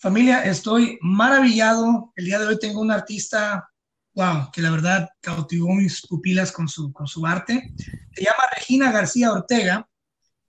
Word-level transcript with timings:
Familia, 0.00 0.44
estoy 0.44 0.98
maravillado. 1.02 2.10
El 2.16 2.24
día 2.24 2.38
de 2.38 2.46
hoy 2.46 2.58
tengo 2.58 2.80
un 2.80 2.90
artista, 2.90 3.68
wow, 4.14 4.50
que 4.50 4.62
la 4.62 4.70
verdad 4.70 5.10
cautivó 5.20 5.74
mis 5.74 6.00
pupilas 6.06 6.52
con 6.52 6.68
su, 6.70 6.90
con 6.90 7.06
su 7.06 7.26
arte. 7.26 7.74
Se 8.14 8.24
llama 8.24 8.48
Regina 8.56 8.92
García 8.92 9.30
Ortega. 9.30 9.86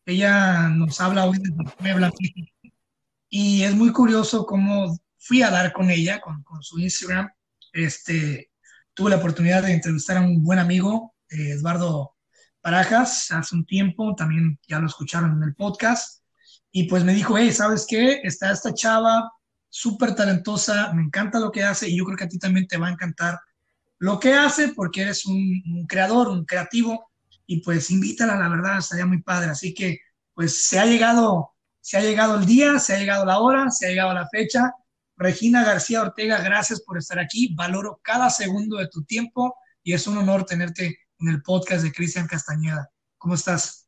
Ella 0.05 0.69
nos 0.69 1.01
habla 1.01 1.25
hoy 1.25 1.37
de 1.39 1.51
Puebla, 1.77 2.13
Y 3.27 3.63
es 3.63 3.75
muy 3.75 3.91
curioso 3.91 4.45
cómo 4.45 4.97
fui 5.17 5.41
a 5.41 5.49
dar 5.49 5.73
con 5.73 5.89
ella, 5.89 6.21
con, 6.21 6.41
con 6.43 6.63
su 6.63 6.79
Instagram. 6.79 7.29
Este, 7.73 8.51
tuve 8.93 9.09
la 9.09 9.17
oportunidad 9.17 9.63
de 9.63 9.73
entrevistar 9.73 10.15
a 10.15 10.21
un 10.21 10.41
buen 10.41 10.59
amigo, 10.59 11.13
eh, 11.29 11.49
Eduardo 11.49 12.15
Parajas, 12.61 13.29
hace 13.31 13.53
un 13.53 13.65
tiempo. 13.65 14.15
También 14.15 14.57
ya 14.65 14.79
lo 14.79 14.87
escucharon 14.87 15.33
en 15.33 15.43
el 15.43 15.55
podcast. 15.55 16.23
Y 16.71 16.85
pues 16.85 17.03
me 17.03 17.13
dijo, 17.13 17.37
hey, 17.37 17.51
¿sabes 17.51 17.85
qué? 17.85 18.21
Está 18.23 18.49
esta 18.53 18.73
chava 18.73 19.29
súper 19.71 20.13
talentosa, 20.13 20.93
me 20.93 21.01
encanta 21.01 21.39
lo 21.39 21.49
que 21.49 21.63
hace 21.63 21.89
y 21.89 21.97
yo 21.97 22.03
creo 22.03 22.17
que 22.17 22.25
a 22.25 22.29
ti 22.29 22.37
también 22.37 22.67
te 22.67 22.77
va 22.77 22.89
a 22.89 22.91
encantar 22.91 23.39
lo 23.97 24.19
que 24.19 24.33
hace 24.33 24.69
porque 24.69 25.03
eres 25.03 25.25
un, 25.25 25.85
creador, 25.87 26.27
un 26.27 26.43
creativo 26.45 27.11
y 27.47 27.61
pues 27.61 27.89
invítala, 27.89 28.35
la 28.35 28.49
verdad, 28.49 28.79
estaría 28.79 29.05
muy 29.05 29.21
padre. 29.21 29.51
Así 29.51 29.73
que 29.73 29.99
pues 30.33 30.65
se 30.65 30.77
ha 30.77 30.85
llegado, 30.85 31.53
se 31.79 31.97
ha 31.97 32.01
llegado 32.01 32.37
el 32.37 32.45
día, 32.45 32.79
se 32.79 32.95
ha 32.95 32.99
llegado 32.99 33.25
la 33.25 33.39
hora, 33.39 33.71
se 33.71 33.85
ha 33.85 33.89
llegado 33.89 34.13
la 34.13 34.27
fecha. 34.27 34.73
Regina 35.15 35.63
García 35.63 36.01
Ortega, 36.01 36.41
gracias 36.41 36.81
por 36.81 36.97
estar 36.97 37.19
aquí. 37.19 37.53
Valoro 37.55 37.99
cada 38.03 38.29
segundo 38.29 38.77
de 38.77 38.87
tu 38.87 39.03
tiempo 39.03 39.55
y 39.83 39.93
es 39.93 40.05
un 40.05 40.17
honor 40.17 40.45
tenerte 40.45 40.97
en 41.19 41.27
el 41.29 41.41
podcast 41.41 41.83
de 41.83 41.91
Cristian 41.91 42.27
Castañeda. 42.27 42.89
¿Cómo 43.17 43.35
estás? 43.35 43.80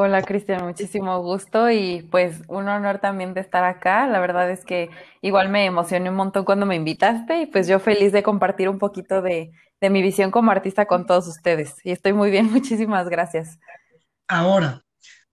Hola 0.00 0.22
Cristian, 0.22 0.64
muchísimo 0.64 1.20
gusto 1.22 1.72
y 1.72 2.06
pues 2.08 2.42
un 2.46 2.68
honor 2.68 3.00
también 3.00 3.34
de 3.34 3.40
estar 3.40 3.64
acá. 3.64 4.06
La 4.06 4.20
verdad 4.20 4.48
es 4.48 4.64
que 4.64 4.90
igual 5.22 5.48
me 5.48 5.64
emocioné 5.64 6.08
un 6.08 6.14
montón 6.14 6.44
cuando 6.44 6.66
me 6.66 6.76
invitaste 6.76 7.42
y 7.42 7.46
pues 7.46 7.66
yo 7.66 7.80
feliz 7.80 8.12
de 8.12 8.22
compartir 8.22 8.68
un 8.68 8.78
poquito 8.78 9.22
de, 9.22 9.50
mi 9.80 10.00
visión 10.00 10.30
como 10.30 10.52
artista 10.52 10.86
con 10.86 11.04
todos 11.04 11.26
ustedes. 11.26 11.74
Y 11.82 11.90
estoy 11.90 12.12
muy 12.12 12.30
bien, 12.30 12.46
muchísimas 12.52 13.08
gracias. 13.08 13.58
Ahora, 14.28 14.84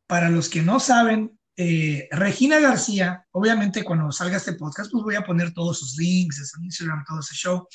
para 0.07 0.31
los 0.31 0.49
que 0.49 0.63
no 0.63 0.79
saben, 0.79 1.37
eh, 1.57 2.07
Regina 2.09 2.59
García, 2.59 3.23
obviamente 3.33 3.83
cuando 3.83 4.11
salga 4.11 4.37
este 4.37 4.53
podcast, 4.53 4.91
pues 4.91 5.03
voy 5.03 5.13
a 5.13 5.23
poner 5.23 5.53
todos 5.53 5.77
sus 5.77 5.95
links, 5.95 6.55
en 6.57 6.65
Instagram, 6.65 7.05
todo 7.07 7.19
ese 7.19 7.35
show. 7.35 7.67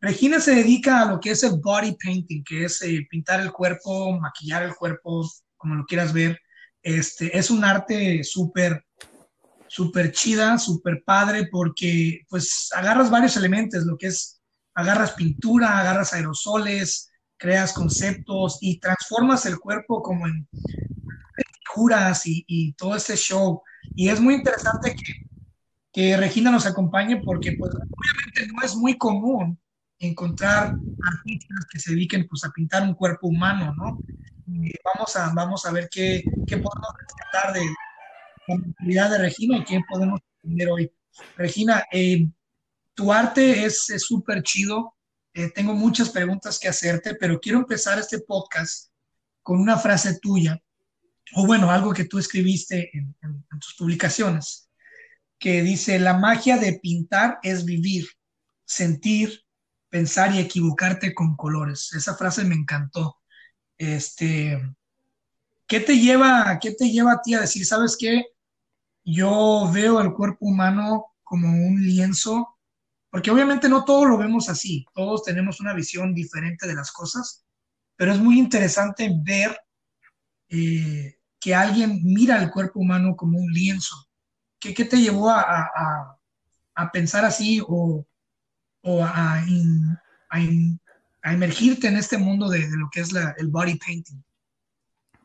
Regina 0.00 0.38
se 0.38 0.54
dedica 0.54 1.02
a 1.02 1.10
lo 1.10 1.18
que 1.18 1.32
es 1.32 1.42
el 1.42 1.58
body 1.60 1.96
painting, 2.00 2.44
que 2.44 2.66
es 2.66 2.80
eh, 2.82 3.04
pintar 3.10 3.40
el 3.40 3.50
cuerpo, 3.50 4.16
maquillar 4.20 4.62
el 4.62 4.76
cuerpo, 4.76 5.28
como 5.60 5.74
lo 5.74 5.84
quieras 5.84 6.12
ver. 6.12 6.40
Este, 6.82 7.36
es 7.36 7.50
un 7.50 7.64
arte 7.64 8.24
súper, 8.24 8.84
súper 9.68 10.10
chida, 10.10 10.58
súper 10.58 11.02
padre, 11.04 11.48
porque 11.52 12.22
pues 12.30 12.70
agarras 12.74 13.10
varios 13.10 13.36
elementos, 13.36 13.84
lo 13.84 13.98
que 13.98 14.06
es, 14.06 14.40
agarras 14.74 15.12
pintura, 15.12 15.78
agarras 15.78 16.14
aerosoles, 16.14 17.10
creas 17.36 17.74
conceptos 17.74 18.58
y 18.62 18.80
transformas 18.80 19.44
el 19.44 19.58
cuerpo 19.58 20.02
como 20.02 20.26
en 20.26 20.48
figuras 21.68 22.26
y, 22.26 22.42
y 22.48 22.72
todo 22.72 22.96
este 22.96 23.16
show. 23.16 23.62
Y 23.94 24.08
es 24.08 24.18
muy 24.18 24.34
interesante 24.36 24.94
que, 24.94 25.26
que 25.92 26.16
Regina 26.16 26.50
nos 26.50 26.64
acompañe 26.64 27.20
porque 27.22 27.52
pues 27.58 27.70
obviamente 27.74 28.52
no 28.54 28.62
es 28.62 28.74
muy 28.74 28.96
común 28.96 29.60
encontrar 30.00 30.74
artistas 31.04 31.66
que 31.70 31.78
se 31.78 31.92
dediquen 31.92 32.26
pues 32.26 32.42
a 32.44 32.50
pintar 32.50 32.82
un 32.82 32.94
cuerpo 32.94 33.28
humano, 33.28 33.74
¿no? 33.76 33.98
vamos, 34.84 35.14
a, 35.16 35.32
vamos 35.32 35.64
a 35.66 35.70
ver 35.70 35.88
qué, 35.90 36.24
qué 36.46 36.56
podemos 36.56 36.88
rescatar 36.98 37.52
de 37.52 37.64
la 38.48 38.56
mentalidad 38.56 39.10
de 39.10 39.18
Regina 39.18 39.58
y 39.58 39.64
qué 39.64 39.80
podemos 39.88 40.20
aprender 40.38 40.68
hoy. 40.70 40.92
Regina, 41.36 41.84
eh, 41.92 42.28
tu 42.94 43.12
arte 43.12 43.64
es 43.64 43.86
súper 43.98 44.42
chido. 44.42 44.96
Eh, 45.34 45.50
tengo 45.50 45.74
muchas 45.74 46.10
preguntas 46.10 46.58
que 46.58 46.68
hacerte, 46.68 47.14
pero 47.14 47.38
quiero 47.38 47.58
empezar 47.58 47.98
este 47.98 48.20
podcast 48.20 48.90
con 49.42 49.60
una 49.60 49.76
frase 49.76 50.18
tuya, 50.20 50.60
o 51.34 51.46
bueno, 51.46 51.70
algo 51.70 51.92
que 51.92 52.04
tú 52.04 52.18
escribiste 52.18 52.90
en, 52.96 53.14
en 53.22 53.58
tus 53.60 53.74
publicaciones, 53.74 54.68
que 55.38 55.62
dice, 55.62 55.98
la 55.98 56.14
magia 56.14 56.56
de 56.56 56.78
pintar 56.80 57.38
es 57.42 57.64
vivir, 57.64 58.08
sentir, 58.64 59.44
pensar 59.90 60.34
y 60.34 60.38
equivocarte 60.38 61.14
con 61.14 61.36
colores. 61.36 61.92
Esa 61.92 62.14
frase 62.14 62.44
me 62.44 62.54
encantó. 62.54 63.18
Este, 63.76 64.60
¿qué 65.66 65.80
te 65.80 65.98
lleva, 65.98 66.58
qué 66.60 66.72
te 66.72 66.90
lleva 66.90 67.12
a 67.12 67.22
ti 67.22 67.34
a 67.34 67.40
decir, 67.40 67.66
sabes 67.66 67.96
qué? 67.98 68.24
Yo 69.04 69.70
veo 69.72 70.00
el 70.00 70.12
cuerpo 70.12 70.46
humano 70.46 71.06
como 71.22 71.48
un 71.48 71.82
lienzo, 71.82 72.58
porque 73.10 73.30
obviamente 73.30 73.68
no 73.68 73.84
todos 73.84 74.08
lo 74.08 74.18
vemos 74.18 74.48
así, 74.48 74.84
todos 74.94 75.24
tenemos 75.24 75.60
una 75.60 75.74
visión 75.74 76.14
diferente 76.14 76.66
de 76.66 76.74
las 76.74 76.92
cosas, 76.92 77.44
pero 77.96 78.12
es 78.12 78.18
muy 78.18 78.38
interesante 78.38 79.10
ver 79.24 79.58
eh, 80.48 81.20
que 81.38 81.54
alguien 81.54 82.00
mira 82.02 82.42
el 82.42 82.50
cuerpo 82.50 82.80
humano 82.80 83.16
como 83.16 83.38
un 83.38 83.52
lienzo. 83.52 83.96
¿Qué, 84.58 84.74
qué 84.74 84.84
te 84.84 85.00
llevó 85.00 85.30
a, 85.30 86.18
pensar 86.92 87.24
así 87.24 87.62
o, 87.66 88.06
a, 88.84 89.42
a 91.22 91.32
emergirte 91.32 91.88
en 91.88 91.96
este 91.96 92.18
mundo 92.18 92.48
de, 92.48 92.66
lo 92.76 92.88
que 92.90 93.00
es 93.00 93.10
el 93.38 93.48
body 93.48 93.78
painting? 93.78 94.22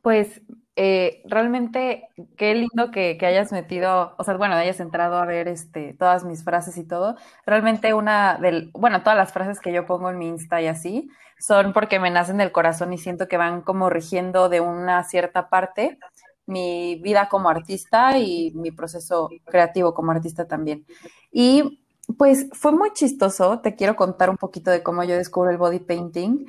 Pues 0.01 0.41
eh, 0.75 1.23
realmente 1.25 2.09
qué 2.37 2.53
lindo 2.53 2.91
que, 2.91 3.17
hayas 3.21 3.51
metido, 3.51 4.13
o 4.17 4.23
sea, 4.23 4.35
bueno, 4.35 4.55
hayas 4.55 4.79
entrado 4.79 5.17
a 5.17 5.25
ver 5.25 5.47
este, 5.47 5.93
todas 5.93 6.25
mis 6.25 6.43
frases 6.43 6.77
y 6.77 6.83
todo. 6.83 7.15
Realmente 7.45 7.93
una 7.93 8.37
del, 8.37 8.71
bueno, 8.73 9.01
todas 9.01 9.17
las 9.17 9.31
frases 9.31 9.59
que 9.59 9.71
yo 9.71 9.85
pongo 9.85 10.09
en 10.09 10.17
mi 10.17 10.27
Insta 10.27 10.61
y 10.61 10.67
así 10.67 11.09
son 11.39 11.73
porque 11.73 11.99
me 11.99 12.11
nacen 12.11 12.37
del 12.37 12.51
corazón 12.51 12.93
y 12.93 12.97
siento 12.97 13.27
que 13.27 13.37
van 13.37 13.61
como 13.61 13.89
rigiendo 13.89 14.49
de 14.49 14.61
una 14.61 15.03
cierta 15.03 15.49
parte 15.49 15.97
mi 16.47 16.97
vida 16.97 17.27
como 17.29 17.49
artista 17.49 18.17
y 18.19 18.51
mi 18.53 18.71
proceso 18.71 19.29
creativo 19.45 19.93
como 19.93 20.11
artista 20.11 20.47
también. 20.47 20.85
Y 21.31 21.84
pues 22.17 22.47
fue 22.53 22.71
muy 22.71 22.91
chistoso, 22.93 23.59
te 23.61 23.75
quiero 23.75 23.95
contar 23.95 24.29
un 24.29 24.37
poquito 24.37 24.71
de 24.71 24.83
cómo 24.83 25.03
yo 25.03 25.15
descubro 25.15 25.49
el 25.51 25.57
body 25.57 25.79
painting. 25.79 26.45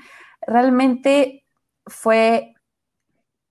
Realmente 0.47 1.44
fue, 1.87 2.55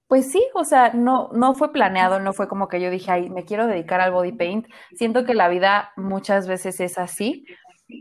pues 0.08 0.32
sí, 0.32 0.46
o 0.54 0.64
sea, 0.64 0.94
no, 0.94 1.30
no 1.34 1.56
fue 1.56 1.72
planeado, 1.72 2.20
no 2.20 2.32
fue 2.34 2.48
como 2.48 2.68
que 2.68 2.80
yo 2.80 2.92
dije, 2.92 3.12
ay, 3.12 3.30
me 3.30 3.44
quiero 3.44 3.66
dedicar 3.68 4.02
al 4.02 4.12
body 4.12 4.34
paint. 4.34 4.68
Siento 4.96 5.26
que 5.26 5.34
la 5.34 5.48
vida 5.50 5.92
muchas 5.98 6.48
veces 6.48 6.80
es 6.80 6.98
así, 7.00 7.46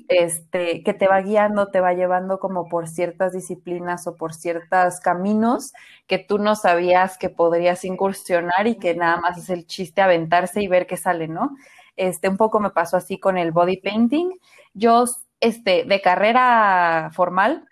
este, 0.08 0.82
que 0.82 0.94
te 0.94 1.08
va 1.08 1.20
guiando, 1.22 1.68
te 1.70 1.80
va 1.80 1.94
llevando 1.94 2.38
como 2.38 2.68
por 2.68 2.88
ciertas 2.88 3.32
disciplinas 3.32 4.06
o 4.06 4.16
por 4.16 4.34
ciertos 4.34 5.00
caminos 5.00 5.72
que 6.06 6.18
tú 6.18 6.38
no 6.38 6.56
sabías 6.56 7.18
que 7.18 7.30
podrías 7.30 7.84
incursionar 7.84 8.66
y 8.66 8.76
que 8.78 8.94
nada 8.94 9.18
más 9.18 9.38
es 9.38 9.50
el 9.50 9.66
chiste 9.66 10.02
aventarse 10.02 10.62
y 10.62 10.68
ver 10.68 10.86
qué 10.86 10.96
sale, 10.96 11.28
¿no? 11.28 11.50
Este, 11.96 12.28
un 12.28 12.36
poco 12.36 12.60
me 12.60 12.70
pasó 12.70 12.96
así 12.96 13.18
con 13.18 13.38
el 13.38 13.52
body 13.52 13.78
painting. 13.78 14.30
Yo, 14.74 15.04
este, 15.40 15.84
de 15.84 16.00
carrera 16.00 17.10
formal, 17.12 17.68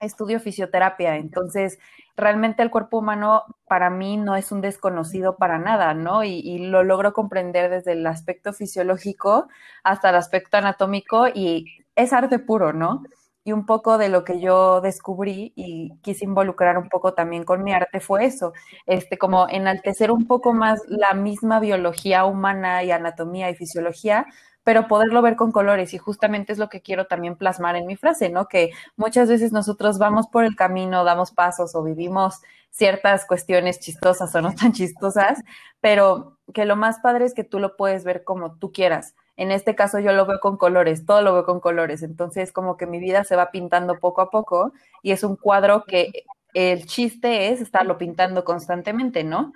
estudio 0.00 0.40
fisioterapia, 0.40 1.16
entonces 1.16 1.78
realmente 2.16 2.62
el 2.62 2.70
cuerpo 2.70 2.98
humano 2.98 3.44
para 3.68 3.90
mí 3.90 4.16
no 4.16 4.36
es 4.36 4.52
un 4.52 4.60
desconocido 4.60 5.36
para 5.36 5.58
nada, 5.58 5.94
¿no? 5.94 6.24
Y, 6.24 6.40
y, 6.40 6.58
lo 6.66 6.82
logro 6.82 7.12
comprender 7.12 7.70
desde 7.70 7.92
el 7.92 8.06
aspecto 8.06 8.52
fisiológico 8.52 9.48
hasta 9.84 10.10
el 10.10 10.16
aspecto 10.16 10.56
anatómico 10.56 11.28
y 11.28 11.66
es 11.96 12.12
arte 12.12 12.38
puro, 12.38 12.72
¿no? 12.72 13.02
Y 13.48 13.52
un 13.52 13.64
poco 13.64 13.96
de 13.96 14.10
lo 14.10 14.24
que 14.24 14.40
yo 14.40 14.82
descubrí 14.82 15.54
y 15.56 15.96
quise 16.02 16.26
involucrar 16.26 16.76
un 16.76 16.90
poco 16.90 17.14
también 17.14 17.44
con 17.44 17.64
mi 17.64 17.72
arte 17.72 17.98
fue 17.98 18.26
eso, 18.26 18.52
este 18.84 19.16
como 19.16 19.48
enaltecer 19.48 20.10
un 20.10 20.26
poco 20.26 20.52
más 20.52 20.82
la 20.86 21.14
misma 21.14 21.58
biología 21.58 22.26
humana 22.26 22.84
y 22.84 22.90
anatomía 22.90 23.48
y 23.48 23.54
fisiología, 23.54 24.26
pero 24.64 24.86
poderlo 24.86 25.22
ver 25.22 25.34
con 25.36 25.50
colores 25.50 25.94
y 25.94 25.98
justamente 25.98 26.52
es 26.52 26.58
lo 26.58 26.68
que 26.68 26.82
quiero 26.82 27.06
también 27.06 27.36
plasmar 27.36 27.74
en 27.76 27.86
mi 27.86 27.96
frase, 27.96 28.28
¿no? 28.28 28.48
Que 28.48 28.70
muchas 28.96 29.30
veces 29.30 29.50
nosotros 29.50 29.96
vamos 29.96 30.26
por 30.28 30.44
el 30.44 30.54
camino, 30.54 31.02
damos 31.04 31.30
pasos 31.30 31.74
o 31.74 31.82
vivimos 31.82 32.42
ciertas 32.68 33.24
cuestiones 33.24 33.80
chistosas 33.80 34.34
o 34.34 34.42
no 34.42 34.54
tan 34.54 34.72
chistosas, 34.74 35.42
pero 35.80 36.36
que 36.52 36.66
lo 36.66 36.76
más 36.76 36.98
padre 36.98 37.24
es 37.24 37.32
que 37.32 37.44
tú 37.44 37.60
lo 37.60 37.78
puedes 37.78 38.04
ver 38.04 38.24
como 38.24 38.58
tú 38.58 38.72
quieras. 38.72 39.14
En 39.38 39.52
este 39.52 39.76
caso 39.76 40.00
yo 40.00 40.12
lo 40.12 40.26
veo 40.26 40.40
con 40.40 40.56
colores, 40.56 41.06
todo 41.06 41.22
lo 41.22 41.32
veo 41.32 41.44
con 41.44 41.60
colores, 41.60 42.02
entonces 42.02 42.50
como 42.50 42.76
que 42.76 42.86
mi 42.86 42.98
vida 42.98 43.22
se 43.22 43.36
va 43.36 43.52
pintando 43.52 44.00
poco 44.00 44.20
a 44.20 44.30
poco 44.30 44.72
y 45.00 45.12
es 45.12 45.22
un 45.22 45.36
cuadro 45.36 45.84
que 45.84 46.24
el 46.54 46.86
chiste 46.86 47.52
es 47.52 47.60
estarlo 47.60 47.98
pintando 47.98 48.44
constantemente, 48.44 49.22
¿no? 49.22 49.52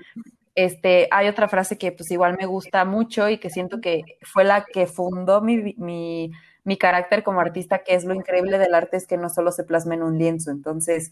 Este, 0.55 1.08
hay 1.11 1.26
otra 1.26 1.49
frase 1.49 1.79
que 1.79 1.90
pues 1.90 2.12
igual 2.12 2.37
me 2.38 2.46
gusta 2.46 2.84
mucho 2.84 3.29
y 3.29 3.38
que 3.38 3.50
siento 3.50 3.81
que 3.81 4.05
fue 4.23 4.44
la 4.44 4.64
que 4.64 4.87
fundó 4.87 5.40
mi, 5.40 5.75
mi, 5.76 6.31
mi 6.62 6.76
carácter 6.76 7.25
como 7.25 7.40
artista, 7.40 7.82
que 7.82 7.96
es 7.96 8.05
lo 8.05 8.14
increíble 8.14 8.58
del 8.58 8.75
arte, 8.75 8.96
es 8.96 9.08
que 9.08 9.17
no 9.17 9.31
solo 9.31 9.50
se 9.50 9.64
plasma 9.64 9.94
en 9.94 10.05
un 10.05 10.17
lienzo, 10.17 10.52
entonces, 10.52 11.11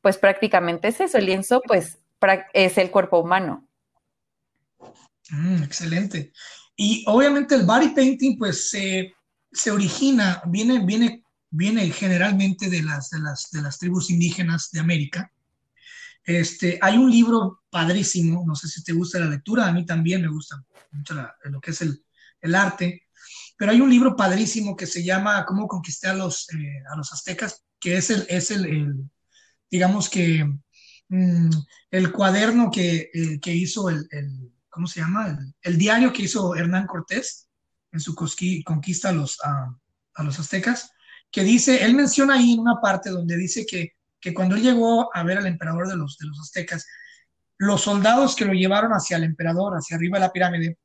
pues 0.00 0.16
prácticamente 0.16 0.86
es 0.86 1.00
eso, 1.00 1.18
el 1.18 1.26
lienzo 1.26 1.60
pues 1.66 1.98
es 2.52 2.78
el 2.78 2.92
cuerpo 2.92 3.18
humano. 3.18 3.66
Mm, 5.30 5.64
excelente. 5.64 6.32
Y 6.84 7.04
obviamente 7.06 7.54
el 7.54 7.64
body 7.64 7.90
painting 7.90 8.36
pues 8.36 8.68
se, 8.68 9.14
se 9.52 9.70
origina, 9.70 10.42
viene, 10.46 10.84
viene, 10.84 11.22
viene 11.48 11.88
generalmente 11.92 12.68
de 12.68 12.82
las, 12.82 13.10
de, 13.10 13.20
las, 13.20 13.52
de 13.52 13.62
las 13.62 13.78
tribus 13.78 14.10
indígenas 14.10 14.68
de 14.72 14.80
América, 14.80 15.30
este, 16.24 16.80
hay 16.82 16.98
un 16.98 17.08
libro 17.08 17.62
padrísimo, 17.70 18.42
no 18.44 18.56
sé 18.56 18.66
si 18.66 18.82
te 18.82 18.92
gusta 18.92 19.20
la 19.20 19.30
lectura, 19.30 19.68
a 19.68 19.72
mí 19.72 19.86
también 19.86 20.22
me 20.22 20.28
gusta 20.28 20.60
mucho 20.90 21.14
lo 21.44 21.60
que 21.60 21.70
es 21.70 21.82
el, 21.82 22.04
el, 22.40 22.52
arte, 22.56 23.04
pero 23.56 23.70
hay 23.70 23.80
un 23.80 23.88
libro 23.88 24.16
padrísimo 24.16 24.74
que 24.74 24.88
se 24.88 25.04
llama 25.04 25.44
Cómo 25.46 25.68
conquisté 25.68 26.08
a 26.08 26.14
los, 26.14 26.48
eh, 26.52 26.82
a 26.92 26.96
los 26.96 27.12
aztecas, 27.12 27.62
que 27.78 27.96
es 27.96 28.10
el, 28.10 28.26
es 28.28 28.50
el, 28.50 29.08
digamos 29.70 30.10
que, 30.10 30.44
mm, 31.10 31.50
el 31.92 32.10
cuaderno 32.10 32.72
que, 32.72 33.08
eh, 33.14 33.38
que 33.40 33.54
hizo 33.54 33.88
el, 33.88 34.08
¿cómo 34.72 34.88
se 34.88 35.00
llama? 35.00 35.38
El, 35.60 35.78
diario 35.78 36.12
que 36.12 36.22
hizo 36.22 36.56
Hernán 36.56 36.88
Cortés 36.88 37.48
en 37.92 38.00
su 38.00 38.14
conquista 38.14 39.10
a 39.10 39.12
los, 39.12 39.38
a, 39.44 40.24
los 40.24 40.40
aztecas, 40.40 40.90
que 41.30 41.44
dice, 41.44 41.84
él 41.84 41.94
menciona 41.94 42.34
ahí 42.34 42.54
en 42.54 42.60
una 42.60 42.80
parte 42.80 43.10
donde 43.10 43.36
dice 43.36 43.64
que 43.64 43.94
que 44.22 44.32
cuando 44.32 44.54
él 44.54 44.62
llegó 44.62 45.14
a 45.14 45.24
ver 45.24 45.36
al 45.36 45.46
emperador 45.46 45.88
de 45.88 45.96
los, 45.96 46.16
de 46.16 46.28
los 46.28 46.40
aztecas, 46.40 46.86
los 47.58 47.82
soldados 47.82 48.36
que 48.36 48.44
lo 48.44 48.52
llevaron 48.52 48.92
hacia 48.92 49.16
el 49.16 49.24
emperador, 49.24 49.74
hacia 49.74 49.96
arriba 49.96 50.18
de 50.18 50.24
la 50.26 50.32
pirámide, 50.32 50.78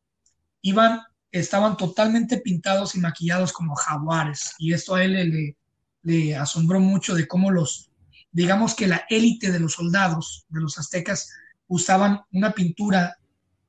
iban, 0.63 1.01
estaban 1.31 1.77
totalmente 1.77 2.39
pintados 2.39 2.95
y 2.95 2.99
maquillados 2.99 3.53
como 3.53 3.75
jaguares. 3.75 4.53
Y 4.57 4.73
esto 4.73 4.95
a 4.95 5.03
él 5.03 5.13
le, 5.13 5.57
le 6.01 6.35
asombró 6.35 6.79
mucho 6.79 7.13
de 7.13 7.27
cómo 7.27 7.51
los, 7.51 7.91
digamos 8.31 8.73
que 8.73 8.87
la 8.87 9.05
élite 9.07 9.51
de 9.51 9.59
los 9.59 9.73
soldados 9.73 10.47
de 10.49 10.61
los 10.61 10.79
aztecas 10.79 11.29
usaban 11.67 12.21
una 12.31 12.53
pintura 12.53 13.17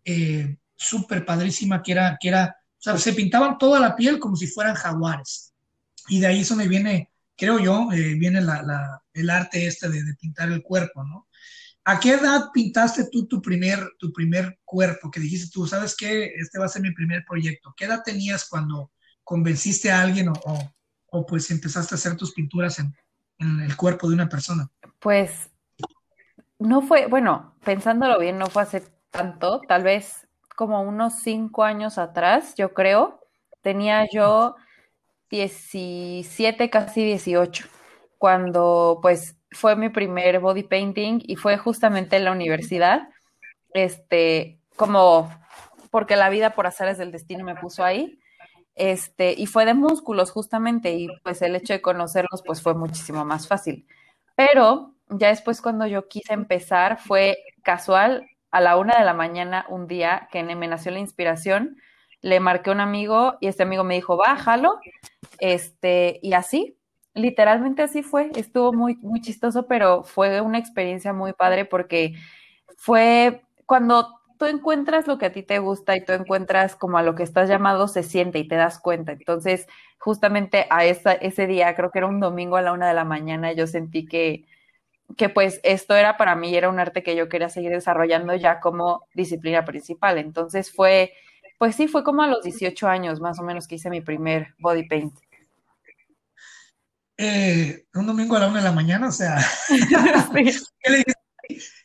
eh, 0.05 0.57
súper 0.75 1.25
padrísima 1.25 1.83
que 1.83 1.93
era, 1.93 2.17
que 2.21 2.29
era, 2.29 2.57
o 2.71 2.81
sea, 2.81 2.99
se 2.99 3.13
pintaban 3.13 3.59
toda 3.59 3.81
la 3.81 3.97
piel 3.97 4.19
como 4.19 4.37
si 4.37 4.47
fueran 4.47 4.75
jaguares. 4.75 5.53
Y 6.09 6.21
de 6.21 6.27
ahí 6.27 6.41
eso 6.41 6.57
me 6.57 6.69
viene 6.69 7.11
creo 7.39 7.61
yo, 7.61 7.89
eh, 7.93 8.15
viene 8.15 8.41
el 8.41 9.31
arte 9.31 9.67
este 9.67 9.89
de, 9.89 10.03
pintar 10.21 10.51
el 10.51 10.63
cuerpo, 10.63 11.05
¿no? 11.05 11.29
¿A 11.85 11.99
qué 12.01 12.15
edad 12.15 12.51
pintaste 12.53 13.09
tú 13.11 13.27
tu 13.27 13.41
primer, 13.41 13.93
tu 13.99 14.13
primer 14.13 14.59
cuerpo? 14.65 15.11
Que 15.11 15.21
dijiste 15.21 15.49
tú, 15.51 15.67
¿sabes 15.67 15.97
qué? 15.97 16.33
Este 16.37 16.59
va 16.59 16.67
a 16.67 16.69
ser 16.69 16.83
mi 16.83 16.93
primer 16.93 17.25
proyecto. 17.27 17.73
¿Qué 17.75 17.87
edad 17.87 18.03
tenías 18.05 18.47
cuando 18.47 18.91
convenciste 19.25 19.91
a 19.91 20.03
alguien 20.03 20.29
o, 20.29 20.35
o, 21.07 21.25
pues 21.25 21.51
empezaste 21.51 21.95
a 21.95 21.97
hacer 21.97 22.17
tus 22.17 22.35
pinturas 22.35 22.79
en, 22.81 22.95
en 23.39 23.61
el 23.61 23.75
cuerpo 23.77 24.09
de 24.09 24.15
una 24.15 24.29
persona? 24.29 24.69
Pues 24.99 25.49
no 26.59 26.83
fue, 26.83 27.07
bueno, 27.07 27.55
pensándolo 27.65 28.19
bien, 28.19 28.37
no 28.37 28.47
fue 28.49 28.65
hace 28.65 28.83
tanto, 29.11 29.61
tal 29.69 29.83
vez 29.85 30.29
como 30.57 30.83
unos 30.83 31.15
cinco 31.15 31.65
años 31.65 31.99
atrás, 31.99 32.55
yo 32.57 32.75
creo. 32.75 33.21
Tenía 33.63 34.07
yo 34.11 34.57
17, 35.31 36.71
casi 36.71 37.05
18, 37.05 37.67
cuando 38.19 38.99
pues 39.03 39.37
fue 39.53 39.77
mi 39.77 39.89
primer 39.89 40.41
body 40.41 40.65
painting 40.65 41.21
y 41.23 41.37
fue 41.37 41.59
justamente 41.59 42.17
en 42.17 42.25
la 42.25 42.33
universidad, 42.33 43.09
este, 43.75 44.61
como 44.77 45.31
porque 45.91 46.17
la 46.17 46.31
vida 46.31 46.51
por 46.51 46.67
azares 46.67 46.99
del 46.99 47.13
destino 47.13 47.45
me 47.45 47.57
puso 47.57 47.85
ahí, 47.85 48.19
este, 48.75 49.35
y 49.37 49.47
fue 49.47 49.65
de 49.67 49.75
músculos 49.75 50.31
justamente, 50.31 50.93
y 50.95 51.09
pues 51.25 51.43
el 51.43 51.57
hecho 51.57 51.73
de 51.73 51.83
conocerlos 51.83 52.43
pues 52.47 52.63
fue 52.63 52.75
muchísimo 52.75 53.25
más 53.25 53.49
fácil. 53.49 53.87
Pero 54.37 54.95
ya 55.11 55.29
después 55.29 55.63
cuando 55.63 55.87
yo 55.87 56.09
quise 56.09 56.35
empezar 56.35 56.99
fue 57.01 57.39
casual 57.63 58.28
a 58.51 58.61
la 58.61 58.77
una 58.77 58.99
de 58.99 59.05
la 59.05 59.15
mañana 59.15 59.67
un 59.69 59.87
día 59.87 60.29
que 60.33 60.43
me 60.43 60.69
nació 60.69 60.91
la 60.93 60.99
inspiración 60.99 61.77
le 62.21 62.41
marqué 62.41 62.71
a 62.71 62.73
un 62.73 62.81
amigo 62.81 63.37
y 63.41 63.47
este 63.47 63.63
amigo 63.63 63.85
me 63.85 63.95
dijo, 63.95 64.17
bájalo, 64.17 64.81
este, 65.39 66.19
y 66.23 66.33
así, 66.33 66.77
literalmente 67.15 67.83
así 67.83 68.03
fue, 68.03 68.31
estuvo 68.35 68.73
muy, 68.73 68.97
muy 68.97 69.21
chistoso, 69.21 69.67
pero 69.67 70.05
fue 70.05 70.41
una 70.41 70.59
experiencia 70.59 71.13
muy 71.13 71.33
padre 71.33 71.65
porque 71.65 72.15
fue 72.77 73.43
cuando 73.67 74.21
tú 74.39 74.47
encuentras 74.47 75.07
lo 75.07 75.19
que 75.19 75.27
a 75.27 75.33
ti 75.33 75.43
te 75.43 75.59
gusta 75.59 75.97
y 75.97 76.05
tú 76.05 76.13
encuentras 76.13 76.77
como 76.77 76.99
a 76.99 77.03
lo 77.03 77.15
que 77.15 77.25
estás 77.25 77.49
llamado, 77.49 77.89
se 77.89 78.03
siente 78.03 78.39
y 78.39 78.47
te 78.47 78.55
das 78.55 78.79
cuenta. 78.79 79.13
Entonces, 79.13 79.67
justamente 79.99 80.67
a 80.71 80.85
esa, 80.85 81.13
ese 81.13 81.47
día, 81.47 81.75
creo 81.75 81.91
que 81.91 81.99
era 81.99 82.07
un 82.07 82.21
domingo 82.21 82.57
a 82.57 82.63
la 82.63 82.73
una 82.73 82.89
de 82.89 82.95
la 82.95 83.05
mañana, 83.05 83.53
yo 83.53 83.67
sentí 83.67 84.07
que, 84.07 84.45
que 85.17 85.29
pues 85.29 85.61
esto 85.63 85.95
era 85.95 86.17
para 86.17 86.37
mí, 86.37 86.55
era 86.55 86.69
un 86.69 86.79
arte 86.79 87.03
que 87.03 87.17
yo 87.17 87.29
quería 87.29 87.49
seguir 87.49 87.71
desarrollando 87.71 88.35
ya 88.35 88.61
como 88.61 89.07
disciplina 89.15 89.65
principal. 89.65 90.19
Entonces 90.19 90.73
fue 90.73 91.13
pues 91.59 91.75
sí, 91.75 91.89
fue 91.89 92.05
como 92.05 92.23
a 92.23 92.29
los 92.29 92.45
18 92.45 92.87
años 92.87 93.21
más 93.21 93.39
o 93.41 93.43
menos 93.43 93.67
que 93.67 93.75
hice 93.75 93.91
mi 93.91 94.01
primer 94.01 94.55
body 94.59 94.89
paint. 94.89 95.19
Eh, 97.17 97.85
un 97.95 98.07
domingo 98.07 98.37
a 98.37 98.39
la 98.39 98.47
una 98.47 98.59
de 98.59 98.65
la 98.65 98.73
mañana, 98.73 99.09
o 99.09 99.13
sea, 99.13 99.39
¿qué 100.33 100.91
le 100.91 101.05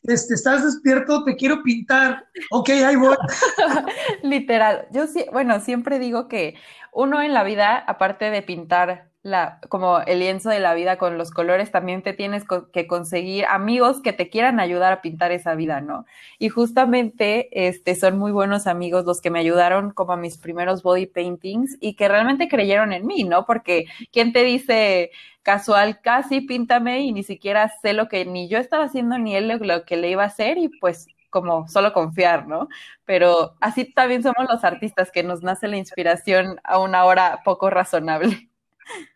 Este, 0.04 0.36
estás 0.36 0.64
despierto, 0.64 1.24
te 1.24 1.36
quiero 1.36 1.64
pintar. 1.64 2.28
Ok, 2.52 2.70
ahí 2.70 2.96
voy. 2.96 3.16
Literal. 4.22 4.88
Yo 4.92 5.08
sí, 5.08 5.26
bueno, 5.32 5.60
siempre 5.60 5.98
digo 5.98 6.28
que 6.28 6.56
uno 6.92 7.24
en 7.24 7.34
la 7.34 7.44
vida, 7.44 7.78
aparte 7.78 8.30
de 8.30 8.44
pintar 8.44 9.10
la, 9.24 9.60
como 9.70 10.00
el 10.02 10.20
lienzo 10.20 10.50
de 10.50 10.60
la 10.60 10.74
vida 10.74 10.98
con 10.98 11.18
los 11.18 11.32
colores, 11.32 11.72
también 11.72 12.02
te 12.04 12.14
tienes 12.14 12.44
que 12.74 12.88
conseguir 12.88 13.46
amigos 13.46 14.02
que 14.02 14.14
te 14.14 14.30
quieran 14.30 14.60
ayudar 14.60 14.92
a 14.94 15.02
pintar 15.02 15.32
esa 15.32 15.56
vida, 15.56 15.80
¿no? 15.82 16.06
Y 16.40 16.50
justamente 16.50 17.68
este, 17.68 17.96
son 17.96 18.20
muy 18.20 18.34
buenos 18.34 18.68
amigos 18.68 19.06
los 19.06 19.22
que 19.22 19.32
me 19.32 19.40
ayudaron 19.40 19.92
como 19.92 20.12
a 20.14 20.18
mis 20.18 20.38
primeros 20.38 20.84
body 20.84 21.06
paintings 21.08 21.78
y 21.80 21.96
que 21.96 22.10
realmente 22.10 22.50
creyeron 22.50 22.92
en 22.92 23.08
mí, 23.08 23.24
¿no? 23.24 23.46
Porque 23.46 23.86
¿quién 24.12 24.34
te 24.34 24.44
dice 24.44 25.12
casual, 25.42 26.02
casi 26.02 26.42
píntame 26.42 27.02
y 27.02 27.14
ni 27.14 27.24
siquiera 27.24 27.70
sé 27.82 27.94
lo 27.94 28.08
que 28.10 28.26
ni 28.26 28.48
yo 28.50 28.58
estaba 28.60 28.86
haciendo 28.86 29.18
ni 29.18 29.36
él 29.36 29.48
lo 29.62 29.86
que 29.86 29.98
le 29.98 30.10
iba 30.10 30.24
a 30.24 30.28
hacer 30.28 30.58
y 30.58 30.70
pues 30.80 31.08
como 31.30 31.68
solo 31.68 31.94
confiar, 31.94 32.48
¿no? 32.48 32.68
Pero 33.06 33.56
así 33.62 33.86
también 33.86 34.24
somos 34.24 34.48
los 34.50 34.64
artistas 34.64 35.12
que 35.12 35.24
nos 35.24 35.44
nace 35.44 35.68
la 35.68 35.78
inspiración 35.78 36.60
a 36.64 36.80
una 36.80 37.06
hora 37.06 37.42
poco 37.44 37.70
razonable 37.70 38.50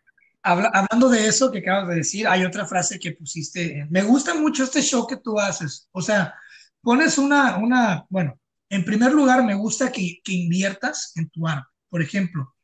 hablando 0.48 1.08
de 1.08 1.26
eso 1.26 1.50
que 1.50 1.58
acabas 1.58 1.88
de 1.88 1.96
decir, 1.96 2.26
hay 2.26 2.44
otra 2.44 2.66
frase 2.66 2.98
que 2.98 3.12
pusiste. 3.12 3.86
Me 3.90 4.02
gusta 4.02 4.34
mucho 4.34 4.64
este 4.64 4.82
show 4.82 5.06
que 5.06 5.16
tú 5.16 5.38
haces. 5.38 5.88
O 5.92 6.00
sea, 6.00 6.34
pones 6.80 7.18
una, 7.18 7.58
una 7.58 8.06
bueno, 8.08 8.38
en 8.68 8.84
primer 8.84 9.12
lugar, 9.12 9.44
me 9.44 9.54
gusta 9.54 9.90
que, 9.92 10.20
que 10.22 10.32
inviertas 10.32 11.12
en 11.16 11.28
tu 11.30 11.46
arte. 11.46 11.68
Por 11.88 12.02
ejemplo, 12.02 12.54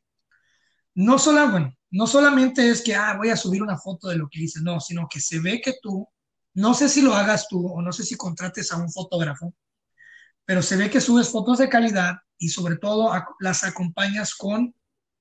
no, 0.93 1.19
solo, 1.19 1.49
bueno, 1.49 1.75
no 1.91 2.07
solamente 2.07 2.69
es 2.69 2.81
que 2.81 2.95
ah, 2.95 3.15
voy 3.17 3.29
a 3.29 3.37
subir 3.37 3.61
una 3.61 3.77
foto 3.77 4.07
de 4.07 4.17
lo 4.17 4.29
que 4.29 4.43
hice, 4.43 4.61
no, 4.61 4.79
sino 4.79 5.07
que 5.09 5.19
se 5.19 5.39
ve 5.39 5.61
que 5.61 5.75
tú, 5.81 6.07
no 6.53 6.73
sé 6.73 6.89
si 6.89 7.01
lo 7.01 7.13
hagas 7.13 7.47
tú 7.47 7.67
o 7.67 7.81
no 7.81 7.91
sé 7.91 8.03
si 8.03 8.15
contrates 8.15 8.71
a 8.71 8.77
un 8.77 8.91
fotógrafo, 8.91 9.53
pero 10.45 10.61
se 10.61 10.75
ve 10.75 10.89
que 10.89 11.01
subes 11.01 11.29
fotos 11.29 11.57
de 11.57 11.69
calidad 11.69 12.15
y 12.37 12.49
sobre 12.49 12.77
todo 12.77 13.11
las 13.39 13.63
acompañas 13.63 14.35
con 14.35 14.75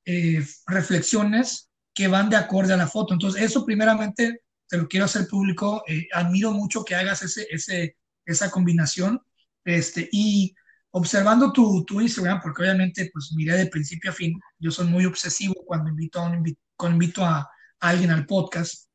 eh, 0.04 0.46
reflexiones 0.66 1.70
que 1.94 2.08
van 2.08 2.28
de 2.28 2.36
acorde 2.36 2.72
a 2.72 2.76
la 2.76 2.88
foto. 2.88 3.14
Entonces, 3.14 3.42
eso 3.42 3.64
primeramente 3.64 4.42
te 4.68 4.76
lo 4.76 4.88
quiero 4.88 5.06
hacer 5.06 5.28
público. 5.28 5.84
Eh, 5.86 6.08
admiro 6.12 6.52
mucho 6.52 6.84
que 6.84 6.94
hagas 6.94 7.22
ese, 7.22 7.46
ese, 7.50 7.96
esa 8.26 8.50
combinación. 8.50 9.20
Este, 9.64 10.08
y 10.12 10.54
observando 10.90 11.52
tu, 11.52 11.84
tu, 11.84 12.00
Instagram, 12.00 12.40
porque 12.40 12.62
obviamente 12.62 13.10
pues 13.12 13.32
miré 13.34 13.56
de 13.56 13.66
principio 13.66 14.10
a 14.10 14.14
fin, 14.14 14.38
yo 14.58 14.70
soy 14.70 14.86
muy 14.86 15.06
obsesivo 15.06 15.54
cuando 15.66 15.90
invito 15.90 16.20
a, 16.20 16.28
un, 16.28 16.56
cuando 16.76 16.94
invito 16.94 17.24
a, 17.24 17.48
alguien 17.80 18.10
al 18.10 18.26
podcast. 18.26 18.88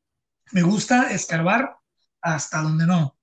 Me 0.52 0.64
gusta 0.64 1.12
escarbar 1.12 1.76
hasta 2.22 2.62
donde 2.62 2.88
no. 2.88 3.18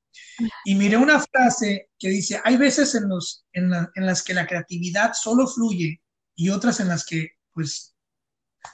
Y 0.65 0.75
miré 0.75 0.97
una 0.97 1.21
frase 1.21 1.91
que 1.99 2.09
dice, 2.09 2.41
hay 2.45 2.57
veces 2.57 2.95
en, 2.95 3.09
los, 3.09 3.45
en, 3.53 3.73
en 3.73 4.07
las 4.07 4.23
que 4.23 4.35
la 4.35 4.47
creatividad 4.47 5.13
solo 5.13 5.47
fluye 5.47 6.01
y 6.37 6.51
otras 6.51 6.79
en 6.81 6.89
las 6.89 7.05
que 7.05 7.31
pues 7.53 7.96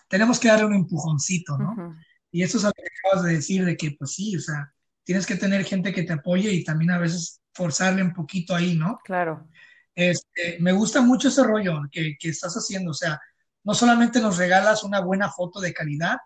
tenemos 0.08 0.38
que 0.38 0.48
darle 0.48 0.66
un 0.66 0.74
empujoncito, 0.74 1.58
¿no? 1.58 1.96
Y 2.30 2.42
eso 2.42 2.58
es 2.58 2.64
lo 2.64 2.72
que 2.72 2.82
acabas 2.82 3.24
de 3.26 3.34
decir, 3.34 3.64
de 3.64 3.76
que 3.76 3.92
pues 3.98 4.12
sí, 4.12 4.36
o 4.36 4.40
sea, 4.40 4.72
tienes 5.04 5.26
que 5.26 5.36
tener 5.36 5.64
gente 5.64 5.92
que 5.92 6.02
te 6.02 6.12
apoye 6.12 6.52
y 6.52 6.64
también 6.64 6.90
a 6.92 6.98
veces 6.98 7.40
forzarle 7.52 8.02
un 8.02 8.12
poquito 8.12 8.54
ahí, 8.54 8.76
¿no? 8.76 8.98
claro. 9.04 9.48
Este, 9.94 10.56
me 10.60 10.72
gusta 10.72 11.02
mucho 11.02 11.28
ese 11.28 11.42
rollo 11.42 11.82
que, 11.90 12.16
que 12.18 12.30
estás 12.30 12.54
haciendo, 12.54 12.92
o 12.92 12.94
sea, 12.94 13.20
no 13.62 13.74
solamente 13.74 14.20
nos 14.20 14.38
regalas 14.38 14.84
una 14.84 15.00
buena 15.00 15.30
foto 15.30 15.60
de 15.60 15.74
calidad, 15.74 16.16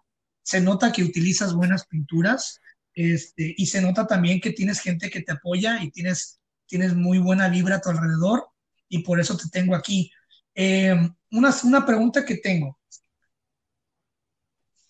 se 0.43 0.61
nota 0.61 0.93
que 0.93 1.03
utilizas 1.03 1.53
buenas 1.53 1.85
pinturas, 1.87 2.61
este, 2.95 3.55
y 3.57 3.67
se 3.67 3.83
nota 3.83 4.07
también 4.07 4.41
que 4.41 4.53
tienes 4.53 4.79
gente 4.79 5.11
que 5.11 5.21
te 5.21 5.33
apoya 5.33 5.83
y 5.83 5.91
tienes, 5.91 6.41
tienes 6.67 6.95
muy 6.95 7.19
buena 7.19 7.49
vibra 7.49 7.77
a 7.77 7.81
tu 7.81 7.91
alrededor, 7.91 8.47
y 8.89 9.01
por 9.01 9.21
eso 9.21 9.37
te 9.37 9.49
tengo 9.49 9.75
aquí. 9.75 10.11
Eh, 10.55 10.97
una, 11.33 11.55
una 11.65 11.85
pregunta 11.85 12.25
que 12.25 12.37
tengo, 12.37 12.79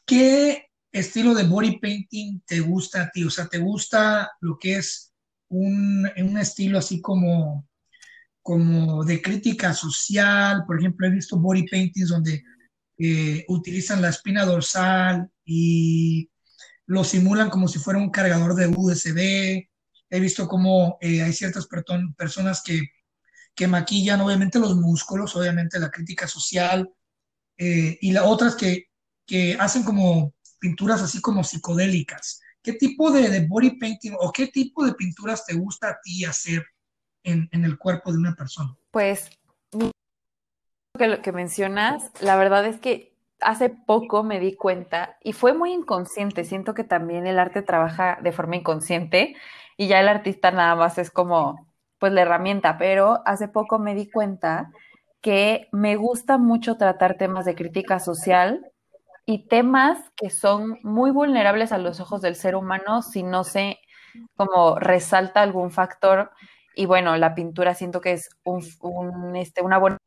¿qué 0.07 0.69
estilo 0.93 1.35
de 1.35 1.45
body 1.45 1.79
painting 1.79 2.41
te 2.47 2.61
gusta 2.61 3.03
a 3.03 3.11
ti? 3.11 3.25
O 3.25 3.31
sea, 3.31 3.47
¿te 3.49 3.59
gusta 3.59 4.31
lo 4.41 4.59
que 4.59 4.77
es 4.77 5.13
un, 5.49 6.09
un 6.17 6.39
estilo 6.39 6.79
así 6.79 7.01
como 7.01 7.67
como 8.47 9.05
de 9.05 9.21
crítica 9.21 9.75
social. 9.75 10.63
Por 10.69 10.79
ejemplo, 10.79 11.05
he 11.05 11.11
visto 11.11 11.37
body 11.37 11.67
paintings 11.67 12.11
donde 12.11 12.45
eh, 12.97 13.45
utilizan 13.49 14.01
la 14.01 14.11
espina 14.11 14.45
dorsal 14.45 15.29
y 15.45 16.31
lo 16.87 17.03
simulan 17.03 17.51
como 17.51 17.67
si 17.67 17.81
fuera 17.81 17.99
un 17.99 18.11
cargador 18.11 18.55
de 18.55 18.69
USB. 18.69 19.69
He 20.09 20.21
visto 20.21 20.47
como 20.47 20.97
eh, 21.01 21.23
hay 21.23 21.33
ciertas 21.33 21.67
personas 22.17 22.63
que, 22.65 22.83
que 23.53 23.67
maquillan, 23.67 24.21
obviamente, 24.21 24.61
los 24.61 24.77
músculos, 24.77 25.35
obviamente, 25.35 25.81
la 25.81 25.91
crítica 25.91 26.29
social, 26.29 26.89
eh, 27.59 27.99
y 28.01 28.13
las 28.13 28.27
otras 28.27 28.55
que, 28.55 28.91
que 29.26 29.56
hacen 29.59 29.83
como 29.83 30.35
pinturas 30.59 31.02
así 31.02 31.21
como 31.21 31.45
psicodélicas. 31.45 32.40
¿Qué 32.62 32.73
tipo 32.73 33.11
de, 33.11 33.47
body 33.47 33.78
painting 33.78 34.14
o 34.18 34.33
qué 34.33 34.49
tipo 34.49 34.85
de 34.85 34.95
pinturas 34.95 35.45
te 35.45 35.54
gusta 35.54 35.90
a 35.90 36.00
ti 36.02 36.25
hacer 36.25 36.64
en, 37.23 37.49
el 37.52 37.78
cuerpo 37.78 38.12
de 38.12 38.18
una 38.18 38.35
persona? 38.35 38.76
Pues 38.90 39.30
lo 40.99 41.23
que 41.23 41.33
mencionas, 41.33 42.11
la 42.21 42.37
verdad 42.37 42.66
es 42.66 42.80
que 42.80 43.14
hace 43.40 43.68
poco 43.68 44.25
me 44.25 44.40
di 44.40 44.56
cuenta 44.56 45.18
y 45.23 45.33
fue 45.33 45.52
muy 45.52 45.73
inconsciente. 45.73 46.45
Siento 46.45 46.75
que 46.75 46.85
también 46.85 47.26
el 47.26 47.38
arte 47.38 47.62
trabaja 47.62 48.18
de 48.23 48.33
forma 48.33 48.56
inconsciente 48.56 49.37
y 49.76 49.88
ya 49.88 50.00
el 50.00 50.09
artista 50.09 50.50
nada 50.50 50.75
más 50.75 50.99
es 50.99 51.11
como, 51.11 51.68
pues 51.99 52.12
la 52.12 52.23
herramienta, 52.23 52.78
pero 52.78 53.23
hace 53.26 53.47
poco 53.47 53.78
me 53.78 53.95
di 53.95 54.11
cuenta 54.11 54.73
que 55.21 55.68
me 55.71 55.97
gusta 55.97 56.38
mucho 56.38 56.76
tratar 56.76 57.16
temas 57.16 57.45
de 57.45 57.54
crítica 57.54 58.00
social 58.00 58.73
y 59.26 59.49
temas 59.49 59.99
que 60.16 60.30
son 60.30 60.78
muy 60.83 61.11
vulnerables 61.11 61.73
a 61.73 61.78
los 61.78 62.00
ojos 62.00 62.23
del 62.23 62.37
ser 62.37 62.56
humano 62.56 63.02
si 63.02 63.23
no 63.25 63.45
se 63.45 63.78
como 64.37 64.78
resalta 64.78 65.42
algún 65.42 65.71
factor. 65.71 66.30
Y 66.76 66.87
bueno, 66.87 67.16
la 67.16 67.35
pintura 67.35 67.75
siento 67.75 68.00
que 68.00 68.12
es 68.12 68.30
un, 68.45 68.62
un, 68.83 69.37
este, 69.37 69.62
una 69.62 69.78
buena 69.78 69.99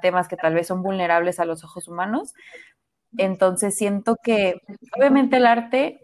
temas 0.00 0.28
que 0.28 0.36
tal 0.36 0.54
vez 0.54 0.66
son 0.66 0.82
vulnerables 0.82 1.40
a 1.40 1.44
los 1.44 1.64
ojos 1.64 1.88
humanos. 1.88 2.34
Entonces 3.16 3.76
siento 3.76 4.16
que 4.22 4.60
obviamente 4.96 5.36
el 5.38 5.46
arte, 5.46 6.00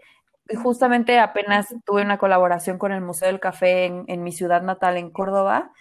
justamente 0.63 1.19
apenas 1.19 1.75
tuve 1.85 2.03
una 2.03 2.19
colaboración 2.19 2.79
con 2.79 2.93
el 2.93 3.01
Museo 3.01 3.29
del 3.29 3.41
Café 3.41 3.87
en, 3.87 4.05
en 4.09 4.23
mi 4.23 4.33
ciudad 4.33 4.63
natal, 4.63 4.97
en 4.97 5.11
Córdoba, 5.11 5.73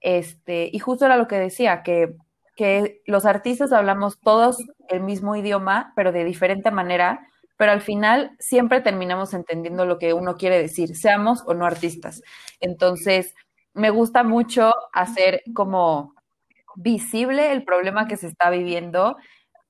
este, 0.00 0.68
y 0.72 0.78
justo 0.78 1.06
era 1.06 1.16
lo 1.16 1.28
que 1.28 1.36
decía, 1.38 1.82
que, 1.82 2.14
que 2.56 3.02
los 3.06 3.26
artistas 3.26 3.72
hablamos 3.72 4.18
todos 4.20 4.58
el 4.88 5.00
mismo 5.00 5.36
idioma, 5.36 5.92
pero 5.96 6.12
de 6.12 6.24
diferente 6.24 6.70
manera, 6.70 7.26
pero 7.56 7.72
al 7.72 7.80
final 7.80 8.32
siempre 8.38 8.80
terminamos 8.80 9.34
entendiendo 9.34 9.86
lo 9.86 9.98
que 9.98 10.12
uno 10.12 10.36
quiere 10.36 10.60
decir, 10.60 10.96
seamos 10.96 11.42
o 11.46 11.54
no 11.54 11.66
artistas. 11.66 12.22
Entonces, 12.60 13.34
me 13.72 13.90
gusta 13.90 14.22
mucho 14.22 14.72
hacer 14.92 15.42
como 15.54 16.14
visible 16.76 17.52
el 17.52 17.64
problema 17.64 18.06
que 18.06 18.16
se 18.16 18.26
está 18.26 18.50
viviendo, 18.50 19.16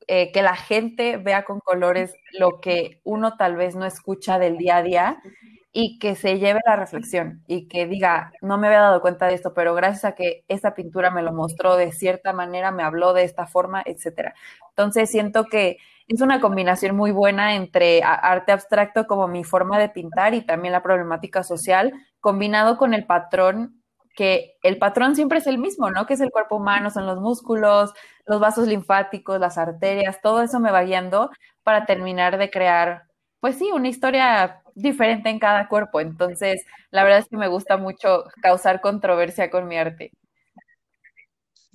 eh, 0.07 0.33
que 0.33 0.43
la 0.43 0.57
gente 0.57 1.17
vea 1.17 1.45
con 1.45 1.61
colores 1.61 2.15
lo 2.39 2.61
que 2.61 3.01
uno 3.05 3.37
tal 3.37 3.57
vez 3.57 3.75
no 3.75 3.87
escucha 3.87 4.39
del 4.39 4.59
día 4.59 4.77
a 4.77 4.83
día 4.83 5.23
y 5.77 5.99
que 5.99 6.15
se 6.15 6.39
lleve 6.39 6.61
la 6.65 6.77
reflexión 6.77 7.43
y 7.49 7.67
que 7.67 7.87
diga, 7.87 8.33
no 8.41 8.57
me 8.59 8.69
había 8.69 8.81
dado 8.81 9.01
cuenta 9.03 9.27
de 9.27 9.35
esto, 9.35 9.55
pero 9.55 9.75
gracias 9.75 10.05
a 10.05 10.15
que 10.15 10.45
esta 10.47 10.73
pintura 10.73 11.11
me 11.11 11.21
lo 11.21 11.33
mostró 11.33 11.77
de 11.77 11.91
cierta 11.91 12.33
manera, 12.33 12.71
me 12.71 12.85
habló 12.85 13.13
de 13.13 13.25
esta 13.25 13.47
forma, 13.47 13.83
etcétera. 13.85 14.35
Entonces 14.71 15.11
siento 15.11 15.47
que 15.47 15.79
es 16.07 16.21
una 16.21 16.41
combinación 16.41 16.95
muy 16.97 17.11
buena 17.11 17.57
entre 17.57 18.03
arte 18.05 18.53
abstracto 18.53 19.09
como 19.09 19.27
mi 19.27 19.43
forma 19.43 19.81
de 19.81 19.89
pintar 19.89 20.33
y 20.35 20.43
también 20.43 20.71
la 20.71 20.83
problemática 20.83 21.43
social, 21.43 21.93
combinado 22.21 22.77
con 22.79 22.95
el 22.95 23.05
patrón 23.05 23.83
que 24.15 24.57
el 24.63 24.79
patrón 24.79 25.17
siempre 25.17 25.39
es 25.39 25.47
el 25.49 25.59
mismo, 25.59 25.91
¿no? 25.91 26.07
Que 26.07 26.15
es 26.15 26.21
el 26.21 26.31
cuerpo 26.31 26.55
humano, 26.57 26.89
son 26.91 27.05
los 27.05 27.21
músculos, 27.21 27.93
los 28.27 28.39
vasos 28.39 28.69
linfáticos, 28.69 29.41
las 29.41 29.59
arterias, 29.59 30.21
todo 30.23 30.41
eso 30.43 30.61
me 30.61 30.71
va 30.71 30.85
guiando 30.85 31.31
para 31.65 31.85
terminar 31.85 32.39
de 32.39 32.49
crear, 32.49 33.09
pues 33.41 33.59
sí, 33.59 33.73
una 33.73 33.89
historia 33.89 34.63
diferente 34.75 35.29
en 35.29 35.39
cada 35.39 35.69
cuerpo. 35.69 36.01
Entonces, 36.01 36.63
la 36.91 37.05
verdad 37.05 37.21
es 37.21 37.29
que 37.29 37.37
me 37.37 37.49
gusta 37.49 37.77
mucho 37.77 38.25
causar 38.43 38.81
controversia 38.81 39.51
con 39.51 39.69
mi 39.69 39.77
arte. 39.77 40.13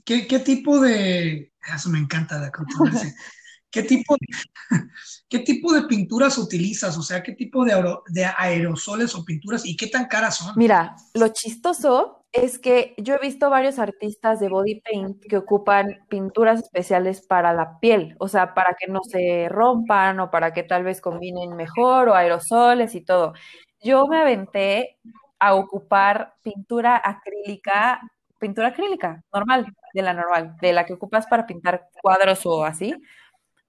¿Qué, 0.06 0.27
qué 0.27 0.39
tipo 0.39 0.79
de... 0.79 1.51
Eso 1.75 1.89
me 1.89 2.00
encanta 2.00 2.39
la 2.39 2.51
controversia. 2.51 3.13
¿Qué 3.72 3.84
tipo 3.84 4.15
de, 4.20 4.77
qué 5.29 5.39
tipo 5.39 5.72
de 5.74 5.84
pinturas 5.84 6.38
utilizas? 6.39 6.98
O 6.98 7.03
sea, 7.03 7.22
¿qué 7.22 7.34
tipo 7.34 7.63
de, 7.63 7.74
de 8.08 8.25
aerosoles 8.25 9.13
o 9.13 9.24
pinturas 9.24 9.63
y 9.65 9.77
qué 9.77 9.88
tan 9.88 10.08
caras 10.08 10.38
son? 10.38 10.53
Mira, 10.56 10.96
lo 11.13 11.27
chistoso 11.27 12.19
es 12.31 12.59
que 12.59 12.93
yo 12.98 13.15
he 13.15 13.19
visto 13.19 13.50
varios 13.50 13.79
artistas 13.79 14.39
de 14.39 14.50
body 14.50 14.81
paint 14.81 15.24
que 15.25 15.38
ocupan 15.38 16.05
pinturas 16.09 16.59
especiales 16.62 17.21
para 17.25 17.53
la 17.53 17.79
piel, 17.79 18.15
o 18.19 18.27
sea, 18.27 18.53
para 18.53 18.75
que 18.79 18.88
no 18.91 19.01
se 19.03 19.48
rompan 19.50 20.19
o 20.19 20.29
para 20.31 20.53
que 20.53 20.63
tal 20.63 20.83
vez 20.83 21.01
combinen 21.01 21.55
mejor 21.55 22.09
o 22.09 22.15
aerosoles 22.15 22.93
y 22.95 23.01
todo. 23.01 23.33
Yo 23.81 24.05
me 24.07 24.19
aventé 24.19 25.00
a 25.39 25.55
ocupar 25.55 26.36
pintura 26.43 27.01
acrílica, 27.03 28.00
pintura 28.39 28.69
acrílica, 28.69 29.24
normal, 29.33 29.65
de 29.93 30.01
la 30.01 30.13
normal, 30.13 30.55
de 30.62 30.74
la 30.74 30.86
que 30.86 30.93
ocupas 30.93 31.25
para 31.27 31.48
pintar 31.48 31.89
cuadros 32.01 32.45
o 32.45 32.63
así. 32.65 32.93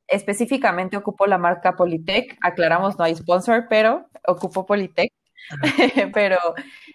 Específicamente 0.08 0.96
ocupo 0.96 1.26
la 1.26 1.38
marca 1.38 1.76
Polytech, 1.76 2.36
aclaramos, 2.42 2.98
no 2.98 3.04
hay 3.04 3.14
sponsor, 3.16 3.66
pero 3.70 4.06
ocupo 4.26 4.66
Polytech 4.66 5.12
pero 6.14 6.38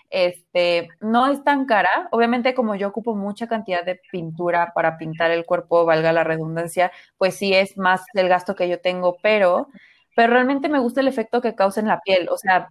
este 0.09 0.89
no 1.01 1.27
es 1.31 1.43
tan 1.43 1.65
cara. 1.65 2.07
Obviamente, 2.11 2.53
como 2.53 2.75
yo 2.75 2.87
ocupo 2.89 3.15
mucha 3.15 3.47
cantidad 3.47 3.83
de 3.85 3.99
pintura 4.11 4.71
para 4.73 4.97
pintar 4.97 5.31
el 5.31 5.45
cuerpo, 5.45 5.85
valga 5.85 6.13
la 6.13 6.23
redundancia, 6.23 6.91
pues 7.17 7.35
sí 7.35 7.53
es 7.53 7.77
más 7.77 8.03
del 8.13 8.29
gasto 8.29 8.55
que 8.55 8.69
yo 8.69 8.79
tengo, 8.81 9.17
pero, 9.21 9.67
pero 10.15 10.33
realmente 10.33 10.69
me 10.69 10.79
gusta 10.79 11.01
el 11.01 11.07
efecto 11.07 11.41
que 11.41 11.55
causa 11.55 11.79
en 11.81 11.87
la 11.87 11.99
piel. 12.01 12.29
O 12.29 12.37
sea, 12.37 12.69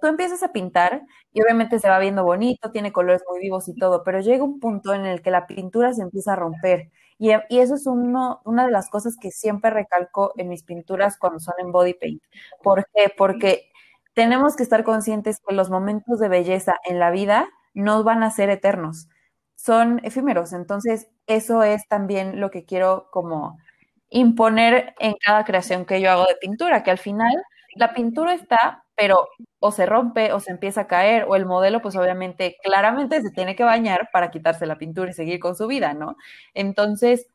tú 0.00 0.06
empiezas 0.06 0.42
a 0.42 0.52
pintar 0.52 1.02
y 1.32 1.42
obviamente 1.42 1.78
se 1.78 1.88
va 1.88 1.98
viendo 1.98 2.24
bonito, 2.24 2.70
tiene 2.70 2.92
colores 2.92 3.22
muy 3.28 3.40
vivos 3.40 3.68
y 3.68 3.74
todo, 3.76 4.02
pero 4.04 4.20
llega 4.20 4.44
un 4.44 4.60
punto 4.60 4.94
en 4.94 5.06
el 5.06 5.22
que 5.22 5.30
la 5.30 5.46
pintura 5.46 5.92
se 5.92 6.02
empieza 6.02 6.32
a 6.34 6.36
romper. 6.36 6.90
Y, 7.18 7.30
y 7.48 7.58
eso 7.58 7.74
es 7.74 7.86
uno, 7.86 8.40
una 8.44 8.66
de 8.66 8.70
las 8.72 8.88
cosas 8.90 9.16
que 9.20 9.30
siempre 9.32 9.70
recalco 9.70 10.32
en 10.36 10.48
mis 10.48 10.62
pinturas 10.62 11.18
cuando 11.18 11.40
son 11.40 11.54
en 11.58 11.72
body 11.72 11.94
paint. 11.94 12.22
¿Por 12.62 12.86
qué? 12.94 13.12
Porque 13.16 13.70
tenemos 14.14 14.56
que 14.56 14.62
estar 14.64 14.84
conscientes 14.84 15.40
que 15.46 15.54
los 15.54 15.70
momentos 15.70 16.18
de 16.20 16.28
belleza 16.28 16.76
en 16.84 16.98
la 17.00 17.10
vida 17.10 17.48
no 17.74 18.04
van 18.04 18.22
a 18.22 18.30
ser 18.30 18.50
eternos, 18.50 19.08
son 19.56 20.00
efímeros. 20.04 20.52
Entonces, 20.52 21.08
eso 21.26 21.62
es 21.62 21.86
también 21.88 22.40
lo 22.40 22.50
que 22.50 22.64
quiero 22.64 23.08
como 23.12 23.58
imponer 24.10 24.94
en 25.00 25.14
cada 25.24 25.44
creación 25.44 25.84
que 25.86 26.00
yo 26.00 26.10
hago 26.10 26.24
de 26.26 26.36
pintura, 26.40 26.82
que 26.82 26.90
al 26.90 26.98
final 26.98 27.32
la 27.76 27.92
pintura 27.94 28.34
está, 28.34 28.84
pero 28.96 29.28
o 29.60 29.70
se 29.72 29.86
rompe 29.86 30.32
o 30.32 30.40
se 30.40 30.50
empieza 30.52 30.82
a 30.82 30.86
caer, 30.88 31.24
o 31.28 31.36
el 31.36 31.46
modelo, 31.46 31.80
pues 31.82 31.96
obviamente, 31.96 32.56
claramente 32.64 33.20
se 33.22 33.30
tiene 33.30 33.54
que 33.56 33.64
bañar 33.64 34.08
para 34.12 34.30
quitarse 34.30 34.66
la 34.66 34.78
pintura 34.78 35.10
y 35.10 35.14
seguir 35.14 35.38
con 35.40 35.54
su 35.56 35.66
vida, 35.68 35.94
¿no? 35.94 36.16
Entonces, 36.54 37.28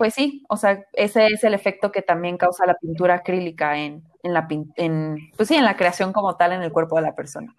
pues 0.00 0.14
sí, 0.14 0.42
o 0.48 0.56
sea, 0.56 0.82
ese 0.94 1.26
es 1.26 1.44
el 1.44 1.52
efecto 1.52 1.92
que 1.92 2.00
también 2.00 2.38
causa 2.38 2.64
la 2.64 2.72
pintura 2.72 3.16
acrílica 3.16 3.76
en, 3.76 4.02
en 4.22 4.32
la 4.32 4.48
en, 4.76 5.30
pues 5.36 5.46
sí, 5.46 5.56
en 5.56 5.64
la 5.66 5.76
creación 5.76 6.14
como 6.14 6.38
tal 6.38 6.52
en 6.52 6.62
el 6.62 6.72
cuerpo 6.72 6.96
de 6.96 7.02
la 7.02 7.14
persona. 7.14 7.54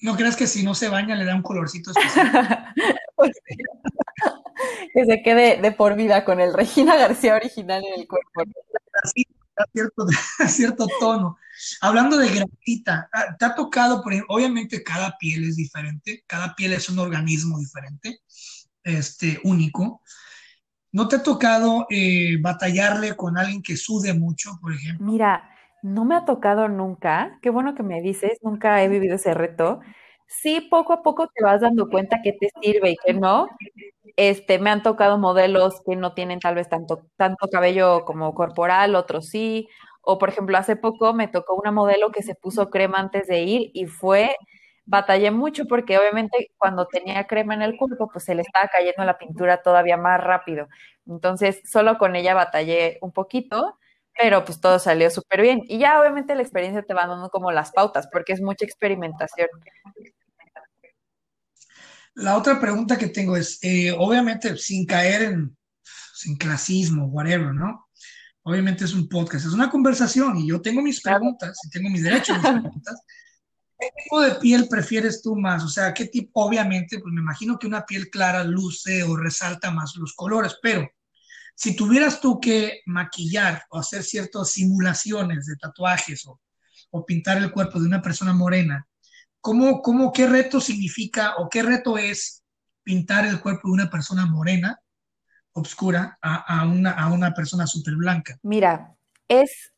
¿No 0.00 0.16
crees 0.16 0.36
que 0.36 0.46
si 0.46 0.62
no 0.62 0.74
se 0.74 0.88
baña 0.88 1.14
le 1.14 1.26
da 1.26 1.34
un 1.34 1.42
colorcito 1.42 1.90
especial? 1.90 2.72
pues 3.16 3.30
sí. 3.46 3.56
que 4.94 5.04
se 5.04 5.22
quede 5.22 5.60
de 5.60 5.72
por 5.72 5.96
vida 5.96 6.24
con 6.24 6.40
el 6.40 6.54
Regina 6.54 6.96
García 6.96 7.34
original 7.34 7.84
en 7.84 8.00
el 8.00 8.08
cuerpo. 8.08 8.44
Así, 9.04 9.26
a 9.58 9.64
cierto, 9.70 10.06
a 10.38 10.48
cierto 10.48 10.86
tono. 10.98 11.36
Hablando 11.82 12.16
de 12.16 12.30
grafita, 12.30 13.10
ah, 13.12 13.36
¿te 13.38 13.44
ha 13.44 13.54
tocado, 13.54 14.02
por 14.02 14.14
ejemplo, 14.14 14.34
obviamente 14.34 14.82
cada 14.82 15.18
piel 15.18 15.44
es 15.44 15.56
diferente, 15.56 16.24
cada 16.26 16.54
piel 16.54 16.72
es 16.72 16.88
un 16.88 17.00
organismo 17.00 17.58
diferente, 17.58 18.20
este, 18.82 19.42
único. 19.44 20.00
¿No 20.92 21.08
te 21.08 21.16
ha 21.16 21.22
tocado 21.22 21.86
eh, 21.88 22.36
batallarle 22.40 23.16
con 23.16 23.38
alguien 23.38 23.62
que 23.62 23.76
sude 23.76 24.12
mucho, 24.12 24.58
por 24.60 24.74
ejemplo? 24.74 25.06
Mira, 25.06 25.50
no 25.82 26.04
me 26.04 26.14
ha 26.14 26.24
tocado 26.26 26.68
nunca. 26.68 27.38
Qué 27.40 27.48
bueno 27.48 27.74
que 27.74 27.82
me 27.82 28.02
dices, 28.02 28.38
nunca 28.42 28.82
he 28.82 28.88
vivido 28.88 29.16
ese 29.16 29.32
reto. 29.32 29.80
Sí, 30.26 30.60
poco 30.70 30.92
a 30.92 31.02
poco 31.02 31.28
te 31.28 31.42
vas 31.42 31.62
dando 31.62 31.88
cuenta 31.88 32.20
que 32.22 32.32
te 32.32 32.50
sirve 32.60 32.90
y 32.92 32.96
que 33.04 33.14
no. 33.14 33.48
Este, 34.16 34.58
me 34.58 34.68
han 34.70 34.82
tocado 34.82 35.18
modelos 35.18 35.80
que 35.86 35.96
no 35.96 36.12
tienen 36.12 36.40
tal 36.40 36.56
vez 36.56 36.68
tanto, 36.68 37.06
tanto 37.16 37.48
cabello 37.48 38.04
como 38.04 38.34
corporal, 38.34 38.94
otros 38.94 39.28
sí. 39.28 39.68
O 40.02 40.18
por 40.18 40.28
ejemplo, 40.28 40.58
hace 40.58 40.76
poco 40.76 41.14
me 41.14 41.28
tocó 41.28 41.54
una 41.54 41.70
modelo 41.72 42.10
que 42.10 42.22
se 42.22 42.34
puso 42.34 42.68
crema 42.70 42.98
antes 42.98 43.26
de 43.28 43.42
ir 43.42 43.70
y 43.72 43.86
fue, 43.86 44.36
batallé 44.92 45.30
mucho 45.30 45.64
porque 45.64 45.98
obviamente 45.98 46.52
cuando 46.58 46.86
tenía 46.86 47.26
crema 47.26 47.54
en 47.54 47.62
el 47.62 47.76
cuerpo, 47.78 48.10
pues 48.12 48.24
se 48.24 48.34
le 48.34 48.42
estaba 48.42 48.68
cayendo 48.68 49.04
la 49.04 49.16
pintura 49.16 49.62
todavía 49.62 49.96
más 49.96 50.22
rápido. 50.22 50.68
Entonces, 51.06 51.62
solo 51.64 51.96
con 51.96 52.14
ella 52.14 52.34
batallé 52.34 52.98
un 53.00 53.10
poquito, 53.10 53.78
pero 54.16 54.44
pues 54.44 54.60
todo 54.60 54.78
salió 54.78 55.10
súper 55.10 55.40
bien. 55.40 55.62
Y 55.66 55.78
ya 55.78 55.98
obviamente 55.98 56.34
la 56.34 56.42
experiencia 56.42 56.82
te 56.82 56.92
va 56.92 57.06
dando 57.06 57.30
como 57.30 57.50
las 57.50 57.72
pautas, 57.72 58.06
porque 58.12 58.34
es 58.34 58.42
mucha 58.42 58.66
experimentación. 58.66 59.48
La 62.14 62.36
otra 62.36 62.60
pregunta 62.60 62.98
que 62.98 63.06
tengo 63.06 63.34
es, 63.34 63.58
eh, 63.62 63.92
obviamente, 63.98 64.58
sin 64.58 64.84
caer 64.84 65.22
en 65.22 65.56
sin 66.14 66.36
clasismo, 66.36 67.06
whatever, 67.06 67.54
¿no? 67.54 67.88
Obviamente 68.42 68.84
es 68.84 68.92
un 68.92 69.08
podcast, 69.08 69.46
es 69.46 69.52
una 69.52 69.70
conversación 69.70 70.36
y 70.36 70.48
yo 70.48 70.60
tengo 70.60 70.82
mis 70.82 71.00
preguntas 71.00 71.58
y 71.64 71.70
tengo 71.70 71.88
mis 71.88 72.02
derechos, 72.02 72.36
mis 72.36 72.46
preguntas. 72.46 73.00
¿Qué 73.82 74.02
tipo 74.04 74.20
de 74.20 74.36
piel 74.36 74.68
prefieres 74.68 75.22
tú 75.22 75.34
más? 75.34 75.64
O 75.64 75.68
sea, 75.68 75.92
¿qué 75.92 76.06
tipo? 76.06 76.44
Obviamente, 76.44 77.00
pues 77.00 77.12
me 77.12 77.20
imagino 77.20 77.58
que 77.58 77.66
una 77.66 77.84
piel 77.84 78.10
clara 78.10 78.44
luce 78.44 79.02
o 79.02 79.16
resalta 79.16 79.72
más 79.72 79.96
los 79.96 80.14
colores, 80.14 80.56
pero 80.62 80.88
si 81.56 81.74
tuvieras 81.74 82.20
tú 82.20 82.38
que 82.38 82.82
maquillar 82.86 83.64
o 83.70 83.80
hacer 83.80 84.04
ciertas 84.04 84.52
simulaciones 84.52 85.46
de 85.46 85.56
tatuajes 85.56 86.24
o, 86.26 86.38
pintar 87.04 87.38
el 87.38 87.50
cuerpo 87.50 87.80
de 87.80 87.86
una 87.86 88.00
persona 88.00 88.32
morena, 88.32 88.86
¿cómo, 89.40 89.82
cómo, 89.82 90.12
qué 90.12 90.28
reto 90.28 90.60
significa 90.60 91.34
o 91.38 91.48
qué 91.48 91.64
reto 91.64 91.98
es 91.98 92.44
pintar 92.84 93.26
el 93.26 93.40
cuerpo 93.40 93.68
de 93.68 93.74
una 93.74 93.90
persona 93.90 94.26
morena 94.26 94.78
obscura 95.54 96.18
a, 96.22 96.66
una, 96.66 96.92
a 96.92 97.12
una 97.12 97.34
persona 97.34 97.66
súper 97.66 97.94
blanca. 97.96 98.38
Mira, 98.42 98.94
es, 99.28 99.72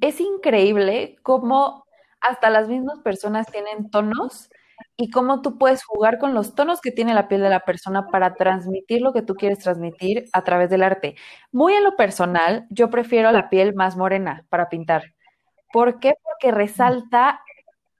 es 0.00 0.20
increíble 0.20 1.16
cómo 1.22 1.84
hasta 2.22 2.50
las 2.50 2.68
mismas 2.68 3.00
personas 3.00 3.46
tienen 3.46 3.90
tonos 3.90 4.50
y 4.96 5.10
cómo 5.10 5.42
tú 5.42 5.58
puedes 5.58 5.84
jugar 5.84 6.18
con 6.18 6.34
los 6.34 6.54
tonos 6.54 6.80
que 6.80 6.90
tiene 6.90 7.14
la 7.14 7.28
piel 7.28 7.42
de 7.42 7.50
la 7.50 7.60
persona 7.60 8.06
para 8.08 8.34
transmitir 8.34 9.00
lo 9.02 9.12
que 9.12 9.22
tú 9.22 9.34
quieres 9.34 9.58
transmitir 9.60 10.24
a 10.32 10.42
través 10.44 10.70
del 10.70 10.82
arte. 10.82 11.16
Muy 11.50 11.74
en 11.74 11.84
lo 11.84 11.96
personal, 11.96 12.66
yo 12.70 12.90
prefiero 12.90 13.32
la 13.32 13.48
piel 13.50 13.74
más 13.74 13.96
morena 13.96 14.46
para 14.48 14.68
pintar. 14.68 15.14
¿Por 15.72 16.00
qué? 16.00 16.14
Porque 16.22 16.50
resalta, 16.50 17.42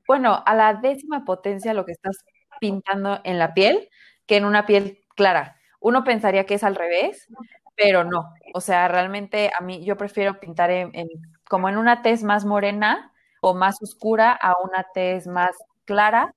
bueno, 0.07 0.43
a 0.47 0.55
la 0.55 0.75
décima 0.75 1.25
potencia 1.25 1.75
lo 1.75 1.85
que 1.87 1.93
estás 1.93 2.19
pintando 2.61 3.21
en 3.25 3.39
la 3.39 3.55
piel 3.55 3.89
que 4.27 4.37
en 4.37 4.45
una 4.45 4.67
piel 4.67 5.01
clara. 5.17 5.57
Uno 5.81 6.05
pensaría 6.05 6.47
que 6.47 6.55
es 6.55 6.65
al 6.65 6.77
revés, 6.77 7.27
pero 7.77 8.05
no. 8.05 8.33
O 8.55 8.61
sea, 8.61 8.89
realmente 8.89 9.51
a 9.59 9.63
mí 9.63 9.85
yo 9.85 9.97
prefiero 9.97 10.39
pintar 10.39 10.71
en, 10.71 10.93
como 11.49 11.69
en 11.69 11.77
una 11.77 12.03
tez 12.03 12.23
más 12.23 12.45
morena 12.45 13.12
o 13.43 13.55
más 13.55 13.83
oscura 13.83 14.33
a 14.33 14.55
una 14.63 14.87
tez 14.95 15.27
más 15.27 15.57
clara, 15.85 16.35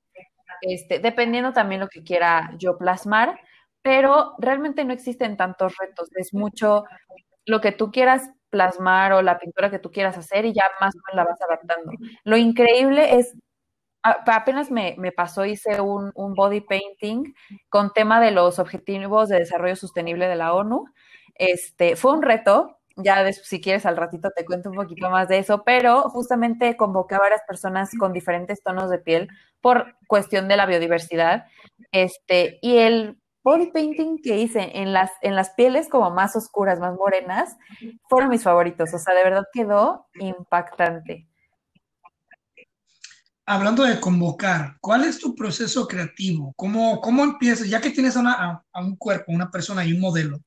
este, 0.62 1.00
dependiendo 1.00 1.54
también 1.54 1.82
lo 1.82 1.88
que 1.88 2.04
quiera 2.04 2.52
yo 2.58 2.78
plasmar, 2.78 3.40
pero 3.82 4.34
realmente 4.40 4.84
no 4.84 4.94
existen 4.94 5.38
tantos 5.38 5.76
retos, 5.78 6.10
es 6.16 6.34
mucho 6.34 6.86
lo 7.46 7.62
que 7.62 7.72
tú 7.72 7.92
quieras 7.92 8.30
plasmar 8.50 9.14
o 9.14 9.22
la 9.22 9.38
pintura 9.38 9.70
que 9.70 9.80
tú 9.80 9.92
quieras 9.92 10.18
hacer 10.18 10.46
y 10.46 10.54
ya 10.54 10.64
más 10.82 10.96
o 10.96 11.00
menos 11.08 11.16
la 11.16 11.32
vas 11.32 11.42
adaptando. 11.42 11.92
Lo 12.24 12.38
increíble 12.38 13.20
es 13.20 13.36
apenas 14.02 14.72
me, 14.72 14.96
pasó, 15.16 15.46
hice 15.46 15.82
un, 15.82 16.12
body 16.16 16.62
painting 16.62 17.34
con 17.70 17.92
tema 17.92 18.22
de 18.22 18.32
los 18.32 18.60
objetivos 18.60 19.30
de 19.30 19.40
desarrollo 19.40 19.76
sostenible 19.76 20.28
de 20.28 20.36
la 20.36 20.54
ONU. 20.54 20.86
Este, 21.36 21.96
fue 21.96 22.14
un 22.14 22.22
reto, 22.22 22.80
ya 22.96 23.32
si 23.34 23.62
quieres 23.62 23.86
al 23.86 23.98
ratito 23.98 24.32
te 24.32 24.46
cuento 24.46 24.70
un 24.70 24.76
poquito 24.76 25.10
más 25.10 25.28
de 25.28 25.40
eso, 25.40 25.64
pero 25.64 26.10
justamente 26.10 26.78
convoqué 26.78 27.16
a 27.16 27.20
varias 27.20 27.42
personas 27.48 27.92
con 27.98 28.14
diferentes 28.14 28.64
tonos 28.64 28.90
de 28.90 29.00
piel 29.00 29.30
por 29.62 29.96
cuestión 30.08 30.48
de 30.48 30.58
la 30.58 30.66
biodiversidad. 30.66 31.46
Este, 31.92 32.60
y 32.62 32.78
el 32.78 33.20
body 33.44 33.68
painting 33.68 34.22
que 34.22 34.38
hice 34.38 34.72
en 34.80 34.94
las, 34.94 35.12
en 35.22 35.36
las 35.36 35.52
pieles 35.52 35.90
como 35.90 36.10
más 36.12 36.36
oscuras, 36.36 36.80
más 36.80 36.96
morenas, 36.96 37.58
fueron 38.10 38.30
mis 38.30 38.44
favoritos. 38.44 38.94
O 38.94 39.00
sea, 39.00 39.14
de 39.14 39.24
verdad 39.24 39.46
quedó 39.54 40.08
impactante 40.16 41.28
hablando 43.46 43.84
de 43.84 44.00
convocar, 44.00 44.78
¿cuál 44.82 45.04
es 45.04 45.20
tu 45.20 45.36
proceso 45.36 45.88
creativo? 45.88 46.54
¿Cómo, 46.56 47.00
cómo 47.02 47.24
empiezas, 47.24 47.70
ya 47.70 47.80
que 47.80 47.92
tienes 47.92 48.18
a, 48.18 48.64
un 48.74 48.96
cuerpo, 48.96 49.32
una 49.32 49.52
persona 49.52 49.86
y 49.86 49.94
un 49.94 50.02
modelo, 50.02 50.40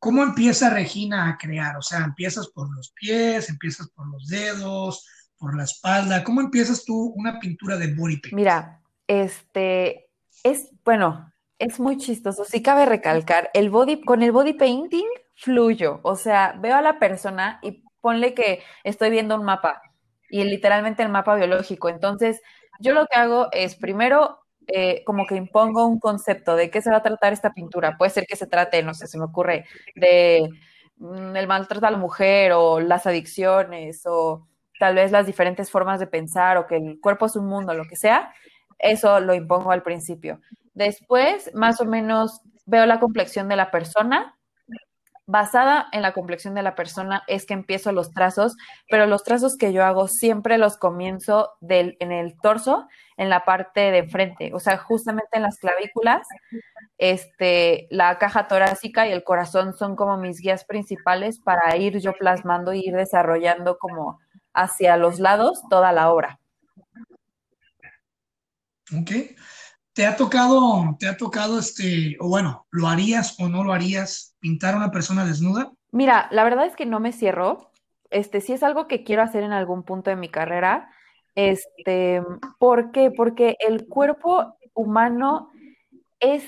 ¿cómo 0.00 0.22
empieza 0.24 0.70
Regina 0.70 1.28
a 1.28 1.38
crear? 1.38 1.76
O 1.76 1.82
sea, 1.82 2.00
¿empiezas 2.00 2.48
por 2.48 2.74
los 2.74 2.90
pies, 2.92 3.48
empiezas 3.48 3.88
por 3.90 4.08
los 4.08 4.26
dedos, 4.26 5.06
por 5.38 5.56
la 5.56 5.64
espalda? 5.64 6.24
¿Cómo 6.24 6.40
empiezas 6.40 6.84
tú 6.84 7.12
una 7.14 7.38
pintura 7.38 7.76
de 7.76 7.94
body 7.94 8.16
paint? 8.16 8.34
Mira, 8.34 8.80
este, 9.06 10.08
es, 10.42 10.70
bueno, 10.84 11.32
es 11.58 11.78
muy 11.78 11.98
chistoso. 11.98 12.44
Sí 12.44 12.62
cabe 12.62 12.86
recalcar, 12.86 13.50
el 13.54 13.70
body, 13.70 14.00
con 14.00 14.22
el 14.22 14.32
body 14.32 14.54
painting 14.54 15.06
fluyo, 15.36 16.00
o 16.02 16.16
sea, 16.16 16.54
veo 16.60 16.76
a 16.76 16.82
la 16.82 16.98
persona 16.98 17.60
y 17.62 17.84
ponle 18.00 18.34
que 18.34 18.62
estoy 18.84 19.10
viendo 19.10 19.36
un 19.36 19.44
mapa 19.44 19.80
y 20.28 20.44
literalmente 20.44 21.02
el 21.02 21.08
mapa 21.10 21.34
biológico. 21.34 21.88
Entonces, 21.88 22.40
yo 22.78 22.94
lo 22.94 23.06
que 23.06 23.18
hago 23.18 23.48
es 23.52 23.74
primero 23.74 24.39
eh, 24.74 25.02
como 25.04 25.26
que 25.26 25.36
impongo 25.36 25.86
un 25.86 25.98
concepto 25.98 26.56
de 26.56 26.70
qué 26.70 26.82
se 26.82 26.90
va 26.90 26.98
a 26.98 27.02
tratar 27.02 27.32
esta 27.32 27.52
pintura. 27.52 27.96
Puede 27.98 28.10
ser 28.10 28.26
que 28.26 28.36
se 28.36 28.46
trate, 28.46 28.82
no 28.82 28.94
sé, 28.94 29.06
se 29.06 29.18
me 29.18 29.24
ocurre, 29.24 29.66
de 29.94 30.48
mm, 30.96 31.36
el 31.36 31.46
maltrato 31.46 31.86
a 31.86 31.90
la 31.90 31.98
mujer 31.98 32.52
o 32.52 32.80
las 32.80 33.06
adicciones 33.06 34.02
o 34.06 34.46
tal 34.78 34.94
vez 34.94 35.12
las 35.12 35.26
diferentes 35.26 35.70
formas 35.70 36.00
de 36.00 36.06
pensar 36.06 36.56
o 36.56 36.66
que 36.66 36.76
el 36.76 37.00
cuerpo 37.00 37.26
es 37.26 37.36
un 37.36 37.46
mundo, 37.46 37.74
lo 37.74 37.84
que 37.84 37.96
sea. 37.96 38.32
Eso 38.78 39.20
lo 39.20 39.34
impongo 39.34 39.72
al 39.72 39.82
principio. 39.82 40.40
Después, 40.74 41.50
más 41.54 41.80
o 41.80 41.84
menos, 41.84 42.40
veo 42.66 42.86
la 42.86 43.00
complexión 43.00 43.48
de 43.48 43.56
la 43.56 43.70
persona 43.70 44.38
basada 45.30 45.86
en 45.92 46.02
la 46.02 46.12
complexión 46.12 46.54
de 46.54 46.62
la 46.62 46.74
persona 46.74 47.22
es 47.28 47.46
que 47.46 47.54
empiezo 47.54 47.92
los 47.92 48.10
trazos, 48.10 48.56
pero 48.88 49.06
los 49.06 49.22
trazos 49.22 49.56
que 49.56 49.72
yo 49.72 49.84
hago 49.84 50.08
siempre 50.08 50.58
los 50.58 50.76
comienzo 50.76 51.52
en 51.68 52.12
el 52.12 52.36
torso, 52.40 52.88
en 53.16 53.28
la 53.30 53.44
parte 53.44 53.92
de 53.92 53.98
enfrente, 53.98 54.50
o 54.54 54.58
sea, 54.58 54.76
justamente 54.78 55.30
en 55.32 55.42
las 55.42 55.58
clavículas, 55.58 56.26
este, 56.98 57.86
la 57.90 58.18
caja 58.18 58.48
torácica 58.48 59.06
y 59.06 59.12
el 59.12 59.22
corazón 59.22 59.72
son 59.74 59.94
como 59.94 60.16
mis 60.16 60.40
guías 60.40 60.64
principales 60.64 61.38
para 61.38 61.76
ir 61.76 61.98
yo 62.00 62.12
plasmando 62.12 62.72
y 62.72 62.80
ir 62.80 62.96
desarrollando 62.96 63.78
como 63.78 64.18
hacia 64.52 64.96
los 64.96 65.20
lados 65.20 65.62
toda 65.70 65.92
la 65.92 66.10
obra. 66.10 66.40
Ok. 69.00 69.10
¿Te 70.00 70.06
ha 70.06 70.16
tocado, 70.16 70.96
te 70.98 71.06
ha 71.06 71.18
tocado 71.18 71.58
este, 71.58 72.16
o 72.20 72.28
bueno, 72.30 72.66
lo 72.70 72.88
harías 72.88 73.38
o 73.38 73.50
no 73.50 73.62
lo 73.62 73.74
harías, 73.74 74.34
pintar 74.40 74.72
a 74.72 74.78
una 74.78 74.90
persona 74.90 75.26
desnuda? 75.26 75.72
Mira, 75.92 76.26
la 76.30 76.42
verdad 76.42 76.64
es 76.64 76.74
que 76.74 76.86
no 76.86 77.00
me 77.00 77.12
cierro. 77.12 77.70
Este, 78.08 78.40
sí 78.40 78.54
es 78.54 78.62
algo 78.62 78.88
que 78.88 79.04
quiero 79.04 79.20
hacer 79.20 79.42
en 79.42 79.52
algún 79.52 79.82
punto 79.82 80.08
de 80.08 80.16
mi 80.16 80.30
carrera. 80.30 80.90
Este, 81.34 82.22
¿por 82.58 82.92
qué? 82.92 83.10
Porque 83.10 83.58
el 83.60 83.88
cuerpo 83.88 84.56
humano 84.72 85.50
es, 86.18 86.44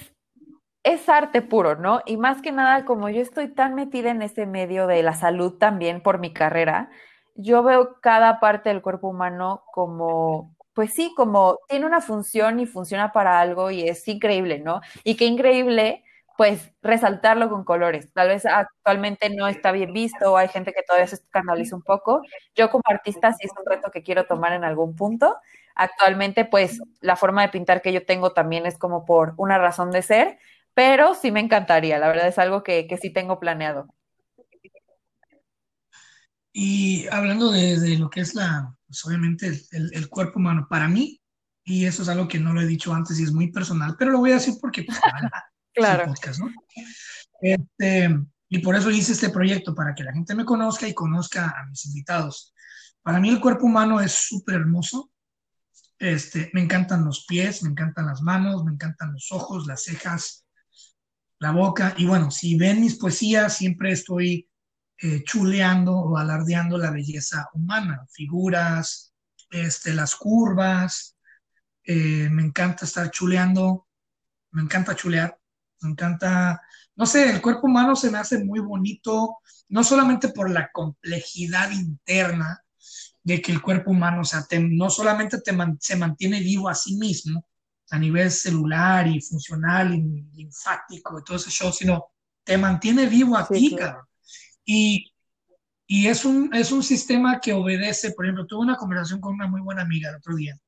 es 0.83 1.07
arte 1.11 1.43
puro, 1.43 1.77
¿no? 1.77 2.01
Y 2.07 2.17
más 2.17 2.41
que 2.41 2.53
nada, 2.53 2.87
como 2.87 3.11
yo 3.11 3.21
estoy 3.21 3.49
tan 3.49 3.75
metida 3.75 4.13
en 4.13 4.23
ese 4.23 4.47
medio 4.47 4.87
de 4.87 5.03
la 5.03 5.13
salud 5.13 5.59
también 5.59 6.03
por 6.03 6.21
mi 6.21 6.33
carrera, 6.33 6.89
yo 7.35 7.63
veo 7.63 8.01
cada 8.01 8.41
parte 8.41 8.71
del 8.71 8.81
cuerpo 8.81 9.09
humano 9.09 9.63
como 9.75 10.52
pues 10.75 10.93
sí, 10.95 11.13
como 11.17 11.59
tiene 11.69 11.87
una 11.87 12.01
función 12.01 12.61
y 12.61 12.67
funciona 12.67 13.13
para 13.13 13.41
algo 13.41 13.71
y 13.71 13.89
es 13.89 14.07
increíble, 14.09 14.59
¿no? 14.59 14.81
Y 15.05 15.17
qué 15.17 15.27
increíble, 15.27 16.05
pues, 16.37 16.73
resaltarlo 16.83 17.51
con 17.51 17.65
colores. 17.65 18.13
Tal 18.13 18.29
vez 18.29 18.47
actualmente 18.47 19.31
no 19.31 19.49
está 19.49 19.73
bien 19.73 19.93
visto 19.93 20.33
o 20.33 20.37
hay 20.37 20.49
gente 20.49 20.73
que 20.73 20.83
todavía 20.83 21.07
se 21.07 21.17
escandaliza 21.17 21.77
un 21.77 21.83
poco. 21.83 22.23
Yo 22.55 22.71
como 22.71 22.83
artista 22.87 23.33
sí 23.33 23.47
es 23.47 23.53
un 23.59 23.71
reto 23.71 23.91
que 23.91 24.03
quiero 24.03 24.25
tomar 24.27 24.53
en 24.53 24.65
algún 24.65 24.97
punto. 24.97 25.37
Actualmente, 25.75 26.45
pues, 26.45 26.81
la 27.01 27.17
forma 27.17 27.43
de 27.43 27.49
pintar 27.49 27.83
que 27.83 27.93
yo 27.93 28.05
tengo 28.07 28.33
también 28.33 28.67
es 28.67 28.79
como 28.79 29.05
por 29.05 29.35
una 29.37 29.59
razón 29.59 29.91
de 29.91 30.03
ser, 30.03 30.39
pero 30.75 31.15
sí 31.15 31.31
me 31.33 31.41
encantaría, 31.41 31.99
la 31.99 32.09
verdad 32.09 32.29
es 32.29 32.39
algo 32.39 32.63
que, 32.63 32.87
que 32.87 32.97
sí 32.97 33.11
tengo 33.11 33.39
planeado. 33.41 33.89
Y 36.53 37.07
hablando 37.09 37.51
de, 37.51 37.97
lo 37.99 38.11
que 38.11 38.21
es 38.21 38.35
la, 38.35 38.77
pues 38.93 39.07
obviamente 39.07 39.51
el, 39.71 40.09
cuerpo 40.11 40.39
humano, 40.39 40.67
para 40.69 40.87
mí, 40.87 41.19
y 41.65 41.87
eso 41.87 42.03
es 42.03 42.11
algo 42.11 42.29
que 42.29 42.39
no 42.39 42.53
lo 42.53 42.61
he 42.61 42.67
dicho 42.67 42.93
antes 42.93 43.19
y 43.19 43.23
es 43.23 43.33
muy 43.33 43.51
personal, 43.51 43.97
pero 43.99 44.11
lo 44.11 44.19
voy 44.19 44.33
a 44.33 44.35
decir 44.35 44.55
porque 44.61 44.83
pues, 44.83 44.99
claro. 45.75 46.09
podcast, 46.09 46.41
¿no? 46.41 46.51
Este, 47.41 48.21
y 48.51 48.59
por 48.59 48.77
eso 48.77 48.91
hice 48.91 49.13
este 49.13 49.31
proyecto, 49.31 49.75
para 49.75 49.95
que 49.95 50.05
la 50.05 50.13
gente 50.13 50.35
me 50.35 50.45
conozca 50.45 50.87
y 50.87 50.93
conozca 50.93 51.55
a 51.59 51.65
mis 51.71 51.87
invitados. 51.87 52.53
Para 53.01 53.19
mí 53.19 53.31
el 53.31 53.41
cuerpo 53.41 53.65
humano 53.65 53.99
es 53.99 54.13
súper 54.13 54.57
hermoso. 54.57 55.11
Este, 55.99 56.51
me 56.53 56.61
encantan 56.61 57.07
los 57.07 57.25
pies, 57.25 57.63
me 57.63 57.71
encantan 57.71 58.05
las 58.07 58.21
manos, 58.21 58.63
me 58.63 58.73
encantan 58.73 59.15
los 59.15 59.33
ojos, 59.33 59.67
las 59.67 59.85
cejas, 59.85 60.45
la 61.39 61.53
boca. 61.53 61.95
Y 61.97 62.05
bueno, 62.05 62.31
si 62.31 62.59
ven 62.59 62.83
mis 62.83 62.97
poesías, 62.97 63.57
siempre 63.57 63.93
estoy 63.93 64.51
eh, 65.05 65.25
chuleando 65.25 65.97
o 65.97 66.17
alardeando 66.17 66.79
la 66.79 66.93
belleza 66.93 67.49
humana, 67.55 68.07
figuras, 68.13 69.13
este, 69.51 69.93
las 69.93 70.15
curvas. 70.15 71.17
Eh, 71.83 72.29
me 72.31 72.45
encanta 72.45 72.85
estar 72.85 73.11
chuleando, 73.11 73.89
me 74.53 74.63
encanta 74.63 74.95
chulear, 74.95 75.37
me 75.81 75.91
encanta, 75.91 76.63
no 76.95 77.05
sé, 77.05 77.31
el 77.31 77.43
cuerpo 77.43 77.67
humano 77.67 77.97
se 77.97 78.13
me 78.13 78.19
hace 78.19 78.45
muy 78.45 78.61
bonito, 78.61 79.39
no 79.71 79.83
solamente 79.83 80.29
por 80.29 80.49
la 80.49 80.71
complejidad 80.71 81.73
interna 81.73 82.63
de 83.25 83.43
que 83.43 83.51
el 83.51 83.61
cuerpo 83.61 83.91
humano, 83.91 84.21
o 84.21 84.25
sea, 84.25 84.47
no 84.61 84.89
solamente 84.89 85.41
te 85.41 85.53
se 85.81 85.97
mantiene 85.97 86.39
vivo 86.39 86.69
a 86.69 86.77
sí 86.77 86.95
mismo, 86.97 87.45
a 87.91 87.99
nivel 87.99 88.31
celular 88.31 89.09
y 89.09 89.21
funcional 89.21 89.93
y 89.93 90.01
linfático 90.33 91.19
y 91.19 91.25
todo 91.25 91.39
ese 91.39 91.51
show, 91.51 91.73
sino 91.73 92.13
te 92.45 92.57
mantiene 92.57 93.07
vivo 93.07 93.37
a 93.37 93.49
ti, 93.49 93.75
cabrón. 93.75 94.07
Y, 94.75 95.13
y 95.87 96.07
es, 96.07 96.25
un, 96.25 96.49
es 96.55 96.73
un 96.73 96.83
sistema 96.83 97.41
que 97.41 97.53
obedece, 97.53 98.13
por 98.13 98.25
ejemplo, 98.25 98.47
tuve 98.47 98.63
una 98.63 98.77
conversación 98.79 99.21
con 99.21 99.35
una 99.35 99.47
muy 99.47 99.61
buena 99.61 99.83
amiga 99.83 100.09
el 100.09 100.17
otro 100.17 100.35
día. 100.35 100.59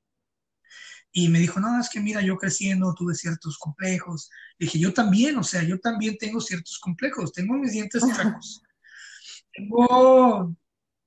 Y 1.11 1.29
me 1.29 1.38
dijo, 1.38 1.59
no, 1.59 1.81
es 1.81 1.88
que 1.88 2.01
mira, 2.01 2.21
yo 2.21 2.37
creciendo 2.37 2.93
tuve 2.93 3.14
ciertos 3.14 3.57
complejos. 3.57 4.29
Le 4.59 4.67
dije, 4.67 4.79
yo 4.79 4.93
también, 4.93 5.38
o 5.38 5.43
sea, 5.43 5.62
yo 5.62 5.81
también 5.81 6.19
tengo 6.19 6.38
ciertos 6.43 6.79
complejos. 6.81 7.33
Tengo 7.33 7.55
mis 7.55 7.73
dientes 7.73 8.03
chuecos. 8.03 8.62
tengo 9.55 10.55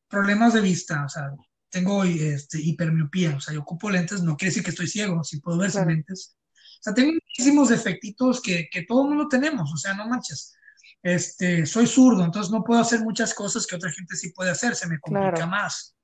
problemas 0.08 0.56
de 0.56 0.62
vista, 0.62 1.06
o 1.06 1.10
sea, 1.10 1.30
tengo 1.70 2.04
este, 2.04 2.60
hipermiopía, 2.60 3.36
o 3.36 3.40
sea, 3.40 3.54
yo 3.54 3.62
ocupo 3.62 3.92
lentes, 3.92 4.24
no 4.24 4.36
quiere 4.38 4.50
decir 4.50 4.64
que 4.64 4.72
estoy 4.72 4.88
ciego, 4.88 5.24
si 5.24 5.40
puedo 5.40 5.60
ver 5.60 5.70
sin 5.70 5.88
lentes. 5.88 6.36
O 6.80 6.82
sea, 6.82 6.96
tengo 6.96 7.12
muchísimos 7.12 7.70
defectitos 7.70 8.42
que, 8.42 8.68
que 8.72 8.84
todo 8.84 9.04
el 9.04 9.10
mundo 9.10 9.28
tenemos, 9.28 9.72
o 9.72 9.78
sea, 9.78 9.94
no 9.94 10.08
manches. 10.08 10.58
Este, 11.04 11.66
soy 11.66 11.88
zurdo, 11.88 12.24
entonces 12.24 12.52
no 12.52 12.64
puedo 12.64 12.82
hacer 12.82 13.02
muchas 13.02 13.34
cosas 13.34 13.66
que 13.66 13.76
otra 13.76 13.92
gente 13.92 14.16
sí 14.16 14.32
puede 14.34 14.52
hacer, 14.52 14.76
se 14.76 14.88
me 14.88 15.00
complica 15.00 15.46
más. 15.46 15.96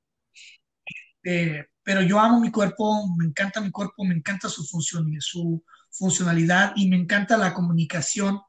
Eh, 1.23 1.65
pero 1.83 2.01
yo 2.01 2.19
amo 2.19 2.39
mi 2.39 2.51
cuerpo, 2.51 3.07
me 3.17 3.25
encanta 3.25 3.61
mi 3.61 3.71
cuerpo, 3.71 4.03
me 4.03 4.15
encanta 4.15 4.49
su 4.49 4.63
función, 4.65 5.09
su 5.19 5.63
funcionalidad 5.91 6.73
y 6.75 6.89
me 6.89 6.95
encanta 6.95 7.37
la 7.37 7.53
comunicación 7.53 8.39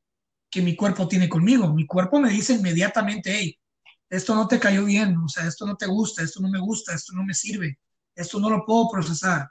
que 0.50 0.62
mi 0.62 0.76
cuerpo 0.76 1.08
tiene 1.08 1.28
conmigo. 1.28 1.72
Mi 1.72 1.86
cuerpo 1.86 2.20
me 2.20 2.30
dice 2.30 2.54
inmediatamente, 2.54 3.34
hey, 3.36 3.58
esto 4.08 4.34
no 4.34 4.46
te 4.46 4.60
cayó 4.60 4.84
bien, 4.84 5.16
o 5.16 5.28
sea, 5.28 5.46
esto 5.46 5.66
no 5.66 5.76
te 5.76 5.86
gusta, 5.86 6.22
esto 6.22 6.40
no 6.40 6.48
me 6.48 6.60
gusta, 6.60 6.94
esto 6.94 7.12
no 7.14 7.24
me 7.24 7.34
sirve, 7.34 7.80
esto 8.14 8.38
no 8.38 8.50
lo 8.50 8.64
puedo 8.64 8.88
procesar. 8.88 9.48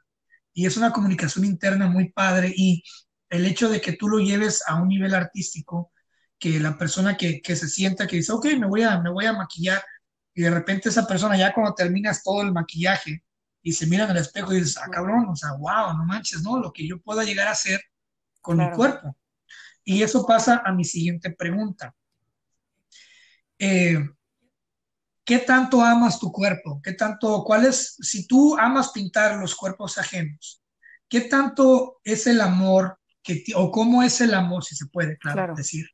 Y 0.54 0.66
es 0.66 0.78
una 0.78 0.94
comunicación 0.94 1.44
interna 1.46 1.88
muy 1.88 2.12
padre 2.12 2.54
y 2.56 2.84
el 3.30 3.46
hecho 3.46 3.68
de 3.68 3.82
que 3.82 3.94
tú 3.94 4.08
lo 4.08 4.20
lleves 4.20 4.64
a 4.68 4.76
un 4.76 4.88
nivel 4.88 5.14
artístico, 5.14 5.92
que 6.44 6.60
la 6.60 6.78
persona 6.78 7.16
que, 7.16 7.42
que 7.42 7.56
se 7.56 7.70
sienta, 7.70 8.06
que 8.06 8.18
dice, 8.18 8.34
ok, 8.34 8.48
me 8.60 8.68
voy, 8.68 8.82
a, 8.82 9.00
me 9.00 9.10
voy 9.10 9.26
a 9.26 9.32
maquillar, 9.32 9.82
y 10.34 10.42
de 10.42 10.50
repente 10.50 10.90
esa 10.90 11.08
persona 11.08 11.38
ya 11.38 11.54
cuando 11.54 11.74
terminas 11.74 12.22
todo 12.22 12.42
el 12.42 12.52
maquillaje 12.52 13.24
y 13.62 13.72
se 13.72 13.88
mira 13.88 14.04
en 14.04 14.12
el 14.12 14.18
espejo 14.18 14.52
y 14.52 14.60
dices, 14.60 14.78
ah, 14.78 14.90
cabrón, 14.92 15.26
o 15.30 15.36
sea, 15.38 15.54
wow, 15.54 15.96
no 15.98 16.04
manches, 16.04 16.44
¿no? 16.44 16.60
Lo 16.60 16.74
que 16.74 16.86
yo 16.86 17.00
pueda 17.00 17.24
llegar 17.24 17.48
a 17.48 17.52
hacer 17.52 17.80
con 18.42 18.58
mi 18.58 18.70
cuerpo. 18.72 19.16
Y 19.86 20.04
eso 20.04 20.26
pasa 20.26 20.62
a 20.66 20.74
mi 20.74 20.84
siguiente 20.84 21.32
pregunta. 21.32 21.96
Eh, 23.58 24.00
¿Qué 25.24 25.40
tanto 25.40 25.82
amas 25.82 26.20
tu 26.20 26.30
cuerpo? 26.30 26.82
¿Qué 26.84 26.92
tanto, 26.92 27.42
cuál 27.46 27.68
es, 27.68 27.96
si 28.02 28.28
tú 28.28 28.58
amas 28.58 28.92
pintar 28.92 29.40
los 29.40 29.56
cuerpos 29.56 29.98
ajenos, 29.98 30.62
qué 31.08 31.22
tanto 31.22 32.02
es 32.04 32.28
el 32.28 32.42
amor 32.42 33.00
que, 33.22 33.46
o 33.56 33.72
cómo 33.72 34.04
es 34.04 34.20
el 34.20 34.34
amor, 34.34 34.66
si 34.66 34.76
se 34.76 34.88
puede, 34.88 35.18
claro, 35.18 35.56
decir, 35.56 35.88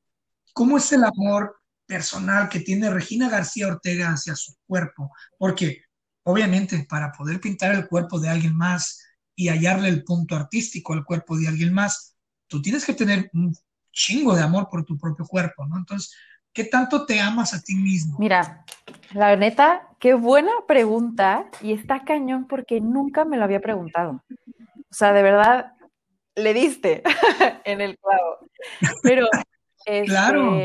cómo 0.60 0.76
es 0.76 0.92
el 0.92 1.06
amor 1.06 1.56
personal 1.86 2.50
que 2.50 2.60
tiene 2.60 2.90
Regina 2.90 3.30
García 3.30 3.70
Ortega 3.70 4.10
hacia 4.10 4.36
su 4.36 4.54
cuerpo? 4.68 5.10
Porque, 5.38 5.84
obviamente, 6.24 6.86
para 6.90 7.14
poder 7.14 7.40
pintar 7.40 7.74
el 7.74 7.88
cuerpo 7.88 8.20
de 8.20 8.28
alguien 8.28 8.58
más 8.58 9.02
y 9.38 9.48
hallarle 9.48 9.88
el 9.88 10.04
punto 10.04 10.36
artístico 10.36 10.92
al 10.92 11.06
cuerpo 11.06 11.38
de 11.38 11.48
alguien 11.48 11.74
más, 11.74 12.18
tú 12.48 12.62
tienes 12.62 12.84
que 12.84 12.94
tener 12.94 13.30
un 13.34 13.56
chingo 13.94 14.36
de 14.36 14.44
amor 14.44 14.68
por 14.70 14.84
tu 14.84 14.98
propio 14.98 15.26
cuerpo, 15.26 15.66
¿no? 15.66 15.78
Entonces, 15.78 16.14
¿Qué 16.52 16.64
tanto 16.64 17.06
te 17.06 17.20
amas 17.22 17.54
a 17.54 17.62
ti 17.62 17.76
mismo? 17.76 18.18
Mira, 18.18 18.66
la 19.14 19.36
neta, 19.36 19.88
qué 20.00 20.16
buena 20.16 20.52
pregunta 20.68 21.46
y 21.62 21.74
está 21.74 22.04
cañón 22.04 22.48
porque 22.48 22.82
nunca 22.82 23.24
me 23.24 23.38
lo 23.38 23.44
había 23.44 23.62
preguntado. 23.62 24.24
O 24.76 24.94
sea, 24.94 25.14
de 25.14 25.22
verdad, 25.22 25.74
le 26.36 26.54
diste 26.56 27.04
en 27.66 27.82
el 27.82 28.00
clavo. 28.00 28.50
Pero, 29.04 29.28
este, 29.86 30.06
claro. 30.06 30.58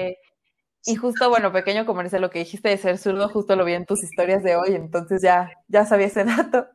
Y 0.86 0.96
justo, 0.96 1.30
bueno, 1.30 1.50
pequeño 1.50 1.86
comercial, 1.86 2.20
lo 2.20 2.30
que 2.30 2.40
dijiste 2.40 2.68
de 2.68 2.76
ser 2.76 2.98
zurdo, 2.98 3.28
justo 3.30 3.56
lo 3.56 3.64
vi 3.64 3.72
en 3.72 3.86
tus 3.86 4.02
historias 4.02 4.42
de 4.42 4.56
hoy, 4.56 4.74
entonces 4.74 5.22
ya, 5.22 5.50
ya 5.66 5.86
sabía 5.86 6.06
ese 6.06 6.24
dato. 6.24 6.66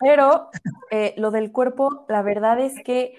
Pero 0.00 0.50
eh, 0.90 1.14
lo 1.16 1.30
del 1.30 1.52
cuerpo, 1.52 2.04
la 2.08 2.22
verdad 2.22 2.58
es 2.60 2.74
que 2.84 3.14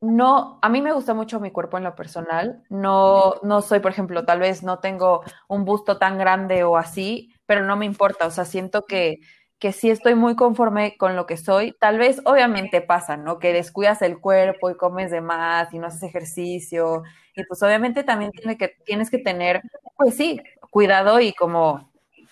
no, 0.00 0.60
a 0.62 0.68
mí 0.68 0.80
me 0.80 0.92
gusta 0.92 1.12
mucho 1.14 1.40
mi 1.40 1.50
cuerpo 1.50 1.76
en 1.76 1.84
lo 1.84 1.96
personal. 1.96 2.62
No, 2.70 3.34
no 3.42 3.62
soy, 3.62 3.80
por 3.80 3.90
ejemplo, 3.90 4.24
tal 4.24 4.38
vez 4.38 4.62
no 4.62 4.78
tengo 4.78 5.22
un 5.48 5.64
busto 5.64 5.98
tan 5.98 6.18
grande 6.18 6.62
o 6.62 6.76
así, 6.76 7.34
pero 7.46 7.64
no 7.64 7.76
me 7.76 7.86
importa. 7.86 8.26
O 8.26 8.30
sea, 8.30 8.44
siento 8.44 8.84
que, 8.86 9.18
que 9.58 9.72
sí 9.72 9.90
estoy 9.90 10.14
muy 10.14 10.36
conforme 10.36 10.96
con 10.96 11.16
lo 11.16 11.26
que 11.26 11.36
soy. 11.36 11.72
Tal 11.80 11.98
vez, 11.98 12.20
obviamente 12.24 12.80
pasa, 12.80 13.16
¿no? 13.16 13.38
Que 13.38 13.52
descuidas 13.52 14.02
el 14.02 14.20
cuerpo 14.20 14.70
y 14.70 14.76
comes 14.76 15.10
de 15.10 15.20
más 15.20 15.72
y 15.74 15.78
no 15.78 15.88
haces 15.88 16.04
ejercicio. 16.04 17.02
Y 17.34 17.44
pues 17.44 17.62
obviamente 17.62 18.04
también 18.04 18.30
tiene 18.32 18.56
que, 18.56 18.68
tienes 18.84 19.10
que 19.10 19.18
tener, 19.18 19.62
pues 19.96 20.16
sí, 20.16 20.40
cuidado 20.70 21.20
y 21.20 21.32
como 21.32 21.90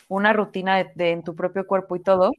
una 0.08 0.32
rutina 0.32 0.84
de, 0.94 1.10
en 1.10 1.24
tu 1.24 1.34
propio 1.34 1.66
cuerpo 1.66 1.96
y 1.96 2.02
todo. 2.02 2.32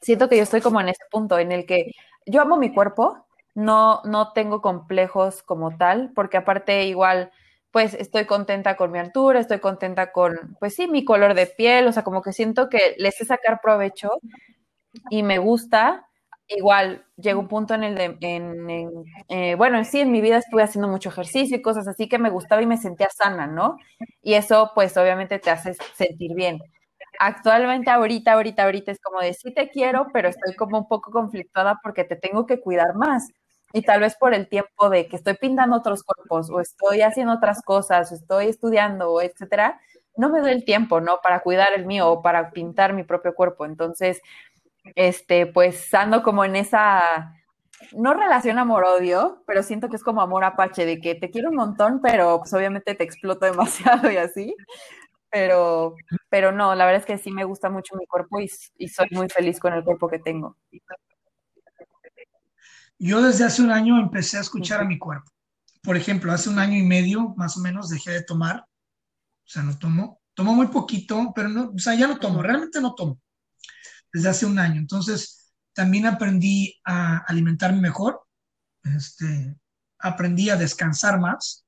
Siento 0.00 0.28
que 0.28 0.36
yo 0.36 0.42
estoy 0.42 0.60
como 0.60 0.80
en 0.80 0.90
ese 0.90 1.04
punto 1.10 1.38
en 1.38 1.52
el 1.52 1.66
que 1.66 1.92
yo 2.26 2.42
amo 2.42 2.56
mi 2.56 2.72
cuerpo, 2.72 3.26
no, 3.54 4.02
no 4.04 4.32
tengo 4.32 4.62
complejos 4.62 5.42
como 5.42 5.76
tal, 5.76 6.12
porque 6.14 6.36
aparte 6.36 6.84
igual, 6.84 7.30
pues 7.72 7.94
estoy 7.94 8.26
contenta 8.26 8.76
con 8.76 8.90
mi 8.92 8.98
altura, 8.98 9.40
estoy 9.40 9.60
contenta 9.60 10.12
con, 10.12 10.56
pues 10.60 10.74
sí, 10.74 10.88
mi 10.88 11.04
color 11.04 11.34
de 11.34 11.46
piel, 11.46 11.86
o 11.88 11.92
sea, 11.92 12.04
como 12.04 12.22
que 12.22 12.32
siento 12.32 12.68
que 12.68 12.94
le 12.98 13.12
sé 13.12 13.24
sacar 13.24 13.60
provecho 13.62 14.10
y 15.10 15.22
me 15.22 15.38
gusta. 15.38 16.06
Igual 16.48 17.04
llega 17.16 17.38
un 17.38 17.46
punto 17.48 17.74
en 17.74 17.84
el 17.84 17.94
de, 17.94 18.16
en, 18.22 18.68
eh, 19.28 19.54
bueno, 19.54 19.84
sí, 19.84 20.00
en 20.00 20.10
mi 20.10 20.20
vida 20.20 20.38
estuve 20.38 20.62
haciendo 20.64 20.88
mucho 20.88 21.08
ejercicio 21.10 21.56
y 21.56 21.62
cosas 21.62 21.86
así 21.86 22.08
que 22.08 22.18
me 22.18 22.28
gustaba 22.30 22.60
y 22.62 22.66
me 22.66 22.76
sentía 22.76 23.08
sana, 23.10 23.46
¿no? 23.46 23.76
Y 24.22 24.34
eso, 24.34 24.72
pues, 24.74 24.96
obviamente 24.96 25.38
te 25.38 25.50
hace 25.50 25.74
sentir 25.94 26.34
bien 26.34 26.58
actualmente 27.18 27.90
ahorita, 27.90 28.32
ahorita, 28.32 28.64
ahorita 28.64 28.92
es 28.92 29.00
como 29.00 29.20
de 29.20 29.34
sí 29.34 29.52
te 29.54 29.68
quiero, 29.70 30.08
pero 30.12 30.28
estoy 30.30 30.54
como 30.56 30.78
un 30.78 30.88
poco 30.88 31.10
conflictada 31.12 31.78
porque 31.82 32.04
te 32.04 32.16
tengo 32.16 32.46
que 32.46 32.60
cuidar 32.60 32.94
más. 32.94 33.28
Y 33.72 33.82
tal 33.82 34.00
vez 34.00 34.16
por 34.16 34.34
el 34.34 34.48
tiempo 34.48 34.90
de 34.90 35.06
que 35.06 35.16
estoy 35.16 35.34
pintando 35.34 35.76
otros 35.76 36.02
cuerpos 36.02 36.50
o 36.50 36.60
estoy 36.60 37.02
haciendo 37.02 37.34
otras 37.34 37.62
cosas 37.62 38.10
o 38.10 38.14
estoy 38.14 38.48
estudiando, 38.48 39.20
etcétera, 39.20 39.80
no 40.16 40.30
me 40.30 40.40
doy 40.40 40.52
el 40.52 40.64
tiempo, 40.64 41.00
¿no? 41.00 41.20
Para 41.22 41.40
cuidar 41.40 41.68
el 41.74 41.86
mío 41.86 42.10
o 42.10 42.22
para 42.22 42.50
pintar 42.50 42.92
mi 42.92 43.04
propio 43.04 43.34
cuerpo. 43.34 43.64
Entonces, 43.64 44.20
este, 44.96 45.46
pues 45.46 45.92
ando 45.94 46.22
como 46.22 46.44
en 46.44 46.56
esa, 46.56 47.34
no 47.92 48.14
relación 48.14 48.58
amor-odio, 48.58 49.42
pero 49.46 49.62
siento 49.62 49.88
que 49.88 49.96
es 49.96 50.04
como 50.04 50.20
amor 50.22 50.44
apache, 50.44 50.84
de 50.86 51.00
que 51.00 51.14
te 51.14 51.30
quiero 51.30 51.50
un 51.50 51.56
montón, 51.56 52.00
pero 52.02 52.38
pues 52.40 52.52
obviamente 52.54 52.94
te 52.94 53.04
exploto 53.04 53.46
demasiado 53.46 54.10
y 54.10 54.16
así 54.16 54.54
pero, 55.30 55.94
pero 56.28 56.52
no, 56.52 56.74
la 56.74 56.84
verdad 56.84 57.00
es 57.00 57.06
que 57.06 57.18
sí 57.18 57.30
me 57.30 57.44
gusta 57.44 57.70
mucho 57.70 57.96
mi 57.96 58.06
cuerpo 58.06 58.40
y, 58.40 58.48
soy 58.88 59.08
muy 59.12 59.28
feliz 59.28 59.60
con 59.60 59.72
el 59.72 59.84
cuerpo 59.84 60.08
que 60.08 60.18
tengo. 60.18 60.56
Yo 63.02 63.22
desde 63.22 63.44
hace 63.44 63.62
un 63.62 63.72
año 63.72 63.98
empecé 63.98 64.36
a 64.36 64.42
escuchar 64.42 64.82
a 64.82 64.84
mi 64.84 64.98
cuerpo. 64.98 65.30
Por 65.82 65.96
ejemplo, 65.96 66.32
hace 66.32 66.50
un 66.50 66.58
año 66.58 66.76
y 66.76 66.82
medio 66.82 67.34
más 67.34 67.56
o 67.56 67.60
menos 67.60 67.88
dejé 67.88 68.10
de 68.10 68.22
tomar, 68.22 68.60
o 68.60 69.48
sea, 69.48 69.62
no 69.62 69.78
tomo, 69.78 70.20
tomo 70.34 70.54
muy 70.54 70.66
poquito, 70.66 71.32
pero 71.34 71.48
no, 71.48 71.72
o 71.74 71.78
sea, 71.78 71.94
ya 71.94 72.06
no 72.06 72.18
tomo, 72.18 72.42
realmente 72.42 72.78
no 72.78 72.94
tomo, 72.94 73.18
desde 74.12 74.28
hace 74.28 74.44
un 74.44 74.58
año. 74.58 74.78
Entonces, 74.78 75.50
también 75.72 76.04
aprendí 76.04 76.78
a 76.84 77.24
alimentarme 77.26 77.80
mejor, 77.80 78.20
este, 78.84 79.56
aprendí 79.98 80.50
a 80.50 80.56
descansar 80.56 81.18
más 81.18 81.64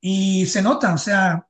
y 0.00 0.46
se 0.46 0.62
nota, 0.62 0.94
o 0.94 0.98
sea, 0.98 1.48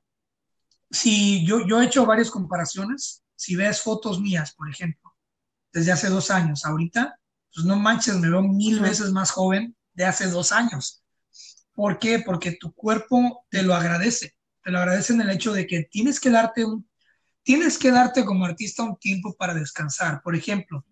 si 0.89 1.45
yo, 1.45 1.67
yo 1.67 1.79
he 1.79 1.85
hecho 1.85 2.07
varias 2.07 2.31
comparaciones, 2.31 3.23
si 3.35 3.55
ves 3.55 3.83
fotos 3.83 4.19
mías, 4.19 4.55
por 4.55 4.67
ejemplo, 4.67 5.15
desde 5.71 5.91
hace 5.91 6.09
dos 6.09 6.31
años, 6.31 6.65
ahorita, 6.65 7.19
pues 7.55 7.65
no 7.65 7.77
manches, 7.77 8.15
me 8.15 8.29
veo 8.29 8.41
mil 8.41 8.81
veces 8.81 9.11
más 9.11 9.31
joven 9.31 9.75
de 9.93 10.05
hace 10.05 10.27
dos 10.27 10.51
años. 10.51 11.03
¿Por 11.73 11.99
qué? 11.99 12.19
Porque 12.19 12.57
tu 12.59 12.73
cuerpo 12.73 13.45
te 13.49 13.63
lo 13.63 13.73
agradece, 13.73 14.35
te 14.61 14.71
lo 14.71 14.79
agradece 14.79 15.13
en 15.13 15.21
el 15.21 15.29
hecho 15.29 15.53
de 15.53 15.65
que 15.65 15.83
tienes 15.83 16.19
que 16.19 16.29
darte 16.29 16.65
un, 16.65 16.87
tienes 17.43 17.77
que 17.77 17.91
darte 17.91 18.25
como 18.25 18.43
artista 18.43 18.83
un 18.83 18.97
tiempo 18.97 19.35
para 19.37 19.53
descansar. 19.53 20.21
Por 20.21 20.35
ejemplo, 20.35 20.85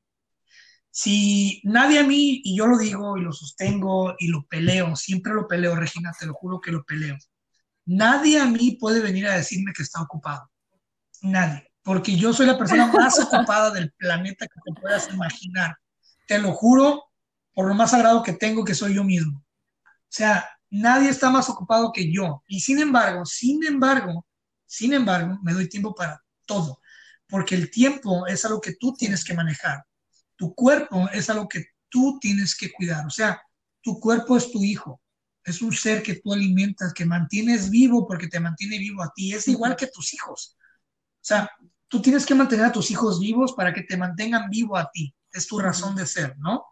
si 0.89 1.59
nadie 1.65 1.99
a 1.99 2.03
mí, 2.03 2.41
y 2.43 2.55
yo 2.55 2.67
lo 2.67 2.77
digo 2.77 3.17
y 3.17 3.21
lo 3.21 3.33
sostengo 3.33 4.15
y 4.17 4.27
lo 4.27 4.45
peleo, 4.45 4.95
siempre 4.95 5.33
lo 5.33 5.47
peleo, 5.47 5.75
Regina, 5.75 6.13
te 6.17 6.25
lo 6.25 6.33
juro 6.33 6.61
que 6.61 6.71
lo 6.71 6.85
peleo. 6.85 7.17
Nadie 7.85 8.39
a 8.39 8.45
mí 8.45 8.77
puede 8.79 9.01
venir 9.01 9.27
a 9.27 9.35
decirme 9.35 9.73
que 9.73 9.83
está 9.83 10.01
ocupado. 10.01 10.49
Nadie. 11.21 11.69
Porque 11.81 12.15
yo 12.15 12.31
soy 12.31 12.45
la 12.45 12.57
persona 12.57 12.87
más 12.87 13.19
ocupada 13.19 13.71
del 13.71 13.91
planeta 13.93 14.45
que 14.47 14.61
te 14.63 14.79
puedas 14.79 15.11
imaginar. 15.11 15.75
Te 16.33 16.39
lo 16.39 16.51
juro 16.51 17.11
por 17.53 17.67
lo 17.67 17.75
más 17.75 17.91
sagrado 17.91 18.23
que 18.23 18.33
tengo, 18.33 18.65
que 18.65 18.73
soy 18.73 18.95
yo 18.95 19.03
mismo. 19.03 19.37
O 19.37 20.09
sea, 20.09 20.49
nadie 20.71 21.09
está 21.09 21.29
más 21.29 21.47
ocupado 21.47 21.91
que 21.91 22.11
yo. 22.11 22.41
Y 22.47 22.59
sin 22.59 22.79
embargo, 22.79 23.23
sin 23.23 23.63
embargo, 23.63 24.25
sin 24.65 24.95
embargo, 24.95 25.37
me 25.43 25.53
doy 25.53 25.69
tiempo 25.69 25.93
para 25.93 26.23
todo. 26.47 26.81
Porque 27.27 27.53
el 27.53 27.69
tiempo 27.69 28.25
es 28.25 28.43
algo 28.45 28.59
que 28.59 28.73
tú 28.73 28.95
tienes 28.95 29.23
que 29.23 29.35
manejar. 29.35 29.85
Tu 30.35 30.55
cuerpo 30.55 31.07
es 31.13 31.29
algo 31.29 31.47
que 31.47 31.67
tú 31.87 32.17
tienes 32.19 32.57
que 32.57 32.71
cuidar. 32.71 33.05
O 33.05 33.11
sea, 33.11 33.39
tu 33.83 33.99
cuerpo 33.99 34.35
es 34.35 34.51
tu 34.51 34.63
hijo. 34.63 34.99
Es 35.43 35.61
un 35.61 35.71
ser 35.71 36.01
que 36.01 36.15
tú 36.15 36.33
alimentas, 36.33 36.95
que 36.95 37.05
mantienes 37.05 37.69
vivo 37.69 38.07
porque 38.07 38.27
te 38.27 38.39
mantiene 38.39 38.79
vivo 38.79 39.03
a 39.03 39.13
ti. 39.13 39.35
Es 39.35 39.47
igual 39.47 39.75
que 39.75 39.85
tus 39.85 40.15
hijos. 40.15 40.57
O 40.57 41.19
sea, 41.21 41.47
tú 41.87 42.01
tienes 42.01 42.25
que 42.25 42.33
mantener 42.33 42.65
a 42.65 42.71
tus 42.71 42.89
hijos 42.89 43.19
vivos 43.19 43.53
para 43.53 43.71
que 43.71 43.83
te 43.83 43.97
mantengan 43.97 44.49
vivo 44.49 44.75
a 44.75 44.89
ti. 44.91 45.13
Es 45.33 45.47
tu 45.47 45.59
razón 45.59 45.95
de 45.95 46.05
ser, 46.05 46.37
¿no? 46.37 46.63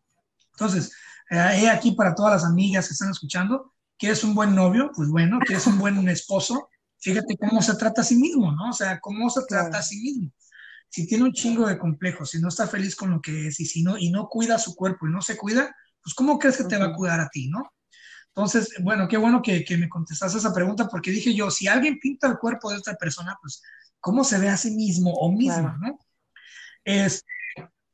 Entonces, 0.53 0.93
eh, 1.29 1.61
he 1.61 1.69
aquí 1.69 1.91
para 1.91 2.15
todas 2.15 2.33
las 2.33 2.45
amigas 2.45 2.87
que 2.87 2.93
están 2.93 3.09
escuchando, 3.09 3.73
¿quieres 3.97 4.23
un 4.23 4.33
buen 4.33 4.55
novio? 4.55 4.91
Pues 4.95 5.09
bueno, 5.09 5.39
¿quieres 5.39 5.67
un 5.67 5.77
buen 5.77 6.07
esposo? 6.07 6.69
Fíjate 6.99 7.37
cómo 7.37 7.61
se 7.61 7.75
trata 7.75 8.01
a 8.01 8.05
sí 8.05 8.15
mismo, 8.15 8.51
¿no? 8.51 8.69
O 8.69 8.73
sea, 8.73 8.99
cómo 8.99 9.29
se 9.29 9.41
trata 9.47 9.79
a 9.79 9.83
sí 9.83 9.99
mismo 9.99 10.31
si 10.91 11.07
tiene 11.07 11.23
un 11.23 11.31
chingo 11.31 11.65
de 11.65 11.77
complejos, 11.77 12.31
si 12.31 12.39
no 12.39 12.49
está 12.49 12.67
feliz 12.67 12.97
con 12.97 13.11
lo 13.11 13.21
que 13.21 13.47
es 13.47 13.59
y 13.61 13.65
si 13.65 13.81
no, 13.81 13.97
y 13.97 14.09
no 14.11 14.27
cuida 14.27 14.59
su 14.59 14.75
cuerpo 14.75 15.07
y 15.07 15.11
no 15.11 15.21
se 15.21 15.37
cuida, 15.37 15.73
pues 16.03 16.13
¿cómo 16.13 16.37
crees 16.37 16.57
que 16.57 16.65
te 16.65 16.77
va 16.77 16.87
a 16.87 16.93
cuidar 16.93 17.21
a 17.21 17.29
ti, 17.29 17.47
no? 17.47 17.71
Entonces, 18.27 18.73
bueno, 18.81 19.07
qué 19.07 19.15
bueno 19.15 19.41
que, 19.41 19.65
me 19.77 19.87
contestaste 19.87 20.37
esa 20.37 20.53
pregunta 20.53 20.89
porque 20.89 21.11
dije 21.11 21.33
yo, 21.33 21.49
si 21.49 21.67
alguien 21.67 21.97
pinta 21.97 22.27
el 22.27 22.37
cuerpo 22.37 22.69
de 22.69 22.77
otra 22.77 22.95
persona, 22.95 23.37
pues 23.41 23.61
¿cómo 24.01 24.25
se 24.25 24.37
ve 24.37 24.49
a 24.49 24.57
sí 24.57 24.71
mismo 24.71 25.13
o 25.13 25.31
misma, 25.31 25.77
no? 25.81 25.97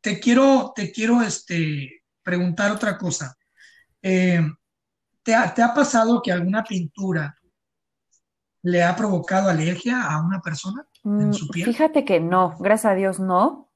Te 0.07 0.21
quiero, 0.21 0.71
te 0.73 0.89
quiero 0.89 1.21
este, 1.21 2.01
preguntar 2.23 2.71
otra 2.71 2.97
cosa. 2.97 3.37
Eh, 4.01 4.39
¿te, 5.21 5.33
¿Te 5.53 5.61
ha 5.61 5.73
pasado 5.73 6.21
que 6.21 6.31
alguna 6.31 6.63
pintura 6.63 7.35
le 8.61 8.83
ha 8.83 8.95
provocado 8.95 9.49
alergia 9.49 10.01
a 10.03 10.21
una 10.25 10.39
persona? 10.39 10.87
Mm, 11.03 11.33
fíjate 11.51 12.05
que 12.05 12.21
no, 12.21 12.55
gracias 12.57 12.93
a 12.93 12.95
Dios 12.95 13.19
no. 13.19 13.69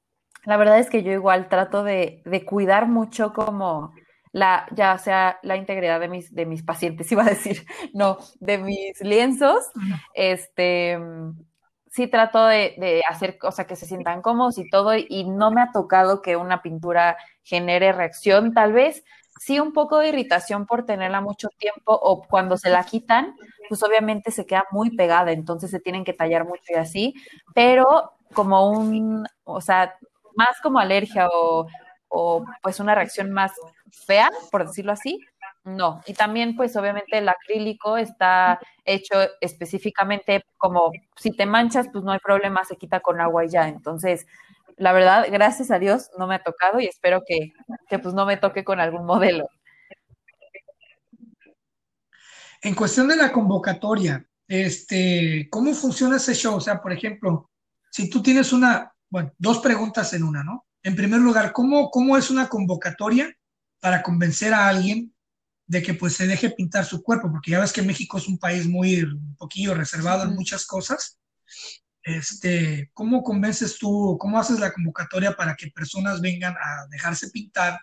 La 0.46 0.56
verdad 0.56 0.78
es 0.78 0.88
que 0.88 1.02
yo 1.02 1.12
igual 1.12 1.50
trato 1.50 1.84
de, 1.84 2.22
cuidar 2.46 2.88
mucho 2.88 3.34
como 3.34 3.92
la, 4.32 4.66
ya 4.74 4.96
sea 4.96 5.38
la 5.42 5.56
integridad 5.56 6.00
de 6.00 6.08
mis, 6.08 6.34
de 6.34 6.46
mis 6.46 6.62
pacientes, 6.62 7.12
iba 7.12 7.24
a 7.24 7.28
decir, 7.28 7.66
no, 7.92 8.16
de 8.40 8.56
mis 8.56 8.98
lienzos. 9.02 9.66
Este, 10.14 10.98
sí 11.92 12.06
trato 12.06 12.46
de, 12.46 13.02
hacer, 13.08 13.38
cosas 13.38 13.66
que 13.66 13.76
se 13.76 13.86
sientan 13.86 14.22
cómodos 14.22 14.56
y 14.58 14.68
todo, 14.68 14.94
y 14.96 15.24
no 15.24 15.50
me 15.50 15.60
ha 15.60 15.72
tocado 15.72 16.22
que 16.22 16.36
una 16.36 16.62
pintura 16.62 17.18
genere 17.42 17.92
reacción, 17.92 18.54
tal 18.54 18.72
vez 18.72 19.04
sí 19.38 19.60
un 19.60 19.72
poco 19.72 19.98
de 19.98 20.08
irritación 20.08 20.66
por 20.66 20.86
tenerla 20.86 21.20
mucho 21.20 21.48
tiempo 21.58 21.92
o 21.92 22.22
cuando 22.22 22.56
se 22.56 22.70
la 22.70 22.84
quitan, 22.84 23.36
pues 23.68 23.82
obviamente 23.82 24.30
se 24.30 24.46
queda 24.46 24.64
muy 24.70 24.96
pegada, 24.96 25.32
entonces 25.32 25.70
se 25.70 25.80
tienen 25.80 26.04
que 26.04 26.14
tallar 26.14 26.46
mucho 26.46 26.62
y 26.68 26.74
así, 26.74 27.14
pero 27.54 28.12
como 28.32 28.70
un, 28.70 29.26
o 29.44 29.60
sea, 29.60 29.94
más 30.34 30.60
como 30.62 30.78
alergia 30.78 31.28
o, 31.28 31.66
o 32.08 32.44
pues 32.62 32.80
una 32.80 32.94
reacción 32.94 33.30
más 33.32 33.52
fea, 34.06 34.30
por 34.50 34.66
decirlo 34.66 34.92
así, 34.92 35.20
no. 35.64 36.00
Y 36.06 36.14
también, 36.14 36.56
pues 36.56 36.76
obviamente 36.76 37.18
el 37.18 37.28
acrílico 37.28 37.96
está 37.96 38.58
hecho 38.84 39.14
específicamente 39.40 40.44
como 40.58 40.90
si 41.16 41.30
te 41.30 41.46
manchas, 41.46 41.88
pues 41.92 42.04
no 42.04 42.12
hay 42.12 42.18
problema, 42.18 42.64
se 42.64 42.76
quita 42.76 43.00
con 43.00 43.20
agua 43.20 43.44
y 43.44 43.48
ya. 43.48 43.68
Entonces, 43.68 44.26
la 44.76 44.92
verdad, 44.92 45.26
gracias 45.30 45.70
a 45.70 45.78
Dios 45.78 46.10
no 46.18 46.26
me 46.26 46.34
ha 46.34 46.42
tocado 46.42 46.80
y 46.80 46.86
espero 46.86 47.22
que, 47.26 47.52
pues 47.98 48.14
no 48.14 48.26
me 48.26 48.36
toque 48.36 48.64
con 48.64 48.80
algún 48.80 49.06
modelo. 49.06 49.48
En 52.60 52.74
cuestión 52.74 53.08
de 53.08 53.16
la 53.16 53.32
convocatoria, 53.32 54.24
este, 54.48 55.48
¿cómo 55.50 55.72
funciona 55.74 56.16
ese 56.16 56.34
show? 56.34 56.56
O 56.56 56.60
sea, 56.60 56.80
por 56.80 56.92
ejemplo, 56.92 57.50
si 57.90 58.10
tú 58.10 58.22
tienes 58.22 58.52
una, 58.52 58.92
bueno, 59.08 59.32
dos 59.38 59.60
preguntas 59.60 60.12
en 60.14 60.24
una, 60.24 60.42
¿no? 60.42 60.66
En 60.82 60.96
primer 60.96 61.20
lugar, 61.20 61.52
¿cómo, 61.52 61.90
cómo 61.90 62.16
es 62.16 62.30
una 62.30 62.48
convocatoria 62.48 63.32
para 63.80 64.02
convencer 64.02 64.54
a 64.54 64.68
alguien 64.68 65.12
de 65.66 65.82
que 65.82 65.94
pues 65.94 66.14
se 66.14 66.26
deje 66.26 66.50
pintar 66.50 66.84
su 66.84 67.02
cuerpo? 67.02 67.30
Porque 67.30 67.50
ya 67.52 67.60
ves 67.60 67.72
que 67.72 67.82
México 67.82 68.18
es 68.18 68.28
un 68.28 68.38
país 68.38 68.66
muy, 68.66 69.02
un 69.02 69.36
poquillo 69.36 69.74
reservado 69.74 70.24
en 70.24 70.34
muchas 70.34 70.66
cosas. 70.66 71.18
Este, 72.02 72.90
¿Cómo 72.94 73.22
convences 73.22 73.78
tú, 73.78 74.16
cómo 74.18 74.38
haces 74.38 74.58
la 74.58 74.72
convocatoria 74.72 75.36
para 75.36 75.54
que 75.54 75.70
personas 75.70 76.20
vengan 76.20 76.54
a 76.54 76.86
dejarse 76.90 77.30
pintar? 77.30 77.78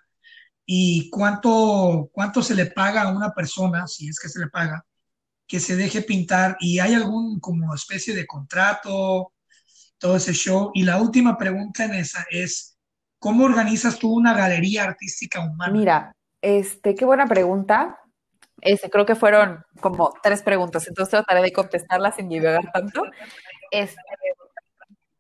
¿Y 0.66 1.10
cuánto, 1.10 2.10
cuánto 2.12 2.44
se 2.44 2.54
le 2.54 2.68
paga 2.68 3.04
a 3.04 3.12
una 3.12 3.34
persona, 3.34 3.88
si 3.88 4.08
es 4.08 4.20
que 4.20 4.30
se 4.30 4.40
le 4.40 4.48
paga, 4.48 4.86
que 5.48 5.60
se 5.60 5.76
deje 5.76 6.02
pintar? 6.02 6.58
¿Y 6.60 6.80
hay 6.80 6.94
algún 6.94 7.40
como 7.40 7.74
especie 7.74 8.14
de 8.14 8.28
contrato, 8.28 9.34
todo 9.98 10.18
ese 10.18 10.34
show? 10.34 10.72
Y 10.74 10.84
la 10.84 11.02
última 11.02 11.38
pregunta 11.38 11.86
en 11.86 11.96
esa 11.96 12.26
es, 12.30 12.78
¿cómo 13.20 13.46
organizas 13.46 13.98
tú 13.98 14.14
una 14.14 14.34
galería 14.34 14.84
artística 14.84 15.40
humana? 15.40 15.74
Mira, 15.74 16.16
este, 16.42 16.96
qué 16.96 17.06
buena 17.06 17.28
pregunta. 17.28 18.00
Este, 18.62 18.90
creo 18.90 19.06
que 19.06 19.16
fueron 19.16 19.64
como 19.80 20.14
tres 20.22 20.44
preguntas, 20.44 20.88
entonces 20.88 21.12
trataré 21.12 21.42
de 21.42 21.54
contestarlas 21.54 22.16
sin 22.16 22.28
divagar 22.28 22.72
tanto. 22.74 23.04
Este, 23.72 24.02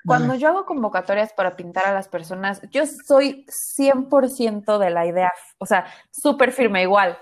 cuando 0.05 0.35
yo 0.35 0.49
hago 0.49 0.65
convocatorias 0.65 1.33
para 1.33 1.55
pintar 1.55 1.85
a 1.85 1.93
las 1.93 2.07
personas, 2.07 2.61
yo 2.71 2.83
soy 2.85 3.45
100% 3.47 4.77
de 4.77 4.89
la 4.89 5.05
idea, 5.05 5.31
o 5.57 5.65
sea, 5.65 5.85
súper 6.11 6.51
firme 6.51 6.81
igual. 6.81 7.17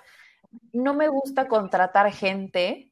No 0.73 0.93
me 0.93 1.07
gusta 1.07 1.47
contratar 1.47 2.11
gente 2.11 2.91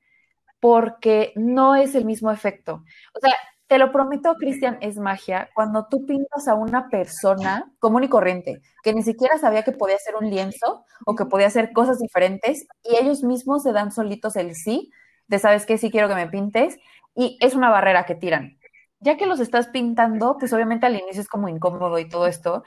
porque 0.60 1.32
no 1.36 1.76
es 1.76 1.96
el 1.96 2.06
mismo 2.06 2.32
efecto. 2.32 2.84
O 3.14 3.20
sea, 3.20 3.36
te 3.68 3.78
lo 3.80 3.92
prometo, 3.92 4.36
Cristian, 4.36 4.78
es 4.82 4.98
magia 4.98 5.50
cuando 5.56 5.88
tú 5.88 6.06
pintas 6.06 6.48
a 6.48 6.54
una 6.54 6.90
persona 6.90 7.72
común 7.80 8.04
y 8.04 8.10
corriente, 8.10 8.62
que 8.84 8.94
ni 8.94 9.02
siquiera 9.02 9.38
sabía 9.38 9.64
que 9.64 9.72
podía 9.72 9.96
hacer 9.96 10.16
un 10.16 10.30
lienzo 10.30 10.86
o 11.06 11.16
que 11.16 11.26
podía 11.26 11.48
hacer 11.48 11.74
cosas 11.74 12.00
diferentes, 12.00 12.68
y 12.84 12.96
ellos 12.96 13.24
mismos 13.24 13.64
se 13.64 13.72
dan 13.72 13.92
solitos 13.92 14.36
el 14.36 14.56
sí, 14.56 14.92
de 15.28 15.40
sabes 15.40 15.66
que 15.66 15.78
sí 15.78 15.90
quiero 15.90 16.08
que 16.08 16.16
me 16.16 16.28
pintes, 16.28 16.78
y 17.16 17.38
es 17.42 17.56
una 17.56 17.70
barrera 17.70 18.06
que 18.06 18.16
tiran. 18.16 18.60
Ya 19.00 19.18
que 19.18 19.26
los 19.26 19.40
estás 19.40 19.68
pintando, 19.68 20.38
pues 20.38 20.54
obviamente 20.54 20.86
al 20.86 20.96
inicio 20.96 21.22
es 21.22 21.28
como 21.28 21.50
incómodo 21.50 21.98
y 22.00 22.08
todo 22.08 22.28
esto, 22.28 22.64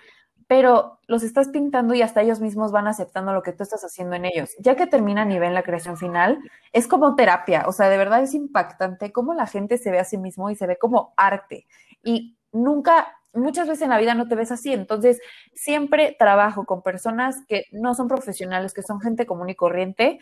pero 0.48 0.98
los 1.06 1.22
estás 1.22 1.48
pintando 1.48 1.94
y 1.94 2.00
hasta 2.02 2.22
ellos 2.22 2.40
mismos 2.40 2.72
van 2.72 2.88
aceptando 2.88 3.34
lo 3.34 3.42
que 3.42 3.52
tú 3.52 3.62
estás 3.62 3.84
haciendo 3.84 4.16
en 4.16 4.24
ellos. 4.24 4.56
Ya 4.58 4.74
que 4.76 4.87
termina 4.87 5.22
a 5.22 5.26
nivel 5.26 5.52
la 5.52 5.62
creación 5.62 5.98
final, 5.98 6.38
es 6.72 6.88
como 6.88 7.14
terapia, 7.14 7.64
o 7.68 7.72
sea, 7.72 7.90
de 7.90 7.98
verdad 7.98 8.22
es 8.22 8.34
impactante 8.34 9.12
cómo 9.12 9.34
la 9.34 9.46
gente 9.46 9.76
se 9.76 9.90
ve 9.90 10.00
a 10.00 10.04
sí 10.04 10.16
mismo 10.16 10.50
y 10.50 10.56
se 10.56 10.66
ve 10.66 10.78
como 10.78 11.12
arte. 11.18 11.66
Y 12.02 12.38
nunca, 12.50 13.14
muchas 13.34 13.68
veces 13.68 13.82
en 13.82 13.90
la 13.90 13.98
vida 13.98 14.14
no 14.14 14.26
te 14.26 14.37
ves 14.37 14.50
así, 14.50 14.72
entonces 14.72 15.20
siempre 15.54 16.16
trabajo 16.18 16.64
con 16.64 16.82
personas 16.82 17.44
que 17.46 17.66
no 17.70 17.94
son 17.94 18.08
profesionales, 18.08 18.72
que 18.72 18.82
son 18.82 19.00
gente 19.00 19.26
común 19.26 19.50
y 19.50 19.54
corriente 19.54 20.18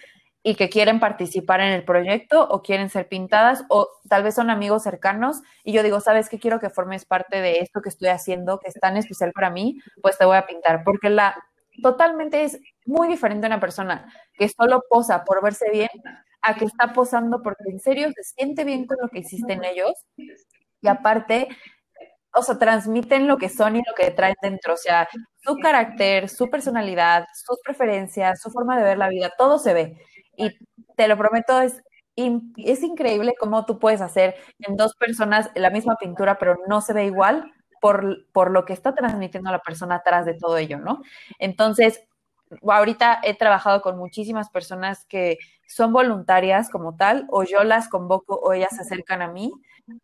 y 0.47 0.55
que 0.55 0.69
quieren 0.69 1.01
participar 1.01 1.61
en 1.61 1.73
el 1.73 1.85
proyecto 1.85 2.47
o 2.49 2.63
quieren 2.63 2.89
ser 2.89 3.09
pintadas 3.09 3.65
o 3.69 3.89
tal 4.09 4.23
vez 4.23 4.37
son 4.37 4.49
amigos 4.49 4.85
cercanos 4.85 5.43
y 5.65 5.73
yo 5.73 5.83
digo, 5.83 5.99
¿sabes 5.99 6.29
qué? 6.29 6.39
Quiero 6.39 6.61
que 6.61 6.71
formes 6.71 7.05
parte 7.05 7.41
de 7.41 7.59
esto 7.59 7.83
que 7.83 7.89
estoy 7.89 8.11
haciendo, 8.11 8.61
que 8.61 8.69
es 8.69 8.75
tan 8.75 8.97
especial 8.97 9.33
para 9.33 9.51
mí, 9.51 9.81
pues 10.03 10.17
te 10.17 10.25
voy 10.25 10.37
a 10.37 10.47
pintar, 10.47 10.85
porque 10.85 11.11
la 11.11 11.35
totalmente 11.83 12.45
es 12.45 12.61
muy 12.85 13.09
diferente 13.09 13.49
una 13.49 13.59
persona 13.59 14.07
que 14.35 14.49
solo 14.49 14.85
posa 14.89 15.25
por 15.25 15.43
verse 15.43 15.69
bien 15.73 15.91
a 16.43 16.55
que 16.55 16.67
está 16.67 16.93
posando 16.93 17.43
porque 17.43 17.65
en 17.67 17.81
serio 17.81 18.09
se 18.15 18.23
siente 18.23 18.63
bien 18.63 18.87
con 18.87 18.99
lo 19.03 19.09
que 19.09 19.19
hiciste 19.19 19.55
en 19.55 19.65
ellos 19.65 19.95
y 20.17 20.87
aparte 20.87 21.49
o 22.37 22.43
sea, 22.43 22.59
transmiten 22.59 23.27
lo 23.27 23.39
que 23.39 23.49
son 23.49 23.77
y 23.77 23.79
lo 23.79 23.95
que 23.97 24.11
traen 24.11 24.37
dentro, 24.43 24.75
o 24.75 24.77
sea, 24.77 25.09
su 25.43 25.57
carácter, 25.57 26.29
su 26.29 26.51
personalidad, 26.51 27.25
sus 27.35 27.59
preferencias, 27.65 28.41
su 28.43 28.51
forma 28.51 28.77
de 28.77 28.85
ver 28.85 28.99
la 28.99 29.09
vida, 29.09 29.33
todo 29.39 29.59
se 29.59 29.73
ve. 29.73 29.97
Y 30.37 30.51
te 30.96 31.09
lo 31.09 31.16
prometo, 31.16 31.61
es, 31.61 31.83
es 32.16 32.83
increíble 32.83 33.35
cómo 33.38 33.66
tú 33.66 33.79
puedes 33.79 34.01
hacer 34.01 34.37
en 34.61 34.77
dos 34.77 34.94
personas 34.96 35.51
la 35.55 35.70
misma 35.70 35.96
pintura, 35.96 36.38
pero 36.38 36.57
no 36.68 36.81
se 36.81 36.92
ve 36.92 37.05
igual 37.07 37.53
por, 37.81 38.27
por 38.33 38.51
lo 38.51 38.64
que 38.64 38.72
está 38.72 38.94
transmitiendo 38.94 39.51
la 39.51 39.61
persona 39.61 39.96
atrás 39.96 40.27
de 40.27 40.35
todo 40.35 40.57
ello, 40.57 40.79
¿no? 40.79 41.03
Entonces, 41.38 42.03
ahorita 42.66 43.20
he 43.22 43.35
trabajado 43.37 43.83
con 43.83 43.99
muchísimas 43.99 44.51
personas 44.51 45.05
que 45.07 45.38
son 45.68 45.92
voluntarias 45.92 46.70
como 46.70 46.96
tal, 46.96 47.27
o 47.31 47.42
yo 47.44 47.64
las 47.64 47.88
convoco 47.88 48.37
o 48.37 48.53
ellas 48.53 48.75
se 48.77 48.83
acercan 48.83 49.20
a 49.22 49.29
mí, 49.29 49.53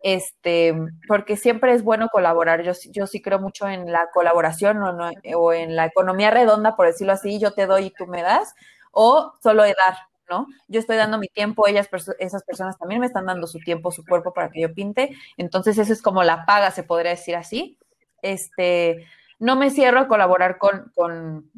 este, 0.02 0.74
porque 1.08 1.36
siempre 1.36 1.72
es 1.72 1.82
bueno 1.84 2.08
colaborar. 2.08 2.62
Yo, 2.62 2.72
yo 2.90 3.06
sí 3.06 3.22
creo 3.22 3.38
mucho 3.38 3.68
en 3.68 3.90
la 3.92 4.10
colaboración 4.12 4.82
o, 4.82 5.10
o 5.36 5.52
en 5.52 5.76
la 5.76 5.86
economía 5.86 6.30
redonda, 6.30 6.76
por 6.76 6.86
decirlo 6.86 7.12
así, 7.12 7.38
yo 7.38 7.52
te 7.52 7.66
doy 7.66 7.86
y 7.86 7.90
tú 7.90 8.06
me 8.06 8.22
das, 8.22 8.54
o 8.92 9.32
solo 9.42 9.62
de 9.62 9.74
dar, 9.86 9.96
¿no? 10.32 10.46
Yo 10.66 10.80
estoy 10.80 10.96
dando 10.96 11.18
mi 11.18 11.28
tiempo, 11.28 11.66
ellas, 11.66 11.90
esas 12.18 12.42
personas 12.44 12.78
también 12.78 13.00
me 13.00 13.06
están 13.06 13.26
dando 13.26 13.46
su 13.46 13.58
tiempo, 13.58 13.92
su 13.92 14.02
cuerpo 14.02 14.32
para 14.32 14.50
que 14.50 14.62
yo 14.62 14.72
pinte. 14.72 15.14
Entonces, 15.36 15.76
eso 15.76 15.92
es 15.92 16.00
como 16.00 16.22
la 16.22 16.46
paga, 16.46 16.70
se 16.70 16.84
podría 16.84 17.10
decir 17.10 17.36
así. 17.36 17.78
Este, 18.22 19.06
no 19.38 19.56
me 19.56 19.68
cierro 19.70 20.00
a 20.00 20.08
colaborar 20.08 20.56
con, 20.56 20.90
con, 20.94 21.50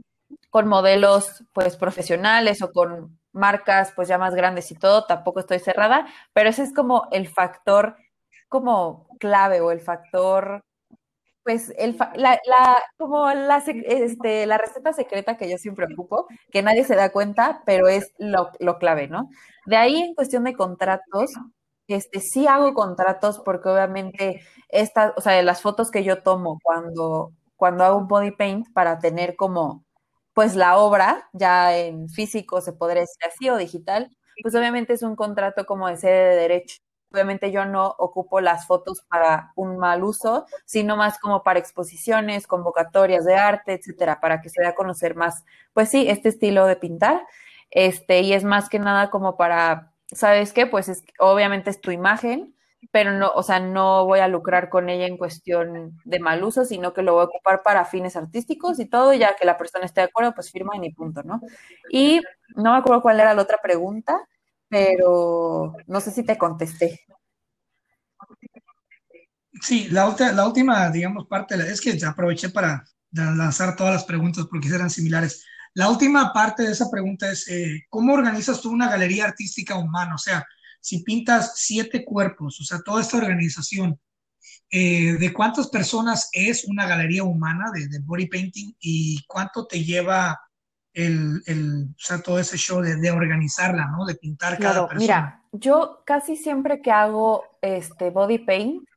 con 0.50 0.66
modelos, 0.66 1.44
pues, 1.52 1.76
profesionales 1.76 2.62
o 2.62 2.72
con 2.72 3.16
marcas, 3.32 3.92
pues, 3.94 4.08
ya 4.08 4.18
más 4.18 4.34
grandes 4.34 4.72
y 4.72 4.74
todo, 4.74 5.06
tampoco 5.06 5.38
estoy 5.38 5.60
cerrada, 5.60 6.06
pero 6.32 6.48
ese 6.50 6.64
es 6.64 6.74
como 6.74 7.08
el 7.12 7.28
factor 7.28 7.96
como 8.48 9.06
clave 9.20 9.60
o 9.60 9.70
el 9.70 9.80
factor 9.80 10.64
pues 11.44 11.72
el, 11.78 11.96
la, 12.16 12.40
la, 12.46 12.83
como 12.96 13.30
la, 13.33 13.59
este, 13.66 14.46
la 14.46 14.59
receta 14.59 14.92
secreta 14.92 15.37
que 15.37 15.50
yo 15.50 15.59
siempre 15.59 15.87
ocupo, 15.92 16.26
que 16.50 16.62
nadie 16.62 16.85
se 16.85 16.96
da 16.96 17.12
cuenta, 17.12 17.62
pero 17.66 17.88
es 17.88 18.12
lo, 18.18 18.50
lo, 18.61 18.78
clave, 18.78 19.09
¿no? 19.09 19.28
De 19.66 19.76
ahí 19.76 20.00
en 20.00 20.14
cuestión 20.14 20.44
de 20.44 20.54
contratos, 20.54 21.33
este, 21.87 22.20
sí 22.20 22.46
hago 22.46 22.72
contratos 22.74 23.40
porque 23.44 23.68
obviamente 23.68 24.40
estas, 24.70 25.12
o 25.16 25.20
sea, 25.20 25.42
las 25.42 25.61
fotos 25.62 25.90
que 25.90 26.02
yo 26.04 26.22
tomo 26.22 26.59
cuando, 26.62 27.33
cuando 27.57 27.85
hago 27.85 27.98
un 27.98 28.09
body 28.09 28.33
paint 28.33 28.66
para 28.72 28.98
tener 28.98 29.37
como, 29.37 29.85
pues 30.33 30.57
la 30.57 30.78
obra 30.78 31.28
ya 31.33 31.76
en 31.76 32.09
físico, 32.09 32.61
se 32.62 32.72
podría 32.72 33.02
decir 33.02 33.22
así, 33.26 33.50
o 33.50 33.57
digital, 33.59 34.11
pues 34.42 34.54
obviamente 34.54 34.94
es 34.94 35.02
un 35.02 35.16
contrato 35.16 35.66
como 35.66 35.88
de 35.88 35.96
sede 35.98 36.30
de 36.30 36.37
derecho 36.37 36.76
Obviamente 37.14 37.53
yo 37.53 37.64
no 37.64 37.94
ocupo 37.98 38.40
las 38.40 38.66
fotos 38.66 39.03
para 39.09 39.53
un 39.55 39.79
mal 39.79 40.03
uso, 40.03 40.46
sino 40.64 40.96
más 40.96 41.18
como 41.20 41.44
para 41.44 41.61
exposiciones, 41.61 42.48
convocatorias 42.48 43.24
de 43.24 43.37
arte, 43.37 43.74
etcétera, 43.74 44.20
para 44.20 44.40
que 44.40 44.48
se 44.48 44.61
dé 44.62 44.66
a 44.66 44.74
conocer 44.74 45.14
más, 45.14 45.44
pues 45.72 45.88
sí, 45.88 46.09
este 46.09 46.29
estilo 46.29 46.66
de 46.66 46.74
pintar. 46.74 47.22
Este, 47.70 48.20
y 48.20 48.33
es 48.33 48.42
más 48.42 48.68
que 48.68 48.81
nada 48.81 49.11
como 49.11 49.37
para, 49.37 49.92
¿sabes 50.11 50.53
qué? 50.53 50.66
Pues 50.66 50.88
es, 50.88 51.05
obviamente 51.20 51.70
es 51.70 51.81
tu 51.81 51.92
imagen, 51.92 52.55
pero 52.90 53.12
no, 53.12 53.31
o 53.35 53.44
sea, 53.44 53.61
no 53.61 54.07
voy 54.07 54.18
a 54.18 54.29
lucrar 54.29 54.68
con 54.68 54.88
ella 54.88 55.07
en 55.07 55.16
cuestión 55.16 55.98
de 56.05 56.18
mal 56.18 56.42
uso, 56.42 56.64
sino 56.64 56.92
que 56.92 57.03
lo 57.03 57.14
voy 57.14 57.22
a 57.22 57.27
ocupar 57.27 57.62
para 57.62 57.85
fines 57.85 58.16
artísticos 58.16 58.81
y 58.81 58.87
todo, 58.87 59.14
ya 59.14 59.37
que 59.37 59.46
la 59.46 59.57
persona 59.57 59.85
esté 59.85 60.00
de 60.00 60.07
acuerdo, 60.07 60.35
pues 60.35 60.50
firma 60.50 60.72
y 60.83 60.92
punto, 60.92 61.22
¿no? 61.22 61.40
Y 61.90 62.20
no 62.57 62.72
me 62.72 62.79
acuerdo 62.79 63.03
cuál 63.03 63.20
era 63.20 63.35
la 63.35 63.42
otra 63.42 63.59
pregunta, 63.62 64.20
pero 64.74 65.76
no 65.87 66.00
sé 66.00 66.10
si 66.10 66.24
te 66.24 66.37
contesté. 66.37 67.06
Sí, 69.62 69.87
la, 69.88 70.16
la 70.32 70.48
última, 70.48 70.90
digamos, 70.90 71.28
parte 71.28 71.54
es 71.54 71.80
que 71.80 71.96
aproveché 72.04 72.48
para 72.48 72.84
lanzar 73.12 73.76
todas 73.76 73.94
las 73.94 74.04
preguntas 74.04 74.48
porque 74.50 74.66
eran 74.66 74.90
similares. 74.90 75.44
La 75.74 75.88
última 75.88 76.32
parte 76.32 76.64
de 76.64 76.72
esa 76.72 76.90
pregunta 76.90 77.30
es, 77.30 77.46
eh, 77.46 77.84
¿cómo 77.88 78.14
organizas 78.14 78.60
tú 78.60 78.72
una 78.72 78.90
galería 78.90 79.26
artística 79.26 79.76
humana? 79.76 80.16
O 80.16 80.18
sea, 80.18 80.44
si 80.80 81.04
pintas 81.04 81.52
siete 81.54 82.04
cuerpos, 82.04 82.60
o 82.60 82.64
sea, 82.64 82.80
toda 82.80 83.00
esta 83.00 83.18
organización, 83.18 84.00
eh, 84.72 85.12
¿de 85.12 85.32
cuántas 85.32 85.68
personas 85.68 86.30
es 86.32 86.64
una 86.64 86.88
galería 86.88 87.22
humana 87.22 87.66
de, 87.72 87.87
de 87.87 88.00
body 88.00 88.26
painting 88.26 88.74
y 88.80 89.22
cuánto 89.28 89.68
te 89.68 89.84
lleva 89.84 90.37
el, 90.94 91.42
el, 91.46 91.88
o 91.90 91.94
sea, 91.98 92.22
todo 92.22 92.38
ese 92.38 92.57
show 92.57 92.80
de, 92.80 92.96
de 92.96 93.11
organizarla, 93.11 93.87
¿no? 93.87 94.07
De 94.07 94.14
pintar 94.14 94.59
cada 94.59 94.88
persona. 94.88 94.98
Mira, 94.98 95.42
yo 95.52 96.02
casi 96.07 96.37
siempre 96.37 96.80
que 96.80 96.92
hago 96.92 97.44
este 97.61 98.11
body 98.11 98.38
paint, 98.38 98.88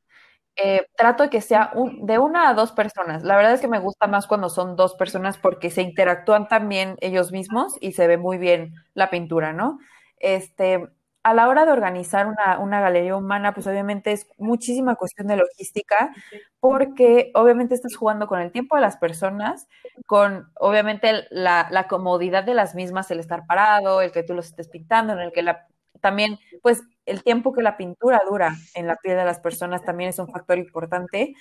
eh, 0.60 0.86
trato 0.96 1.24
de 1.24 1.30
que 1.30 1.40
sea 1.40 1.70
un, 1.74 2.04
de 2.04 2.18
una 2.18 2.48
a 2.48 2.54
dos 2.54 2.72
personas. 2.72 3.22
La 3.22 3.36
verdad 3.36 3.52
es 3.52 3.60
que 3.60 3.68
me 3.68 3.78
gusta 3.78 4.08
más 4.08 4.26
cuando 4.26 4.48
son 4.48 4.74
dos 4.74 4.94
personas 4.94 5.38
porque 5.38 5.70
se 5.70 5.82
interactúan 5.82 6.48
también 6.48 6.96
ellos 7.00 7.30
mismos 7.30 7.76
y 7.80 7.92
se 7.92 8.08
ve 8.08 8.16
muy 8.16 8.38
bien 8.38 8.74
la 8.94 9.08
pintura, 9.08 9.52
¿no? 9.52 9.78
Este, 10.18 10.88
a 11.22 11.34
la 11.34 11.48
hora 11.48 11.64
de 11.64 11.72
organizar 11.72 12.26
una, 12.26 12.58
una, 12.58 12.80
galería 12.80 13.16
humana, 13.16 13.52
pues 13.52 13.66
obviamente 13.66 14.12
es 14.12 14.26
muchísima 14.38 14.94
cuestión 14.94 15.26
de 15.26 15.36
logística, 15.36 16.14
porque 16.60 17.30
obviamente 17.34 17.74
estás 17.74 17.96
jugando 17.96 18.26
con 18.26 18.40
el 18.40 18.52
tiempo 18.52 18.76
de 18.76 18.82
las 18.82 18.96
personas, 18.96 19.68
con 20.06 20.50
obviamente 20.54 21.26
la, 21.30 21.68
la, 21.70 21.88
comodidad 21.88 22.44
de 22.44 22.54
las 22.54 22.74
mismas, 22.74 23.10
el 23.10 23.20
estar 23.20 23.46
parado, 23.46 24.00
el 24.00 24.12
que 24.12 24.22
tú 24.22 24.34
los 24.34 24.46
estés 24.46 24.68
pintando, 24.68 25.12
en 25.12 25.20
el 25.20 25.32
que 25.32 25.42
la, 25.42 25.66
también, 26.00 26.38
pues 26.62 26.82
el 27.06 27.22
tiempo 27.22 27.52
que 27.52 27.62
la 27.62 27.76
pintura 27.76 28.20
dura 28.28 28.54
en 28.74 28.86
la 28.86 28.96
piel 28.96 29.16
de 29.16 29.24
las 29.24 29.40
personas 29.40 29.82
también 29.82 30.10
es 30.10 30.18
un 30.18 30.28
factor 30.28 30.58
importante. 30.58 31.34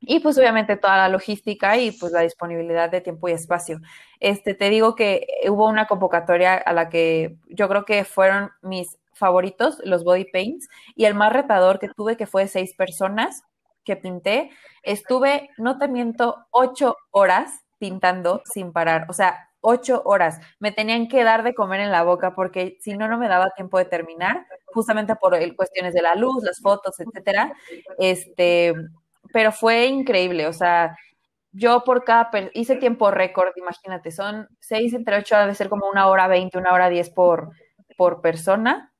Y 0.00 0.20
pues 0.20 0.38
obviamente 0.38 0.76
toda 0.76 0.96
la 0.96 1.08
logística 1.08 1.76
y 1.76 1.92
pues 1.92 2.12
la 2.12 2.22
disponibilidad 2.22 2.90
de 2.90 3.00
tiempo 3.00 3.28
y 3.28 3.32
espacio. 3.32 3.80
Este, 4.18 4.54
te 4.54 4.70
digo 4.70 4.94
que 4.94 5.26
hubo 5.48 5.68
una 5.68 5.86
convocatoria 5.86 6.54
a 6.54 6.72
la 6.72 6.88
que 6.88 7.36
yo 7.48 7.68
creo 7.68 7.84
que 7.84 8.04
fueron 8.04 8.50
mis 8.62 8.98
favoritos, 9.12 9.78
los 9.84 10.02
body 10.02 10.24
paints, 10.24 10.68
y 10.96 11.04
el 11.04 11.14
más 11.14 11.32
retador 11.32 11.78
que 11.78 11.88
tuve, 11.88 12.16
que 12.16 12.26
fue 12.26 12.48
seis 12.48 12.74
personas 12.74 13.44
que 13.84 13.96
pinté, 13.96 14.50
estuve, 14.82 15.50
no 15.58 15.78
te 15.78 15.88
miento, 15.88 16.46
ocho 16.50 16.96
horas 17.10 17.60
pintando 17.78 18.42
sin 18.52 18.72
parar. 18.72 19.06
O 19.08 19.12
sea, 19.12 19.50
ocho 19.60 20.02
horas. 20.04 20.40
Me 20.58 20.72
tenían 20.72 21.08
que 21.08 21.24
dar 21.24 21.42
de 21.42 21.54
comer 21.54 21.80
en 21.80 21.90
la 21.90 22.02
boca 22.02 22.34
porque 22.34 22.78
si 22.80 22.94
no, 22.96 23.08
no 23.08 23.18
me 23.18 23.28
daba 23.28 23.50
tiempo 23.50 23.78
de 23.78 23.84
terminar, 23.84 24.46
justamente 24.66 25.16
por 25.16 25.34
el, 25.34 25.56
cuestiones 25.56 25.94
de 25.94 26.02
la 26.02 26.14
luz, 26.14 26.42
las 26.42 26.60
fotos, 26.60 26.98
etcétera. 26.98 27.52
Este, 27.98 28.74
pero 29.32 29.52
fue 29.52 29.86
increíble, 29.86 30.46
o 30.46 30.52
sea, 30.52 30.96
yo 31.52 31.82
por 31.84 32.04
cada, 32.04 32.30
hice 32.54 32.76
tiempo 32.76 33.10
récord, 33.10 33.50
imagínate, 33.56 34.10
son 34.12 34.48
seis 34.60 34.94
entre 34.94 35.16
ocho, 35.16 35.36
debe 35.36 35.54
ser 35.54 35.68
como 35.68 35.88
una 35.88 36.06
hora 36.06 36.28
veinte, 36.28 36.58
una 36.58 36.72
hora 36.72 36.88
diez 36.88 37.10
por, 37.10 37.50
por 37.96 38.20
persona, 38.20 38.92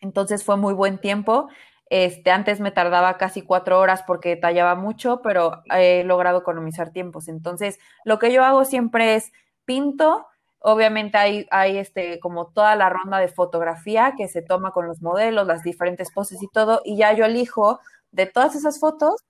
entonces 0.00 0.44
fue 0.44 0.56
muy 0.56 0.74
buen 0.74 0.98
tiempo. 0.98 1.48
Este, 1.88 2.32
antes 2.32 2.58
me 2.58 2.72
tardaba 2.72 3.16
casi 3.16 3.42
cuatro 3.42 3.78
horas 3.78 4.02
porque 4.04 4.34
tallaba 4.36 4.74
mucho, 4.74 5.22
pero 5.22 5.62
he 5.72 6.02
logrado 6.02 6.40
economizar 6.40 6.90
tiempos. 6.90 7.28
Entonces, 7.28 7.78
lo 8.04 8.18
que 8.18 8.32
yo 8.32 8.44
hago 8.44 8.64
siempre 8.64 9.14
es 9.14 9.30
pinto, 9.64 10.26
obviamente 10.58 11.16
hay, 11.16 11.46
hay 11.50 11.78
este, 11.78 12.18
como 12.18 12.48
toda 12.48 12.74
la 12.74 12.90
ronda 12.90 13.18
de 13.18 13.28
fotografía 13.28 14.14
que 14.16 14.26
se 14.26 14.42
toma 14.42 14.72
con 14.72 14.88
los 14.88 15.00
modelos, 15.00 15.46
las 15.46 15.62
diferentes 15.62 16.10
poses 16.10 16.42
y 16.42 16.48
todo, 16.48 16.82
y 16.84 16.96
ya 16.96 17.12
yo 17.12 17.24
elijo 17.24 17.78
de 18.10 18.26
todas 18.26 18.56
esas 18.56 18.80
fotos 18.80 19.24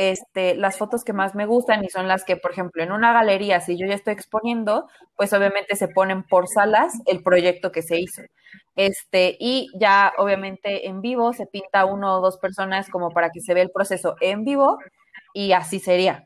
este, 0.00 0.54
las 0.54 0.78
fotos 0.78 1.04
que 1.04 1.12
más 1.12 1.34
me 1.34 1.44
gustan 1.44 1.84
y 1.84 1.90
son 1.90 2.08
las 2.08 2.24
que, 2.24 2.38
por 2.38 2.52
ejemplo, 2.52 2.82
en 2.82 2.90
una 2.90 3.12
galería, 3.12 3.60
si 3.60 3.76
yo 3.76 3.86
ya 3.86 3.94
estoy 3.94 4.14
exponiendo, 4.14 4.88
pues 5.14 5.30
obviamente 5.34 5.76
se 5.76 5.88
ponen 5.88 6.22
por 6.22 6.48
salas 6.48 6.94
el 7.04 7.22
proyecto 7.22 7.70
que 7.70 7.82
se 7.82 8.00
hizo. 8.00 8.22
Este, 8.76 9.36
y 9.38 9.68
ya 9.78 10.14
obviamente 10.16 10.88
en 10.88 11.02
vivo 11.02 11.34
se 11.34 11.44
pinta 11.44 11.84
uno 11.84 12.16
o 12.16 12.20
dos 12.22 12.38
personas 12.38 12.88
como 12.88 13.10
para 13.10 13.28
que 13.28 13.42
se 13.42 13.52
vea 13.52 13.62
el 13.62 13.72
proceso 13.72 14.16
en 14.22 14.42
vivo 14.42 14.78
y 15.34 15.52
así 15.52 15.78
sería. 15.80 16.24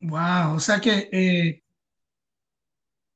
Wow, 0.00 0.56
o 0.56 0.58
sea 0.58 0.80
que 0.80 1.08
eh, 1.12 1.62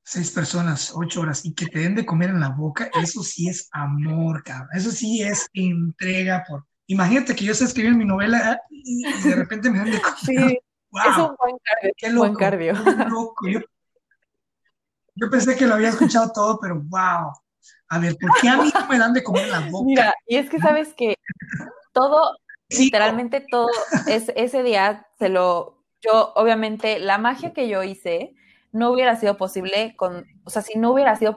seis 0.05 0.31
personas, 0.31 0.93
ocho 0.95 1.23
horas 1.23 1.45
y 1.45 1.53
que 1.53 1.67
te 1.67 1.81
den 1.81 1.97
de 1.97 2.07
comer 2.07 2.31
en 2.31 2.39
la 2.39 2.51
boca, 2.51 2.89
eso 3.03 3.25
sí 3.25 3.49
es 3.49 3.69
amor, 3.73 4.45
cabrón. 4.45 4.69
Eso 4.73 4.93
sí 4.93 5.21
es 5.21 5.49
entrega 5.53 6.45
por 6.47 6.65
Imagínate 6.89 7.35
que 7.35 7.45
yo 7.45 7.53
estoy 7.53 7.67
escribiendo 7.67 7.99
mi 7.99 8.05
novela 8.05 8.41
ah, 8.45 8.61
y 8.71 9.03
de 9.03 9.35
repente 9.35 9.71
me 9.71 9.79
dan 9.79 9.91
de 9.91 10.01
comer. 10.01 10.19
Sí, 10.19 10.37
es 10.37 11.17
un 11.19 11.37
buen 11.37 11.57
cardio. 11.63 11.93
Qué 11.97 12.11
loco, 12.11 12.27
buen 12.27 12.35
cardio. 12.35 12.73
loco. 13.09 13.49
Yo, 15.15 15.31
pensé 15.31 15.57
que 15.57 15.67
lo 15.67 15.75
había 15.75 15.89
escuchado 15.89 16.31
todo, 16.33 16.59
pero 16.61 16.77
wow. 16.77 17.33
A 17.89 17.99
ver, 17.99 18.17
¿por 18.21 18.31
qué 18.41 18.49
a 18.49 18.57
mí 18.57 18.71
no 18.73 18.87
me 18.87 18.99
dan 18.99 19.13
de 19.13 19.23
comer 19.23 19.49
la 19.49 19.61
boca? 19.71 19.85
Mira, 19.85 20.15
y 20.27 20.37
es 20.37 20.49
que 20.49 20.59
sabes 20.59 20.95
que 20.95 21.17
todo, 21.93 22.37
literalmente 22.69 23.41
todo, 23.41 23.69
es, 24.07 24.31
ese 24.37 24.63
día 24.63 25.07
se 25.19 25.29
lo, 25.29 25.85
yo, 26.01 26.33
obviamente, 26.37 26.99
la 26.99 27.19
magia 27.19 27.53
que 27.53 27.69
yo 27.69 27.83
hice 27.83 28.35
no 28.73 28.93
hubiera 28.93 29.17
sido 29.17 29.37
posible 29.37 29.95
con, 29.97 30.25
o 30.45 30.51
sea, 30.51 30.63
si 30.63 30.79
no 30.79 30.93
hubiera 30.93 31.17
sido 31.17 31.37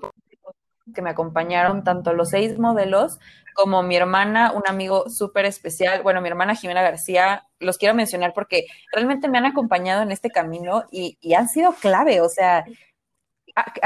que 0.94 1.02
me 1.02 1.12
acompañaron 1.12 1.84
tanto 1.84 2.14
los 2.14 2.30
seis 2.30 2.58
modelos 2.58 3.20
como 3.60 3.84
mi 3.84 3.98
hermana, 3.98 4.54
un 4.54 4.64
amigo 4.68 5.10
súper 5.10 5.44
especial, 5.44 6.02
bueno, 6.02 6.22
mi 6.22 6.30
hermana 6.30 6.56
Jimena 6.56 6.82
García, 6.82 7.46
los 7.60 7.78
quiero 7.78 7.94
mencionar 7.94 8.32
porque 8.34 8.68
realmente 8.94 9.28
me 9.28 9.38
han 9.38 9.46
acompañado 9.46 10.02
en 10.02 10.14
este 10.14 10.30
camino 10.30 10.86
y, 10.92 11.18
han 11.34 11.50
sido 11.50 11.74
clave, 11.74 12.22
o 12.22 12.30
sea, 12.30 12.64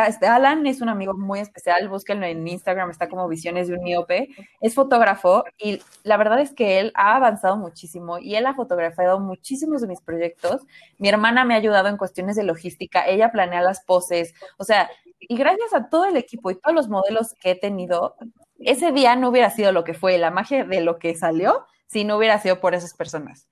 este, 0.07 0.27
Alan 0.27 0.67
es 0.67 0.81
un 0.81 0.89
amigo 0.89 1.15
muy 1.15 1.39
especial, 1.39 1.89
búsquenlo 1.89 2.27
en 2.27 2.47
Instagram, 2.47 2.91
está 2.91 3.09
como 3.09 3.27
Visiones 3.27 3.67
de 3.67 3.73
un 3.73 3.83
Miope, 3.83 4.29
es 4.61 4.75
fotógrafo 4.75 5.43
y 5.57 5.81
la 6.03 6.17
verdad 6.17 6.39
es 6.39 6.53
que 6.53 6.79
él 6.79 6.91
ha 6.93 7.15
avanzado 7.15 7.57
muchísimo 7.57 8.19
y 8.19 8.35
él 8.35 8.45
ha 8.45 8.53
fotografiado 8.53 9.19
muchísimos 9.19 9.81
de 9.81 9.87
mis 9.87 10.01
proyectos. 10.01 10.61
Mi 10.99 11.09
hermana 11.09 11.45
me 11.45 11.55
ha 11.55 11.57
ayudado 11.57 11.87
en 11.87 11.97
cuestiones 11.97 12.35
de 12.35 12.43
logística, 12.43 13.07
ella 13.07 13.31
planea 13.31 13.63
las 13.63 13.83
poses, 13.83 14.35
o 14.59 14.65
sea, 14.65 14.87
y 15.19 15.35
gracias 15.35 15.73
a 15.73 15.89
todo 15.89 16.05
el 16.05 16.17
equipo 16.17 16.51
y 16.51 16.59
todos 16.59 16.75
los 16.75 16.89
modelos 16.89 17.33
que 17.41 17.51
he 17.51 17.55
tenido, 17.55 18.15
ese 18.65 18.91
día 18.91 19.15
no 19.15 19.29
hubiera 19.29 19.49
sido 19.49 19.71
lo 19.71 19.83
que 19.83 19.93
fue, 19.93 20.17
la 20.17 20.31
magia 20.31 20.63
de 20.65 20.81
lo 20.81 20.99
que 20.99 21.15
salió, 21.15 21.65
si 21.87 22.03
no 22.03 22.17
hubiera 22.17 22.39
sido 22.39 22.59
por 22.59 22.73
esas 22.75 22.93
personas. 22.93 23.47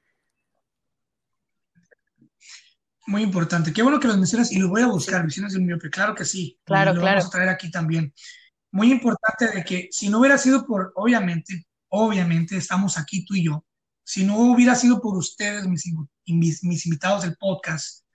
Muy 3.07 3.24
importante. 3.24 3.74
Qué 3.74 3.82
bueno 3.82 3.99
que 3.99 4.07
los 4.07 4.18
mencionas 4.18 4.51
y 4.51 4.59
los 4.59 4.70
voy 4.70 4.82
a 4.82 4.88
buscar, 4.88 5.26
Visiones 5.26 5.53
de 5.53 5.59
un 5.59 5.66
Miope. 5.66 5.89
Claro 5.89 6.16
que 6.16 6.24
sí. 6.24 6.59
Claro, 6.64 6.93
lo 6.93 7.01
claro. 7.01 7.18
vamos 7.18 7.28
a 7.28 7.32
traer 7.32 7.49
aquí 7.49 7.70
también. 7.72 8.14
Muy 8.72 8.91
importante 8.91 9.47
de 9.47 9.64
que 9.64 9.89
si 9.91 10.09
no 10.09 10.20
hubiera 10.20 10.38
sido 10.38 10.66
por, 10.66 10.93
obviamente, 10.95 11.66
obviamente 11.89 12.55
estamos 12.55 12.97
aquí 12.97 13.26
tú 13.26 13.36
y 13.36 13.45
yo, 13.45 13.66
si 14.03 14.24
no 14.24 14.38
hubiera 14.38 14.76
sido 14.76 15.01
por 15.01 15.18
ustedes, 15.18 15.68
mis, 15.68 15.84
mis, 16.26 16.64
mis 16.64 16.86
invitados 16.86 17.24
del 17.24 17.36
podcast, 17.36 18.05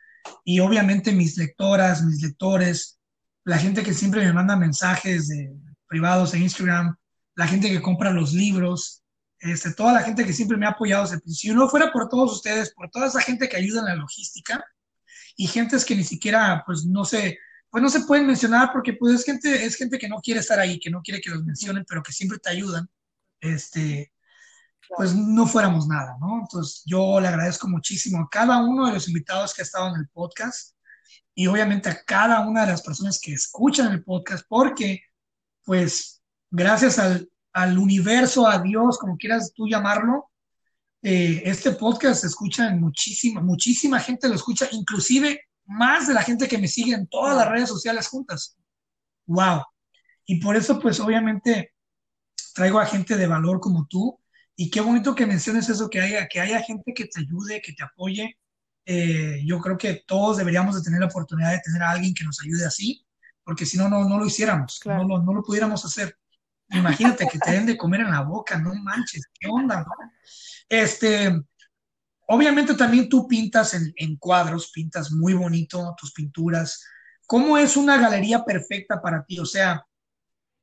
y 0.45 0.61
obviamente 0.61 1.13
mis 1.13 1.37
lectoras, 1.37 2.03
mis 2.03 2.23
lectores, 2.23 2.99
la 3.45 3.59
gente 3.59 3.83
que 3.83 3.95
siempre 3.95 4.25
me 4.25 4.33
manda 4.33 4.57
mensajes 4.57 5.29
de, 5.29 5.55
privados 5.87 6.35
en 6.35 6.43
Instagram, 6.43 6.97
la 7.35 7.47
gente 7.47 7.69
que 7.69 7.83
compra 7.83 8.11
los 8.11 8.33
libros, 8.33 9.03
este, 9.39 9.73
toda 9.75 9.93
la 9.93 10.03
gente 10.03 10.25
que 10.25 10.33
siempre 10.33 10.57
me 10.57 10.67
ha 10.67 10.71
apoyado 10.71 11.07
Si 11.27 11.51
no 11.53 11.69
fuera 11.69 11.93
por 11.93 12.09
todos 12.09 12.33
ustedes, 12.33 12.73
por 12.75 12.91
toda 12.91 13.07
esa 13.07 13.21
gente 13.21 13.49
que 13.49 13.57
ayuda 13.57 13.81
en 13.81 13.87
la 13.87 13.95
logística 13.97 14.65
y 15.37 15.47
gentes 15.47 15.85
que 15.85 15.95
ni 15.95 16.05
siquiera, 16.05 16.63
pues 16.67 16.85
no 16.87 17.05
sé, 17.05 17.39
pues 17.71 17.83
no 17.83 17.91
se 17.91 18.01
pueden 18.01 18.27
mencionar 18.27 18.71
porque 18.73 18.95
pues 18.95 19.15
es 19.15 19.25
gente, 19.25 19.65
es 19.65 19.77
gente 19.77 19.99
que 19.99 20.09
no 20.09 20.17
quiere 20.21 20.41
estar 20.41 20.59
ahí, 20.59 20.79
que 20.79 20.91
no 20.91 21.03
quiere 21.03 21.21
que 21.21 21.31
los 21.31 21.45
mencionen, 21.45 21.85
pero 21.87 22.03
que 22.03 22.13
siempre 22.13 22.39
te 22.39 22.51
ayudan, 22.51 22.89
este, 23.41 24.13
pues 24.89 25.15
no 25.15 25.47
fuéramos 25.47 25.87
nada, 25.87 26.17
¿no? 26.21 26.41
Entonces 26.41 26.83
yo 26.87 27.21
le 27.21 27.29
agradezco 27.29 27.69
muchísimo 27.69 28.23
a 28.23 28.29
cada 28.31 28.59
uno 28.65 28.87
de 28.87 28.95
los 28.95 29.09
invitados 29.09 29.53
que 29.53 29.63
ha 29.63 29.65
estado 29.65 29.89
en 29.95 30.01
el 30.01 30.09
podcast 30.09 30.75
y 31.35 31.47
obviamente 31.47 31.91
a 31.91 32.03
cada 32.05 32.41
una 32.41 32.63
de 32.63 32.73
las 32.73 32.83
personas 32.83 33.21
que 33.21 33.35
escuchan 33.35 33.93
el 33.93 34.03
podcast 34.03 34.47
porque 34.49 35.03
pues 35.67 36.23
gracias 36.51 36.99
al, 36.99 37.29
al 37.53 37.77
universo, 37.77 38.47
a 38.47 38.63
Dios, 38.63 38.97
como 38.97 39.19
quieras 39.19 39.53
tú 39.55 39.67
llamarlo, 39.69 40.31
eh, 41.03 41.43
este 41.45 41.73
podcast 41.73 42.23
se 42.23 42.29
escucha 42.29 42.69
en 42.69 42.81
muchísima, 42.81 43.41
muchísima 43.41 44.01
gente 44.01 44.29
lo 44.29 44.35
escucha, 44.35 44.69
inclusive 44.73 45.41
más 45.67 46.07
de 46.07 46.15
la 46.15 46.23
gente 46.23 46.49
que 46.49 46.59
me 46.59 46.69
sigue 46.69 46.95
en 46.95 47.07
todas 47.09 47.37
las 47.37 47.49
redes 47.49 47.69
sociales 47.69 48.09
juntas. 48.09 48.57
¡Wow! 49.27 49.63
Y 50.25 50.41
por 50.41 50.57
eso, 50.57 50.81
pues 50.81 51.01
obviamente, 51.01 51.73
traigo 52.55 52.79
a 52.79 52.87
gente 52.87 53.17
de 53.17 53.27
valor 53.27 53.61
como 53.61 53.87
tú. 53.89 54.19
Y 54.55 54.71
qué 54.71 54.81
bonito 54.81 55.15
que 55.15 55.27
menciones 55.27 55.69
eso, 55.69 55.91
que 55.91 56.01
haya, 56.01 56.29
que 56.29 56.41
haya 56.41 56.63
gente 56.63 56.95
que 56.95 57.07
te 57.07 57.21
ayude, 57.21 57.61
que 57.61 57.73
te 57.73 57.85
apoye. 57.85 58.39
Eh, 58.85 59.43
yo 59.45 59.61
creo 59.61 59.77
que 59.77 60.03
todos 60.07 60.39
deberíamos 60.39 60.77
de 60.77 60.83
tener 60.83 61.01
la 61.01 61.07
oportunidad 61.07 61.53
de 61.53 61.61
tener 61.61 61.83
a 61.83 61.91
alguien 61.91 62.15
que 62.15 62.25
nos 62.25 62.41
ayude 62.41 62.65
así 62.65 63.06
porque 63.47 63.65
si 63.65 63.79
no, 63.79 63.89
no, 63.89 64.19
lo 64.19 64.27
hiciéramos, 64.27 64.81
no, 64.85 65.05
lo, 65.05 65.23
no 65.23 65.33
lo 65.33 65.41
pudiéramos 65.41 65.85
hacer. 65.85 66.19
Imagínate 66.71 67.29
que 67.29 67.39
te 67.39 67.53
den 67.53 67.65
de 67.65 67.77
comer 67.77 68.01
en 68.01 68.11
la 68.11 68.23
boca, 68.23 68.59
no 68.59 68.75
manches, 68.75 69.23
¿qué 69.39 69.49
onda? 69.49 69.85
No? 69.85 69.93
Este, 70.69 71.33
obviamente 72.27 72.75
también 72.75 73.09
tú 73.09 73.29
pintas 73.29 73.73
en, 73.75 73.93
en, 73.95 74.17
cuadros, 74.17 74.73
pintas 74.75 75.13
muy 75.13 75.33
bonito 75.33 75.95
tus 75.97 76.13
pinturas. 76.13 76.85
¿Cómo 77.25 77.57
es 77.57 77.77
una 77.77 77.99
galería 77.99 78.45
perfecta 78.45 79.01
para 79.01 79.25
ti? 79.25 79.39
O 79.39 79.47
sea, 79.47 79.87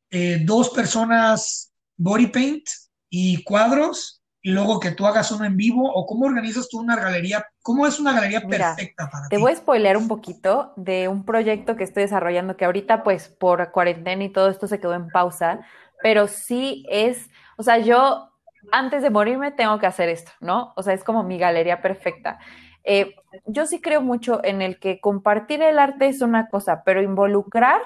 eh, 0.09 0.41
dos 0.43 0.69
personas 0.71 1.71
body 1.95 2.27
paint 2.27 2.67
y 3.09 3.41
cuadros 3.45 4.21
y 4.45 4.51
luego 4.51 4.77
que 4.81 4.91
tú 4.91 5.07
hagas 5.07 5.31
uno 5.31 5.45
en 5.45 5.55
vivo 5.55 5.89
o 5.89 6.05
cómo 6.05 6.25
organizas 6.25 6.67
tú 6.67 6.77
una 6.77 6.97
galería, 6.97 7.47
cómo 7.61 7.87
es 7.87 7.97
una 7.97 8.11
galería 8.11 8.41
Mira, 8.41 8.75
perfecta 8.75 9.09
para 9.09 9.23
te 9.23 9.29
ti. 9.29 9.35
Te 9.37 9.41
voy 9.41 9.53
a 9.53 9.55
spoilear 9.55 9.95
un 9.95 10.09
poquito 10.09 10.73
de 10.75 11.07
un 11.07 11.23
proyecto 11.23 11.77
que 11.77 11.85
estoy 11.85 12.03
desarrollando 12.03 12.57
que 12.57 12.65
ahorita 12.65 13.03
pues 13.03 13.29
por 13.29 13.71
cuarentena 13.71 14.21
y 14.21 14.29
todo 14.29 14.49
esto 14.49 14.67
se 14.67 14.81
quedó 14.81 14.95
en 14.95 15.07
pausa, 15.07 15.61
pero 16.01 16.27
sí 16.27 16.85
es, 16.89 17.29
o 17.55 17.63
sea, 17.63 17.77
yo 17.77 18.31
antes 18.73 19.01
de 19.01 19.09
morirme 19.09 19.51
tengo 19.51 19.79
que 19.79 19.87
hacer 19.87 20.09
esto, 20.09 20.33
¿no? 20.41 20.73
O 20.75 20.83
sea, 20.83 20.93
es 20.93 21.05
como 21.05 21.23
mi 21.23 21.37
galería 21.37 21.81
perfecta. 21.81 22.39
Eh, 22.83 23.15
yo 23.45 23.65
sí 23.65 23.79
creo 23.79 24.01
mucho 24.01 24.43
en 24.43 24.61
el 24.61 24.77
que 24.77 24.99
compartir 24.99 25.61
el 25.61 25.79
arte 25.79 26.07
es 26.07 26.21
una 26.21 26.49
cosa, 26.49 26.83
pero 26.83 27.01
involucrar 27.01 27.81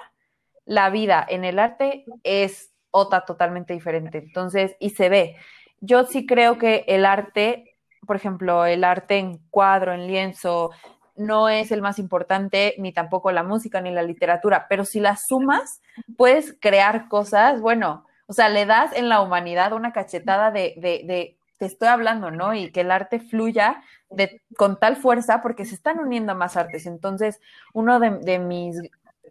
la 0.66 0.90
vida 0.90 1.24
en 1.30 1.46
el 1.46 1.60
arte 1.60 2.04
es 2.24 2.74
otra 2.90 3.26
totalmente 3.26 3.74
diferente. 3.74 4.18
Entonces, 4.18 4.76
y 4.80 4.90
se 4.90 5.10
ve 5.10 5.36
yo 5.80 6.06
sí 6.06 6.26
creo 6.26 6.58
que 6.58 6.86
el 6.88 7.06
arte, 7.06 7.76
por 8.06 8.16
ejemplo, 8.16 8.66
el 8.66 8.84
arte 8.84 9.18
en 9.18 9.40
cuadro, 9.50 9.94
en 9.94 10.08
lienzo, 10.08 10.72
no 11.16 11.50
es 11.50 11.72
el 11.72 11.82
más 11.82 12.00
importante, 12.00 12.76
ni 12.78 12.94
tampoco 12.94 13.32
la 13.32 13.44
música, 13.44 13.82
ni 13.82 13.92
la 13.92 14.04
literatura, 14.04 14.68
pero 14.70 14.86
si 14.86 15.00
las 15.00 15.26
sumas, 15.28 15.82
puedes 16.16 16.56
crear 16.60 17.08
cosas, 17.08 17.60
bueno, 17.60 18.06
o 18.28 18.34
sea, 18.34 18.50
le 18.50 18.66
das 18.66 18.94
en 18.94 19.10
la 19.10 19.22
humanidad 19.22 19.74
una 19.74 19.94
cachetada 19.94 20.52
de, 20.52 20.76
de, 20.78 21.02
de 21.06 21.38
te 21.58 21.66
estoy 21.66 21.88
hablando, 21.88 22.30
¿no? 22.30 22.54
Y 22.54 22.72
que 22.72 22.82
el 22.82 22.92
arte 22.92 23.20
fluya 23.20 23.82
de, 24.10 24.42
con 24.58 24.80
tal 24.80 24.96
fuerza 24.96 25.42
porque 25.42 25.66
se 25.66 25.76
están 25.76 26.00
uniendo 26.00 26.36
más 26.36 26.56
artes. 26.56 26.86
Entonces, 26.86 27.40
uno 27.74 28.00
de, 28.00 28.12
de 28.20 28.40
mis 28.40 28.78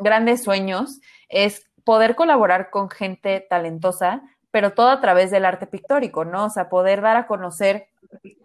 grandes 0.01 0.43
sueños 0.43 1.01
es 1.29 1.67
poder 1.85 2.17
colaborar 2.17 2.71
con 2.71 2.91
gente 2.91 3.47
talentosa 3.49 4.23
pero 4.57 4.73
todo 4.73 4.89
a 4.89 5.03
través 5.03 5.31
del 5.31 5.45
arte 5.45 5.67
pictórico, 5.67 6.25
¿no? 6.25 6.47
O 6.47 6.49
sea, 6.49 6.71
poder 6.71 7.03
dar 7.03 7.19
a 7.19 7.27
conocer 7.27 7.89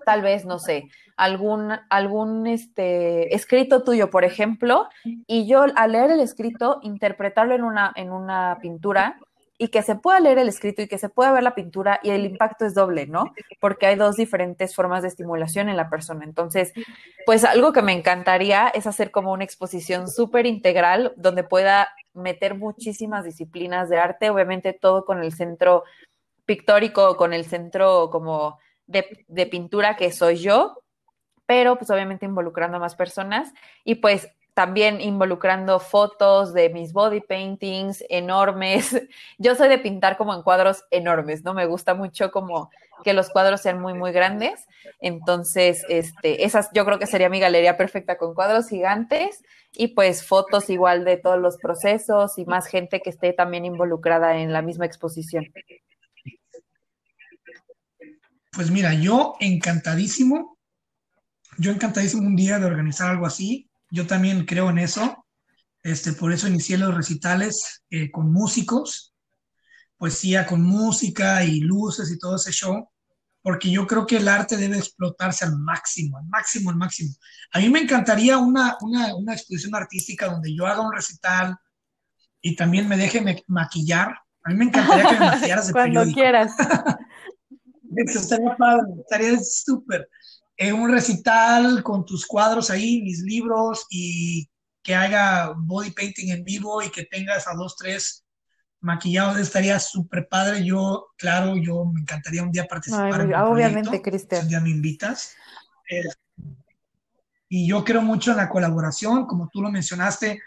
tal 0.06 0.22
vez, 0.22 0.44
no 0.44 0.60
sé, 0.60 0.90
algún, 1.16 1.72
algún 1.90 2.48
este, 2.48 3.34
escrito 3.34 3.84
tuyo, 3.84 4.10
por 4.10 4.26
ejemplo, 4.26 4.90
y 5.06 5.48
yo 5.48 5.64
al 5.74 5.92
leer 5.94 6.12
el 6.12 6.20
escrito, 6.20 6.82
interpretarlo 6.82 7.56
en 7.56 7.64
una, 7.64 7.94
en 7.96 8.12
una 8.12 8.58
pintura 8.62 9.22
y 9.62 9.68
que 9.68 9.84
se 9.84 9.94
pueda 9.94 10.20
leer 10.20 10.40
el 10.40 10.50
escrito 10.50 10.82
y 10.82 10.88
que 10.88 10.98
se 10.98 11.08
pueda 11.08 11.32
ver 11.32 11.44
la 11.44 11.54
pintura 11.54 12.00
y 12.02 12.10
el 12.10 12.26
impacto 12.26 12.66
es 12.66 12.74
doble, 12.74 13.06
¿no? 13.06 13.32
Porque 13.60 13.86
hay 13.86 13.96
dos 13.96 14.16
diferentes 14.16 14.74
formas 14.74 15.04
de 15.04 15.08
estimulación 15.08 15.70
en 15.70 15.78
la 15.78 15.88
persona. 15.88 16.26
Entonces, 16.26 16.74
pues 17.28 17.44
algo 17.44 17.72
que 17.72 17.84
me 17.84 17.94
encantaría 17.94 18.70
es 18.70 18.88
hacer 18.88 19.12
como 19.12 19.32
una 19.32 19.44
exposición 19.44 20.10
súper 20.10 20.48
integral 20.48 21.14
donde 21.16 21.44
pueda 21.44 21.90
meter 22.16 22.56
muchísimas 22.56 23.24
disciplinas 23.24 23.88
de 23.88 24.00
arte, 24.00 24.32
obviamente 24.32 24.74
todo 24.74 25.06
con 25.06 25.22
el 25.22 25.32
centro 25.32 25.84
pictórico, 26.48 27.16
con 27.16 27.32
el 27.32 27.46
centro 27.46 28.10
como 28.10 28.58
de, 28.88 29.46
pintura 29.46 29.96
que 29.96 30.12
soy 30.12 30.38
yo, 30.38 30.80
pero 31.46 31.78
pues 31.78 31.92
obviamente 31.92 32.26
involucrando 32.26 32.78
a 32.78 32.80
más 32.80 32.96
personas 32.96 33.54
y 33.84 33.94
pues 33.94 34.28
también 34.54 35.00
involucrando 35.00 35.80
fotos 35.80 36.54
de 36.54 36.70
mis 36.70 36.94
body 36.94 37.22
paintings 37.22 38.04
enormes. 38.10 38.92
Yo 39.38 39.56
soy 39.56 39.70
de 39.70 39.80
pintar 39.80 40.18
como 40.18 40.34
en 40.34 40.44
cuadros 40.44 40.84
enormes, 40.92 41.44
¿no? 41.44 41.54
Me 41.54 41.66
gusta 41.66 41.94
mucho 41.94 42.32
como 42.32 42.70
que 43.04 43.14
los 43.14 43.30
cuadros 43.30 43.62
sean 43.62 43.82
muy, 43.82 43.94
muy 43.94 44.12
grandes. 44.12 44.68
Entonces, 45.00 45.84
este, 45.90 46.46
esas 46.46 46.70
yo 46.74 46.86
creo 46.86 47.00
que 47.00 47.08
sería 47.08 47.30
mi 47.30 47.40
galería 47.40 47.78
perfecta 47.78 48.18
con 48.18 48.36
cuadros 48.36 48.70
gigantes 48.70 49.42
y 49.72 49.90
pues 49.90 50.26
fotos 50.26 50.70
igual 50.70 51.06
de 51.06 51.18
todos 51.18 51.40
los 51.40 51.58
procesos 51.58 52.38
y 52.38 52.46
más 52.46 52.68
gente 52.68 53.02
que 53.02 53.10
esté 53.10 53.34
también 53.34 53.66
involucrada 53.66 54.38
en 54.38 54.54
la 54.54 54.62
misma 54.62 54.86
exposición. 54.86 55.52
Pues 58.52 58.70
mira, 58.70 58.94
yo 58.94 59.36
encantadísimo, 59.40 60.58
yo 61.58 61.72
encantadísimo 61.72 62.28
un 62.28 62.36
día 62.36 62.60
de 62.60 62.66
organizar 62.66 63.10
algo 63.10 63.26
así. 63.26 63.71
Yo 63.92 64.08
también 64.08 64.46
creo 64.46 64.70
en 64.70 64.80
eso. 64.80 65.26
Este, 65.84 66.14
por 66.14 66.32
eso 66.32 66.48
inicié 66.48 66.78
los 66.78 66.96
recitales 66.96 67.84
eh, 67.90 68.10
con 68.10 68.32
músicos, 68.32 69.14
poesía 69.98 70.46
con 70.46 70.64
música 70.64 71.44
y 71.44 71.60
luces 71.60 72.12
y 72.12 72.18
todo 72.18 72.38
ese 72.38 72.52
show, 72.52 72.90
porque 73.42 73.70
yo 73.70 73.86
creo 73.86 74.06
que 74.06 74.18
el 74.18 74.28
arte 74.28 74.56
debe 74.56 74.78
explotarse 74.78 75.46
al 75.46 75.58
máximo, 75.58 76.18
al 76.18 76.26
máximo, 76.28 76.70
al 76.70 76.78
máximo. 76.78 77.14
A 77.52 77.60
mí 77.60 77.70
me 77.70 77.82
encantaría 77.82 78.38
una, 78.38 78.78
una, 78.82 79.16
una 79.16 79.34
exposición 79.34 79.76
artística 79.76 80.28
donde 80.28 80.56
yo 80.56 80.66
haga 80.66 80.82
un 80.82 80.94
recital 80.94 81.58
y 82.42 82.56
también 82.56 82.88
me 82.88 82.98
deje 82.98 83.44
maquillar. 83.48 84.16
A 84.44 84.50
mí 84.50 84.56
me 84.56 84.66
encantaría 84.66 85.10
que 85.10 85.20
me 85.20 85.26
maquillaras 85.32 85.68
de 85.68 85.74
Cuando 85.74 86.02
periódico. 86.02 86.16
quieras. 86.16 86.52
Eso 87.98 88.20
estaría 88.20 88.56
padre, 88.56 88.86
estaría 89.02 89.40
súper. 89.40 90.08
Eh, 90.64 90.72
un 90.72 90.92
recital 90.92 91.82
con 91.82 92.06
tus 92.06 92.24
cuadros 92.24 92.70
ahí, 92.70 93.02
mis 93.02 93.24
libros 93.24 93.88
y 93.90 94.48
que 94.84 94.94
haga 94.94 95.56
body 95.58 95.90
painting 95.90 96.30
en 96.30 96.44
vivo 96.44 96.84
y 96.84 96.92
que 96.92 97.04
tengas 97.06 97.48
a 97.48 97.56
dos, 97.56 97.76
tres 97.76 98.24
maquillados, 98.80 99.40
estaría 99.40 99.80
súper 99.80 100.28
padre. 100.30 100.64
Yo, 100.64 101.08
claro, 101.18 101.56
yo 101.58 101.86
me 101.86 102.02
encantaría 102.02 102.44
un 102.44 102.52
día 102.52 102.68
participar. 102.68 103.22
Ay, 103.22 103.32
en 103.32 103.34
obviamente, 103.34 104.04
Cristian. 104.04 104.44
Un 104.44 104.50
día 104.50 104.60
me 104.60 104.70
invitas. 104.70 105.34
Eh, 105.90 106.04
y 107.50 107.68
yo 107.68 107.84
creo 107.84 108.04
mucho 108.04 108.30
en 108.30 108.38
la 108.38 108.48
colaboración, 108.48 109.26
como 109.26 109.50
tú 109.52 109.64
lo 109.64 109.72
mencionaste. 109.72 110.44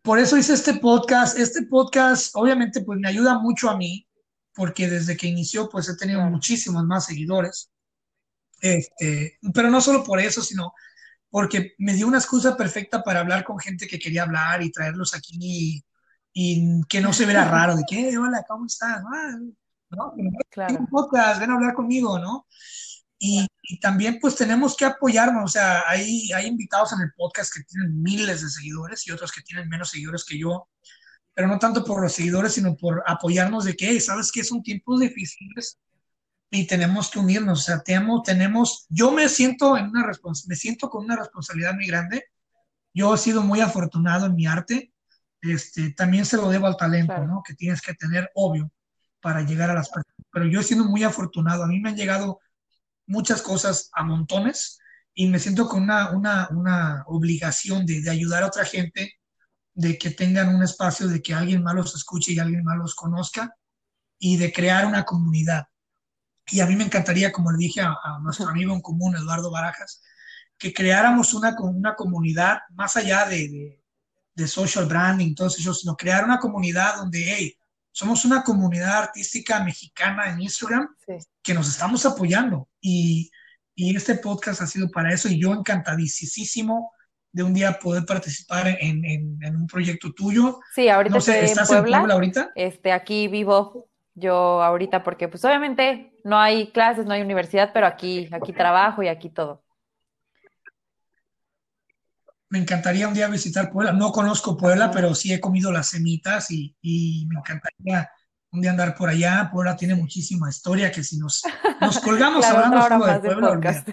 por 0.00 0.18
eso 0.18 0.38
hice 0.38 0.54
este 0.54 0.76
podcast. 0.76 1.38
Este 1.38 1.66
podcast 1.66 2.34
obviamente 2.36 2.80
pues 2.80 2.98
me 2.98 3.08
ayuda 3.10 3.38
mucho 3.38 3.68
a 3.68 3.76
mí, 3.76 4.08
porque 4.54 4.88
desde 4.88 5.14
que 5.14 5.26
inició 5.26 5.68
pues 5.68 5.90
he 5.90 5.96
tenido 5.98 6.22
muchísimos 6.22 6.86
más 6.86 7.04
seguidores. 7.04 7.70
Este, 8.64 9.38
pero 9.52 9.70
no 9.70 9.78
solo 9.82 10.02
por 10.02 10.18
eso, 10.18 10.40
sino 10.40 10.72
porque 11.28 11.74
me 11.76 11.92
dio 11.92 12.06
una 12.06 12.16
excusa 12.16 12.56
perfecta 12.56 13.02
para 13.02 13.20
hablar 13.20 13.44
con 13.44 13.58
gente 13.58 13.86
que 13.86 13.98
quería 13.98 14.22
hablar 14.22 14.62
y 14.62 14.72
traerlos 14.72 15.14
aquí 15.14 15.84
y, 16.32 16.80
que 16.88 17.02
no 17.02 17.12
se 17.12 17.26
viera 17.26 17.44
raro, 17.50 17.76
de 17.76 17.84
que, 17.86 18.16
hola, 18.16 18.42
¿cómo 18.48 18.64
estás? 18.64 19.02
Ah, 19.06 19.36
¿no? 19.90 20.14
Claro. 20.48 20.86
Podcast, 20.90 21.40
ven 21.40 21.50
a 21.50 21.54
hablar 21.56 21.74
conmigo, 21.74 22.18
¿no? 22.18 22.46
Y, 23.18 23.46
también 23.82 24.18
pues 24.18 24.34
tenemos 24.34 24.74
que 24.76 24.86
apoyarnos, 24.86 25.44
o 25.44 25.48
sea, 25.48 25.82
hay, 25.86 26.32
hay 26.32 26.46
invitados 26.46 26.94
en 26.94 27.02
el 27.02 27.12
podcast 27.14 27.52
que 27.54 27.64
tienen 27.64 28.02
miles 28.02 28.40
de 28.40 28.48
seguidores 28.48 29.06
y 29.06 29.10
otros 29.10 29.30
que 29.30 29.42
tienen 29.42 29.68
menos 29.68 29.90
seguidores 29.90 30.24
que 30.24 30.38
yo, 30.38 30.68
pero 31.34 31.48
no 31.48 31.58
tanto 31.58 31.84
por 31.84 32.00
los 32.00 32.14
seguidores, 32.14 32.54
sino 32.54 32.76
por 32.76 33.02
apoyarnos 33.06 33.64
de 33.64 33.76
que, 33.76 34.00
¿sabes 34.00 34.32
que 34.32 34.42
Son 34.42 34.62
tiempos 34.62 35.00
difíciles 35.00 35.78
y 36.54 36.66
tenemos 36.68 37.10
que 37.10 37.18
unirnos, 37.18 37.60
o 37.60 37.62
sea, 37.62 37.82
tenemos, 37.82 38.22
tenemos 38.22 38.86
yo 38.88 39.10
me 39.10 39.28
siento, 39.28 39.76
en 39.76 39.88
una 39.88 40.08
me 40.46 40.54
siento 40.54 40.88
con 40.88 41.04
una 41.04 41.16
responsabilidad 41.16 41.74
muy 41.74 41.86
grande, 41.86 42.26
yo 42.94 43.12
he 43.12 43.18
sido 43.18 43.42
muy 43.42 43.60
afortunado 43.60 44.26
en 44.26 44.36
mi 44.36 44.46
arte, 44.46 44.92
este, 45.40 45.90
también 45.90 46.24
se 46.24 46.36
lo 46.36 46.48
debo 46.48 46.68
al 46.68 46.76
talento, 46.76 47.26
¿no? 47.26 47.42
Que 47.44 47.54
tienes 47.54 47.82
que 47.82 47.94
tener, 47.94 48.30
obvio, 48.34 48.70
para 49.20 49.42
llegar 49.42 49.70
a 49.70 49.74
las 49.74 49.88
personas, 49.88 50.14
pero 50.30 50.46
yo 50.46 50.60
he 50.60 50.64
sido 50.64 50.84
muy 50.84 51.02
afortunado, 51.02 51.64
a 51.64 51.66
mí 51.66 51.80
me 51.80 51.88
han 51.88 51.96
llegado 51.96 52.38
muchas 53.06 53.42
cosas 53.42 53.90
a 53.92 54.04
montones 54.04 54.78
y 55.12 55.28
me 55.28 55.40
siento 55.40 55.68
con 55.68 55.82
una, 55.82 56.12
una, 56.12 56.48
una 56.52 57.02
obligación 57.08 57.84
de, 57.84 58.00
de, 58.00 58.10
ayudar 58.10 58.44
a 58.44 58.46
otra 58.46 58.64
gente, 58.64 59.14
de 59.74 59.98
que 59.98 60.10
tengan 60.10 60.54
un 60.54 60.62
espacio, 60.62 61.08
de 61.08 61.20
que 61.20 61.34
alguien 61.34 61.64
más 61.64 61.74
los 61.74 61.96
escuche 61.96 62.32
y 62.32 62.38
alguien 62.38 62.62
más 62.62 62.76
los 62.76 62.94
conozca 62.94 63.56
y 64.20 64.36
de 64.36 64.52
crear 64.52 64.86
una 64.86 65.04
comunidad. 65.04 65.64
Y 66.50 66.60
a 66.60 66.66
mí 66.66 66.76
me 66.76 66.84
encantaría, 66.84 67.32
como 67.32 67.50
le 67.50 67.58
dije 67.58 67.80
a, 67.80 67.96
nuestro 68.22 68.48
amigo 68.48 68.74
en 68.74 68.80
común, 68.80 69.16
Eduardo 69.16 69.50
Barajas, 69.50 70.02
que 70.58 70.72
creáramos 70.72 71.34
una, 71.34 71.56
una 71.60 71.94
comunidad 71.94 72.58
más 72.74 72.96
allá 72.96 73.26
de, 73.26 73.48
de, 73.48 73.84
de 74.34 74.46
social 74.46 74.86
branding, 74.86 75.34
todo 75.34 75.48
eso, 75.48 75.74
sino 75.74 75.96
crear 75.96 76.24
una 76.24 76.38
comunidad 76.38 76.96
donde, 76.96 77.24
hey, 77.26 77.56
somos 77.94 78.24
una 78.24 78.42
comunidad 78.42 79.04
artística 79.04 79.62
mexicana 79.62 80.28
en 80.28 80.42
Instagram 80.42 80.88
que 81.42 81.54
nos 81.54 81.68
estamos 81.68 82.04
apoyando 82.04 82.68
y, 82.80 83.30
y, 83.74 83.94
este 83.94 84.16
podcast 84.16 84.62
ha 84.62 84.66
sido 84.66 84.90
para 84.90 85.12
eso 85.12 85.28
y 85.28 85.40
yo 85.40 85.52
encantadísimo 85.52 86.92
de 87.30 87.42
un 87.44 87.54
día 87.54 87.78
poder 87.78 88.04
participar 88.04 88.66
en, 88.80 89.04
en, 89.04 89.56
un 89.56 89.66
proyecto 89.68 90.12
tuyo. 90.12 90.58
Sí, 90.74 90.88
ahorita 90.88 91.18
estoy 91.18 91.34
¿estás 91.36 91.70
en 91.70 91.84
Puebla, 91.84 92.14
ahorita? 92.14 92.50
Este, 92.56 92.90
aquí 92.90 93.28
vivo 93.28 93.88
yo 94.14 94.62
ahorita 94.62 95.02
porque 95.02 95.28
pues 95.28 95.44
obviamente 95.44 96.18
no 96.24 96.38
hay 96.38 96.70
clases, 96.72 97.06
no 97.06 97.14
hay 97.14 97.22
universidad, 97.22 97.70
pero 97.72 97.86
aquí, 97.86 98.28
aquí 98.32 98.52
trabajo 98.52 99.02
y 99.02 99.08
aquí 99.08 99.30
todo 99.30 99.64
me 102.54 102.60
encantaría 102.60 103.08
un 103.08 103.14
día 103.14 103.26
visitar 103.26 103.72
Puebla. 103.72 103.92
No 103.92 104.12
conozco 104.12 104.56
Puebla, 104.56 104.88
pero 104.92 105.12
sí 105.16 105.32
he 105.32 105.40
comido 105.40 105.72
las 105.72 105.88
semitas 105.88 106.52
y, 106.52 107.26
me 107.28 107.40
encantaría 107.40 108.08
un 108.52 108.60
día 108.60 108.70
andar 108.70 108.94
por 108.94 109.08
allá. 109.08 109.50
Puebla 109.52 109.74
tiene 109.74 109.96
muchísima 109.96 110.48
historia 110.48 110.92
que 110.92 111.02
si 111.02 111.18
nos, 111.18 111.42
nos 111.80 111.98
colgamos 111.98 112.44
hablando 112.44 112.80
solo 112.80 113.06
de 113.06 113.18
Puebla. 113.18 113.84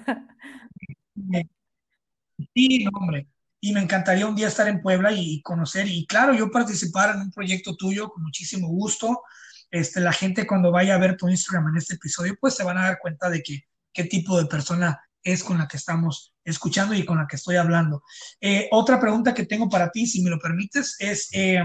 sí, 2.54 2.86
hombre. 2.94 3.28
Y 3.60 3.74
me 3.74 3.82
encantaría 3.82 4.28
un 4.28 4.36
día 4.36 4.50
estar 4.50 4.68
en 4.68 4.80
Puebla 4.80 5.12
y, 5.12 5.42
conocer. 5.42 5.88
Y 5.88 6.06
claro, 6.06 6.36
yo 6.36 6.52
participar 6.52 7.16
en 7.16 7.22
un 7.22 7.32
proyecto 7.32 7.76
tuyo 7.76 8.10
con 8.10 8.22
muchísimo 8.22 8.68
gusto. 8.68 9.24
Este, 9.72 10.02
la 10.02 10.14
gente 10.14 10.46
cuando 10.46 10.72
vaya 10.72 10.96
a 10.96 11.00
ver 11.00 11.18
tu 11.18 11.30
Instagram 11.30 11.70
en 11.70 11.78
este 11.78 11.96
episodio, 11.96 12.36
pues 12.40 12.56
se 12.56 12.64
van 12.64 12.78
a 12.78 12.84
dar 12.84 13.00
cuenta 13.00 13.30
de 13.30 13.42
que 13.42 13.64
qué 13.94 14.04
tipo 14.04 14.38
de 14.38 14.46
persona 14.46 15.02
es 15.24 15.44
con 15.44 15.58
la 15.58 15.68
que 15.68 15.78
estamos 15.78 16.34
escuchando 16.44 16.94
y 16.94 17.06
con 17.06 17.18
la 17.18 17.28
que 17.28 17.38
estoy 17.38 17.56
hablando. 17.56 18.04
Eh, 18.40 18.68
otra 18.72 19.00
pregunta 19.00 19.34
que 19.34 19.46
tengo 19.46 19.70
para 19.70 19.90
ti, 19.90 20.06
si 20.06 20.22
me 20.22 20.30
lo 20.30 20.40
permites, 20.40 20.96
es 21.00 21.30
eh, 21.32 21.64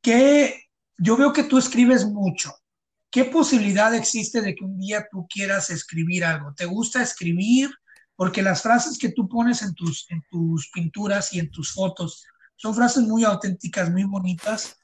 que 0.00 0.62
yo 0.98 1.16
veo 1.16 1.32
que 1.32 1.44
tú 1.44 1.58
escribes 1.58 2.04
mucho. 2.04 2.52
¿Qué 3.10 3.24
posibilidad 3.24 3.94
existe 3.94 4.40
de 4.40 4.54
que 4.54 4.64
un 4.64 4.78
día 4.78 5.06
tú 5.10 5.26
quieras 5.28 5.70
escribir 5.70 6.24
algo? 6.24 6.52
¿Te 6.54 6.64
gusta 6.64 7.02
escribir? 7.02 7.70
Porque 8.14 8.42
las 8.42 8.62
frases 8.62 8.98
que 8.98 9.10
tú 9.10 9.28
pones 9.28 9.62
en 9.62 9.74
tus, 9.74 10.10
en 10.10 10.22
tus 10.30 10.70
pinturas 10.70 11.32
y 11.32 11.38
en 11.38 11.50
tus 11.50 11.72
fotos 11.72 12.24
son 12.56 12.74
frases 12.74 13.04
muy 13.04 13.24
auténticas, 13.24 13.90
muy 13.90 14.04
bonitas. 14.04 14.76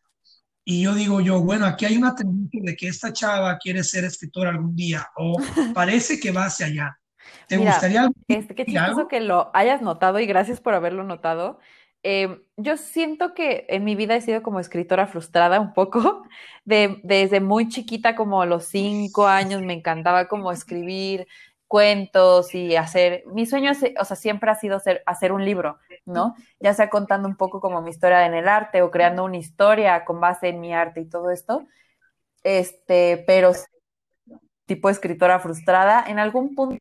Y 0.64 0.82
yo 0.82 0.94
digo 0.94 1.20
yo, 1.20 1.40
bueno, 1.40 1.66
aquí 1.66 1.86
hay 1.86 1.96
una 1.96 2.14
tendencia 2.14 2.60
de 2.62 2.76
que 2.76 2.88
esta 2.88 3.12
chava 3.12 3.58
quiere 3.58 3.82
ser 3.82 4.04
escritora 4.04 4.50
algún 4.50 4.76
día 4.76 5.08
o 5.16 5.36
parece 5.74 6.20
que 6.20 6.30
va 6.30 6.46
hacia 6.46 6.66
allá. 6.66 6.98
¿Te 7.46 7.56
gustaría 7.56 8.08
este, 8.28 8.54
qué 8.54 8.64
chistoso 8.64 9.08
que 9.08 9.20
lo 9.20 9.50
hayas 9.54 9.82
notado 9.82 10.20
y 10.20 10.26
gracias 10.26 10.60
por 10.60 10.74
haberlo 10.74 11.04
notado. 11.04 11.58
Em, 12.04 12.42
yo 12.56 12.76
siento 12.76 13.32
que 13.34 13.64
en 13.68 13.84
mi 13.84 13.94
vida 13.94 14.16
he 14.16 14.20
sido 14.20 14.42
como 14.42 14.58
escritora 14.58 15.06
frustrada 15.06 15.60
un 15.60 15.72
poco. 15.72 16.22
De, 16.64 17.00
desde 17.02 17.40
muy 17.40 17.68
chiquita, 17.68 18.14
como 18.14 18.40
a 18.40 18.46
los 18.46 18.66
cinco 18.66 19.26
años, 19.26 19.62
me 19.62 19.72
encantaba 19.72 20.28
como 20.28 20.52
escribir 20.52 21.26
cuentos 21.72 22.54
y 22.54 22.76
hacer. 22.76 23.24
Mi 23.32 23.46
sueño, 23.46 23.72
o 23.98 24.04
sea, 24.04 24.14
siempre 24.14 24.50
ha 24.50 24.54
sido 24.56 24.78
hacer, 25.06 25.32
un 25.32 25.42
libro, 25.42 25.78
¿no? 26.04 26.34
Ya 26.60 26.74
sea 26.74 26.90
contando 26.90 27.26
un 27.26 27.36
poco 27.36 27.62
como 27.62 27.80
mi 27.80 27.88
historia 27.88 28.26
en 28.26 28.34
el 28.34 28.46
arte 28.46 28.82
o 28.82 28.90
creando 28.90 29.24
una 29.24 29.38
historia 29.38 30.04
con 30.04 30.20
base 30.20 30.48
en 30.50 30.60
mi 30.60 30.74
arte 30.74 31.00
y 31.00 31.08
todo 31.08 31.30
esto. 31.30 31.66
Este, 32.44 33.24
pero 33.26 33.52
tipo 34.66 34.90
escritora 34.90 35.38
frustrada, 35.38 36.04
en 36.06 36.18
algún 36.18 36.54
punto 36.54 36.78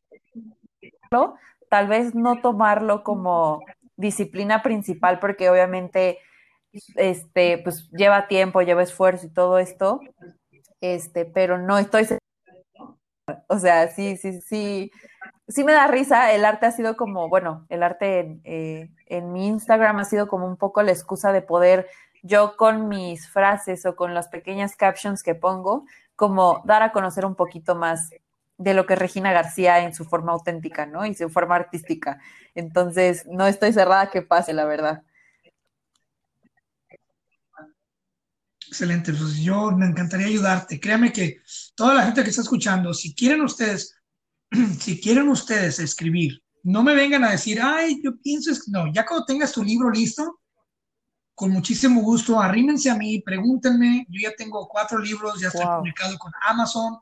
tal 1.70 1.88
vez 1.88 2.14
no 2.14 2.42
tomarlo 2.42 3.02
como 3.06 3.64
disciplina 3.96 4.62
principal, 4.62 5.20
porque 5.20 5.50
obviamente 5.50 6.18
este, 6.96 7.60
pues 7.60 7.90
lleva 7.92 8.28
tiempo, 8.28 8.62
lleva 8.62 8.84
esfuerzo 8.84 9.28
y 9.28 9.30
todo 9.30 9.58
esto, 9.58 10.02
este, 10.82 11.24
pero 11.24 11.58
no 11.58 11.78
estoy 11.78 12.08
o 13.48 13.60
sea, 13.60 13.90
sí, 13.90 14.18
sí, 14.18 14.42
sí, 14.42 14.92
sí 15.48 15.64
me 15.64 15.74
da 15.74 15.88
risa, 15.88 16.32
el 16.32 16.46
arte 16.46 16.66
ha 16.66 16.72
sido 16.72 16.98
como, 16.98 17.30
bueno, 17.30 17.66
el 17.70 17.84
arte 17.84 18.20
en, 18.20 18.42
eh, 18.44 18.90
en 19.08 19.32
mi 19.32 19.48
Instagram 19.48 20.00
ha 20.00 20.06
sido 20.06 20.28
como 20.28 20.48
un 20.48 20.58
poco 20.58 20.82
la 20.82 20.92
excusa 20.92 21.32
de 21.32 21.42
poder 21.42 21.88
yo 22.24 22.56
con 22.56 22.88
mis 22.88 23.28
frases 23.30 23.86
o 23.86 23.96
con 23.96 24.14
las 24.14 24.28
pequeñas 24.28 24.76
captions 24.76 25.24
que 25.24 25.36
pongo, 25.36 25.86
como 26.16 26.62
dar 26.66 26.84
a 26.84 26.92
conocer 26.92 27.26
un 27.26 27.36
poquito 27.36 27.76
más 27.76 28.12
de 28.58 28.76
lo 28.76 28.86
que 28.86 28.96
Regina 28.96 29.34
García 29.34 29.80
en 29.80 29.96
su 29.96 30.06
forma 30.06 30.34
auténtica, 30.34 30.86
¿no? 30.86 31.06
Y 31.06 31.16
su 31.16 31.30
forma 31.30 31.56
artística. 31.56 32.20
Entonces, 32.54 33.26
no 33.26 33.48
estoy 33.48 33.74
cerrada 33.74 34.12
que 34.12 34.22
pase, 34.22 34.54
la 34.54 34.66
verdad. 34.66 35.02
Excelente, 38.72 39.14
pues 39.14 39.36
yo 39.36 39.70
me 39.72 39.86
encantaría 39.86 40.28
ayudarte. 40.28 40.80
Créame 40.80 41.12
que 41.12 41.42
toda 41.76 41.94
la 41.94 42.04
gente 42.04 42.24
que 42.24 42.30
está 42.30 42.42
escuchando, 42.42 42.94
si 42.94 43.14
quieren 43.14 43.42
ustedes, 43.42 43.98
si 44.80 44.98
quieren 45.02 45.28
ustedes 45.28 45.78
escribir, 45.80 46.42
no 46.64 46.82
me 46.82 46.96
vengan 46.96 47.26
a 47.26 47.32
decir, 47.32 47.60
ay, 47.62 48.00
yo 48.02 48.18
pienso, 48.22 48.50
no, 48.68 48.90
ya 48.94 49.06
cuando 49.06 49.26
tengas 49.26 49.52
tu 49.52 49.62
libro 49.62 49.92
listo, 49.92 50.40
con 51.36 51.52
muchísimo 51.52 52.00
gusto, 52.00 52.40
arrímense 52.40 52.90
a 52.90 52.96
mí, 52.96 53.20
pregúntenme, 53.20 54.06
yo 54.08 54.22
ya 54.22 54.34
tengo 54.38 54.66
cuatro 54.70 55.00
libros, 55.00 55.42
ya 55.42 55.50
estoy 55.50 55.66
publicado 55.66 56.18
con 56.18 56.32
Amazon, 56.48 56.98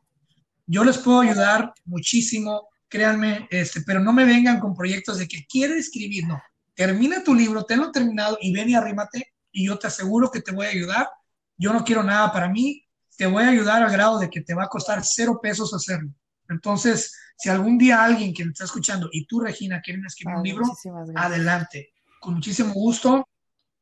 yo 0.65 0.84
les 0.84 0.97
puedo 0.97 1.20
ayudar 1.20 1.72
muchísimo, 1.86 2.67
créanme, 2.88 3.47
este, 3.51 3.82
pero 3.82 3.99
no 3.99 4.11
me 4.11 4.26
vengan 4.26 4.59
con 4.59 4.74
proyectos 4.74 5.20
de 5.20 5.28
que 5.28 5.45
quiere 5.45 5.78
escribir, 5.78 6.26
no. 6.26 6.41
Termina 6.74 7.24
tu 7.24 7.36
libro, 7.36 7.63
tenlo 7.63 7.91
terminado 7.91 8.39
y 8.41 8.51
ven 8.53 8.70
y 8.70 8.74
arrímate 8.74 9.34
y 9.51 9.67
yo 9.67 9.78
te 9.78 9.86
aseguro 9.86 10.32
que 10.32 10.41
te 10.41 10.51
voy 10.51 10.65
a 10.65 10.70
ayudar. 10.70 11.09
Yo 11.60 11.74
no 11.74 11.84
quiero 11.84 12.01
nada 12.03 12.32
para 12.32 12.49
mí, 12.49 12.88
te 13.18 13.28
voy 13.28 13.43
a 13.43 13.49
ayudar 13.49 13.84
al 13.84 13.91
grado 13.91 14.18
de 14.18 14.30
que 14.30 14.39
te 14.39 14.53
va 14.55 14.64
a 14.64 14.70
costar 14.70 15.03
cero 15.03 15.39
pesos 15.43 15.74
hacerlo. 15.74 16.10
Entonces, 16.47 17.14
si 17.38 17.49
algún 17.49 17.78
día 17.78 18.01
alguien 18.01 18.34
que 18.34 18.45
me 18.45 18.51
está 18.51 18.64
escuchando 18.64 19.10
y 19.12 19.28
tú, 19.28 19.41
Regina, 19.41 19.82
quieren 19.82 20.05
escribir 20.05 20.38
un 20.38 20.43
libro, 20.43 20.66
adelante. 21.16 21.93
Con 22.22 22.36
muchísimo 22.36 22.74
gusto, 22.74 23.28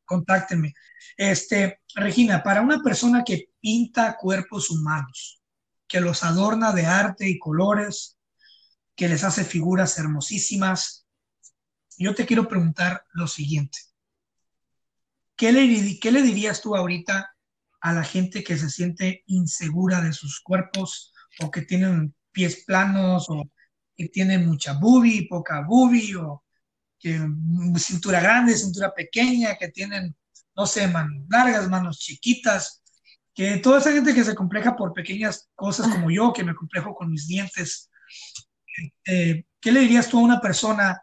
contáctenme. 0.04 0.74
Este, 1.16 1.80
Regina, 1.94 2.42
para 2.42 2.62
una 2.62 2.80
persona 2.82 3.22
que 3.24 3.50
pinta 3.60 4.16
cuerpos 4.16 4.70
humanos, 4.70 5.40
que 5.86 6.00
los 6.00 6.24
adorna 6.24 6.72
de 6.72 6.86
arte 6.86 7.28
y 7.28 7.38
colores, 7.38 8.18
que 8.96 9.08
les 9.08 9.22
hace 9.22 9.44
figuras 9.44 9.96
hermosísimas. 10.00 11.06
Yo 11.96 12.12
te 12.12 12.26
quiero 12.26 12.48
preguntar 12.48 13.04
lo 13.12 13.28
siguiente. 13.28 13.78
¿Qué 15.36 15.52
le, 15.52 16.00
qué 16.00 16.10
le 16.10 16.22
dirías 16.22 16.60
tú 16.60 16.74
ahorita 16.74 17.32
a 17.80 17.92
la 17.92 18.04
gente 18.04 18.42
que 18.42 18.56
se 18.56 18.70
siente 18.70 19.22
insegura 19.26 20.00
de 20.00 20.12
sus 20.12 20.40
cuerpos 20.40 21.12
o 21.40 21.50
que 21.50 21.62
tienen 21.62 22.14
pies 22.32 22.64
planos 22.64 23.26
o 23.28 23.50
que 23.96 24.08
tienen 24.08 24.46
mucha 24.46 24.74
boobie, 24.74 25.28
poca 25.28 25.62
boobie 25.62 26.16
o 26.16 26.44
que 26.98 27.20
cintura 27.76 28.20
grande, 28.20 28.56
cintura 28.56 28.92
pequeña, 28.92 29.56
que 29.56 29.68
tienen 29.68 30.16
no 30.58 30.66
sé, 30.66 30.88
manos 30.88 31.22
largas, 31.30 31.68
manos 31.68 32.00
chiquitas, 32.00 32.82
que 33.32 33.58
toda 33.58 33.78
esa 33.78 33.92
gente 33.92 34.12
que 34.12 34.24
se 34.24 34.34
compleja 34.34 34.74
por 34.74 34.92
pequeñas 34.92 35.48
cosas 35.54 35.86
como 35.86 36.10
yo, 36.10 36.32
que 36.32 36.42
me 36.42 36.56
complejo 36.56 36.96
con 36.96 37.12
mis 37.12 37.28
dientes, 37.28 37.88
eh, 39.06 39.44
¿qué 39.60 39.70
le 39.70 39.80
dirías 39.80 40.08
tú 40.08 40.18
a 40.18 40.22
una 40.22 40.40
persona 40.40 41.00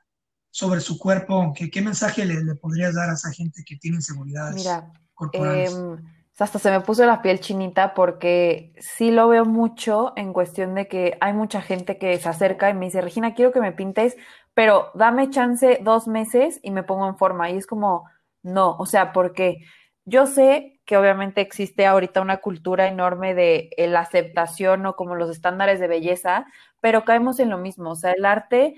sobre 0.52 0.82
su 0.82 1.00
cuerpo? 1.00 1.54
¿Qué, 1.56 1.72
qué 1.72 1.82
mensaje 1.82 2.26
le, 2.26 2.44
le, 2.44 2.56
podrías 2.56 2.96
dar 2.96 3.10
a 3.10 3.14
esa 3.14 3.32
gente 3.32 3.64
que 3.66 3.78
tiene 3.78 3.96
inseguridades 3.96 4.56
Mira, 4.56 4.92
corporales? 5.14 5.72
Eh, 5.72 6.04
hasta 6.44 6.60
se 6.60 6.72
me 6.72 6.82
puso 6.82 7.06
la 7.06 7.22
piel 7.22 7.40
chinita 7.40 7.94
porque 7.94 8.74
sí 8.80 9.12
lo 9.12 9.30
veo 9.30 9.46
mucho 9.46 10.14
en 10.18 10.34
cuestión 10.34 10.76
de 10.76 10.88
que 10.88 11.18
hay 11.22 11.34
mucha 11.34 11.62
gente 11.62 11.98
que 11.98 12.18
se 12.18 12.28
acerca 12.28 12.70
y 12.70 12.74
me 12.74 12.86
dice, 12.86 13.02
Regina, 13.02 13.34
quiero 13.34 13.52
que 13.52 13.62
me 13.62 13.72
pintes, 13.72 14.18
pero 14.54 14.92
dame 14.96 15.30
chance 15.30 15.80
dos 15.82 16.08
meses 16.08 16.60
y 16.62 16.72
me 16.72 16.84
pongo 16.84 17.08
en 17.08 17.18
forma. 17.18 17.50
Y 17.50 17.58
es 17.58 17.68
como, 17.68 18.10
no, 18.44 18.76
o 18.78 18.86
sea, 18.86 19.14
porque 19.14 19.60
yo 20.06 20.28
sé 20.28 20.80
que 20.86 20.98
obviamente 20.98 21.42
existe 21.42 21.86
ahorita 21.86 22.22
una 22.22 22.38
cultura 22.38 22.88
enorme 22.88 23.34
de 23.34 23.70
la 23.78 24.02
aceptación 24.02 24.86
o 24.86 24.96
como 24.96 25.16
los 25.16 25.30
estándares 25.30 25.80
de 25.80 25.88
belleza, 25.88 26.46
pero 26.82 27.06
caemos 27.06 27.40
en 27.40 27.50
lo 27.50 27.58
mismo, 27.58 27.92
o 27.92 27.96
sea, 27.96 28.12
el 28.12 28.26
arte, 28.26 28.76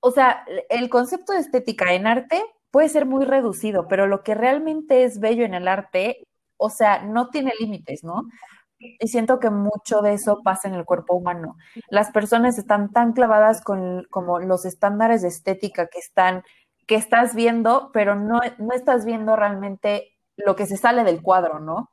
o 0.00 0.10
sea, 0.12 0.44
el 0.70 0.88
concepto 0.88 1.32
de 1.34 1.40
estética 1.40 1.92
en 1.92 2.06
arte 2.06 2.42
puede 2.70 2.88
ser 2.88 3.06
muy 3.06 3.24
reducido, 3.24 3.88
pero 3.88 4.06
lo 4.06 4.22
que 4.22 4.34
realmente 4.34 5.04
es 5.04 5.20
bello 5.20 5.44
en 5.44 5.54
el 5.54 5.68
arte, 5.68 6.26
o 6.60 6.70
sea, 6.70 7.02
no 7.02 7.30
tiene 7.30 7.52
límites, 7.58 8.04
¿no? 8.04 8.28
Y 8.78 9.08
siento 9.08 9.40
que 9.40 9.50
mucho 9.50 10.00
de 10.00 10.14
eso 10.14 10.40
pasa 10.42 10.68
en 10.68 10.74
el 10.74 10.84
cuerpo 10.84 11.14
humano. 11.14 11.56
Las 11.88 12.10
personas 12.12 12.58
están 12.58 12.92
tan 12.92 13.12
clavadas 13.12 13.62
con 13.62 14.06
como 14.10 14.38
los 14.38 14.64
estándares 14.64 15.22
de 15.22 15.28
estética 15.28 15.88
que 15.88 15.98
están 15.98 16.44
que 16.86 16.96
estás 16.96 17.34
viendo, 17.34 17.90
pero 17.92 18.16
no, 18.16 18.40
no 18.58 18.74
estás 18.74 19.04
viendo 19.04 19.36
realmente 19.36 20.16
lo 20.36 20.56
que 20.56 20.66
se 20.66 20.76
sale 20.76 21.04
del 21.04 21.22
cuadro, 21.22 21.60
¿no? 21.60 21.90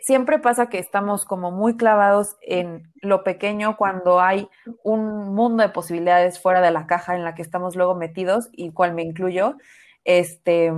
Siempre 0.00 0.38
pasa 0.38 0.68
que 0.68 0.78
estamos 0.78 1.24
como 1.24 1.50
muy 1.50 1.76
clavados 1.76 2.36
en 2.40 2.90
lo 3.02 3.22
pequeño 3.24 3.76
cuando 3.76 4.20
hay 4.20 4.48
un 4.82 5.34
mundo 5.34 5.62
de 5.62 5.68
posibilidades 5.68 6.40
fuera 6.40 6.60
de 6.62 6.70
la 6.70 6.86
caja 6.86 7.16
en 7.16 7.24
la 7.24 7.34
que 7.34 7.42
estamos 7.42 7.76
luego 7.76 7.94
metidos, 7.94 8.48
y 8.52 8.72
cual 8.72 8.94
me 8.94 9.02
incluyo. 9.02 9.56
Este, 10.04 10.72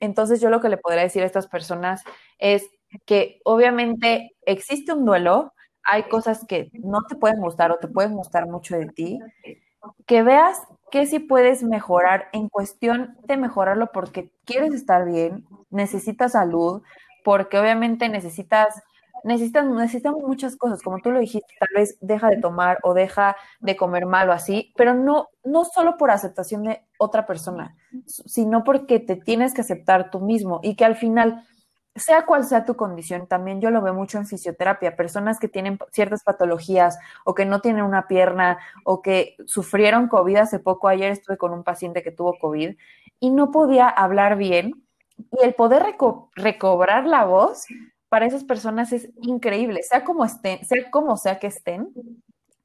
entonces 0.00 0.40
yo 0.40 0.50
lo 0.50 0.60
que 0.60 0.68
le 0.68 0.78
podría 0.78 1.02
decir 1.02 1.22
a 1.22 1.26
estas 1.26 1.46
personas 1.46 2.02
es 2.38 2.68
que 3.06 3.40
obviamente 3.44 4.32
existe 4.46 4.92
un 4.92 5.04
duelo, 5.04 5.52
hay 5.84 6.04
cosas 6.04 6.44
que 6.46 6.70
no 6.72 7.02
te 7.08 7.16
pueden 7.16 7.40
gustar 7.40 7.70
o 7.70 7.78
te 7.78 7.88
pueden 7.88 8.14
gustar 8.14 8.46
mucho 8.46 8.76
de 8.76 8.86
ti, 8.86 9.18
que 10.06 10.22
veas 10.22 10.58
que 10.90 11.06
si 11.06 11.20
puedes 11.20 11.62
mejorar 11.62 12.28
en 12.32 12.48
cuestión 12.48 13.16
de 13.24 13.36
mejorarlo 13.36 13.90
porque 13.92 14.30
quieres 14.44 14.74
estar 14.74 15.04
bien, 15.06 15.46
necesitas 15.70 16.32
salud, 16.32 16.82
porque 17.24 17.58
obviamente 17.58 18.08
necesitas, 18.08 18.82
necesitas, 19.24 19.66
necesitamos 19.66 20.22
muchas 20.22 20.56
cosas, 20.56 20.82
como 20.82 20.98
tú 20.98 21.10
lo 21.10 21.20
dijiste, 21.20 21.54
tal 21.58 21.68
vez 21.74 21.96
deja 22.00 22.28
de 22.28 22.38
tomar 22.38 22.78
o 22.82 22.94
deja 22.94 23.36
de 23.60 23.76
comer 23.76 24.06
mal 24.06 24.28
o 24.28 24.32
así, 24.32 24.72
pero 24.76 24.94
no, 24.94 25.28
no 25.44 25.64
solo 25.64 25.96
por 25.96 26.10
aceptación 26.10 26.64
de 26.64 26.82
otra 26.98 27.26
persona, 27.26 27.76
sino 28.06 28.64
porque 28.64 29.00
te 29.00 29.16
tienes 29.16 29.54
que 29.54 29.62
aceptar 29.62 30.10
tú 30.10 30.20
mismo 30.20 30.60
y 30.62 30.76
que 30.76 30.84
al 30.84 30.96
final 30.96 31.44
sea 31.96 32.24
cual 32.24 32.44
sea 32.44 32.64
tu 32.64 32.76
condición, 32.76 33.26
también 33.26 33.60
yo 33.60 33.70
lo 33.70 33.82
veo 33.82 33.92
mucho 33.94 34.18
en 34.18 34.26
fisioterapia, 34.26 34.96
personas 34.96 35.40
que 35.40 35.48
tienen 35.48 35.78
ciertas 35.92 36.22
patologías 36.22 36.98
o 37.24 37.34
que 37.34 37.44
no 37.44 37.60
tienen 37.60 37.84
una 37.84 38.06
pierna 38.06 38.58
o 38.84 39.02
que 39.02 39.36
sufrieron 39.46 40.08
COVID 40.08 40.36
hace 40.36 40.60
poco, 40.60 40.88
ayer 40.88 41.10
estuve 41.10 41.36
con 41.36 41.52
un 41.52 41.64
paciente 41.64 42.02
que 42.02 42.12
tuvo 42.12 42.38
COVID 42.38 42.76
y 43.18 43.30
no 43.30 43.50
podía 43.50 43.88
hablar 43.88 44.36
bien 44.36 44.84
y 45.18 45.44
el 45.44 45.54
poder 45.54 45.84
recobrar 46.36 47.06
la 47.06 47.24
voz 47.24 47.66
para 48.10 48.26
esas 48.26 48.44
personas 48.44 48.92
es 48.92 49.10
increíble, 49.22 49.82
sea 49.84 50.04
como 50.04 50.26
estén, 50.26 50.64
sea 50.66 50.90
como 50.90 51.16
sea 51.16 51.38
que 51.40 51.46
estén, 51.48 51.88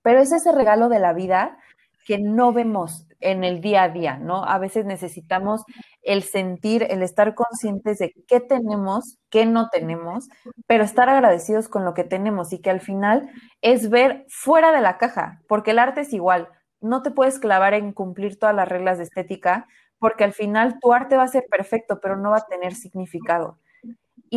pero 0.04 0.20
es 0.22 0.32
ese 0.34 0.52
regalo 0.52 0.90
de 0.90 1.00
la 1.00 1.14
vida 1.14 1.58
que 2.06 2.20
no 2.20 2.54
vemos 2.54 3.08
en 3.20 3.44
el 3.44 3.62
día 3.62 3.84
a 3.84 3.90
día, 3.90 4.18
¿no? 4.18 4.44
A 4.46 4.60
veces 4.60 4.86
necesitamos 4.86 5.64
el 6.04 6.24
sentir, 6.24 6.86
el 6.90 7.02
estar 7.02 7.34
conscientes 7.36 7.98
de 8.00 8.14
qué 8.28 8.40
tenemos, 8.40 9.18
qué 9.32 9.46
no 9.48 9.70
tenemos, 9.70 10.30
pero 10.68 10.84
estar 10.84 11.10
agradecidos 11.10 11.68
con 11.70 11.86
lo 11.86 11.96
que 11.96 12.04
tenemos 12.04 12.54
y 12.54 12.60
que 12.62 12.70
al 12.70 12.82
final 12.82 13.30
es 13.62 13.90
ver 13.90 14.26
fuera 14.30 14.72
de 14.72 14.82
la 14.82 14.98
caja, 15.00 15.42
porque 15.48 15.72
el 15.72 15.80
arte 15.80 16.02
es 16.02 16.14
igual, 16.14 16.50
no 16.82 17.02
te 17.02 17.12
puedes 17.12 17.40
clavar 17.40 17.74
en 17.74 17.94
cumplir 17.94 18.38
todas 18.38 18.56
las 18.56 18.68
reglas 18.70 18.98
de 19.00 19.06
estética, 19.06 19.68
porque 20.00 20.24
al 20.24 20.34
final 20.34 20.80
tu 20.80 20.94
arte 20.94 21.18
va 21.18 21.24
a 21.24 21.28
ser 21.28 21.46
perfecto, 21.50 22.00
pero 22.02 22.18
no 22.18 22.32
va 22.32 22.38
a 22.38 22.46
tener 22.48 22.76
significado. 22.76 23.58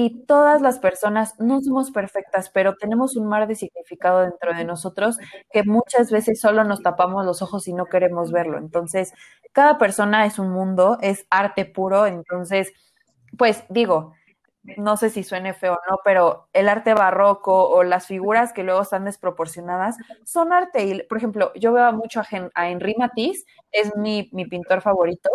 Y 0.01 0.25
todas 0.27 0.63
las 0.63 0.79
personas 0.79 1.35
no 1.41 1.61
somos 1.61 1.91
perfectas, 1.91 2.51
pero 2.51 2.77
tenemos 2.77 3.17
un 3.17 3.27
mar 3.27 3.49
de 3.49 3.57
significado 3.57 4.21
dentro 4.21 4.55
de 4.55 4.65
nosotros 4.65 5.19
que 5.51 5.65
muchas 5.65 6.13
veces 6.13 6.41
solo 6.41 6.63
nos 6.63 6.83
tapamos 6.83 7.27
los 7.27 7.43
ojos 7.43 7.67
y 7.67 7.73
no 7.73 7.87
queremos 7.87 8.31
verlo. 8.31 8.59
Entonces, 8.59 9.13
cada 9.51 9.77
persona 9.77 10.25
es 10.25 10.39
un 10.39 10.51
mundo, 10.51 10.99
es 11.01 11.27
arte 11.31 11.65
puro. 11.65 12.07
Entonces, 12.07 12.73
pues 13.37 13.65
digo, 13.71 14.15
no 14.77 14.97
sé 14.97 15.11
si 15.11 15.25
suene 15.25 15.53
feo 15.53 15.73
o 15.73 15.91
no, 15.91 15.99
pero 16.05 16.49
el 16.53 16.69
arte 16.69 16.95
barroco 16.95 17.69
o 17.69 17.83
las 17.83 18.07
figuras 18.07 18.53
que 18.53 18.63
luego 18.63 18.83
están 18.83 19.05
desproporcionadas 19.05 19.97
son 20.25 20.53
arte. 20.53 20.85
Y, 20.85 21.03
por 21.09 21.19
ejemplo, 21.19 21.53
yo 21.57 21.73
veo 21.73 21.93
mucho 21.93 22.21
a, 22.21 22.69
Henri 22.69 22.95
Matisse, 22.97 23.47
es 23.73 23.97
mi, 23.97 24.31
mi 24.33 24.47
pintor 24.47 24.81
favorito, 24.81 25.29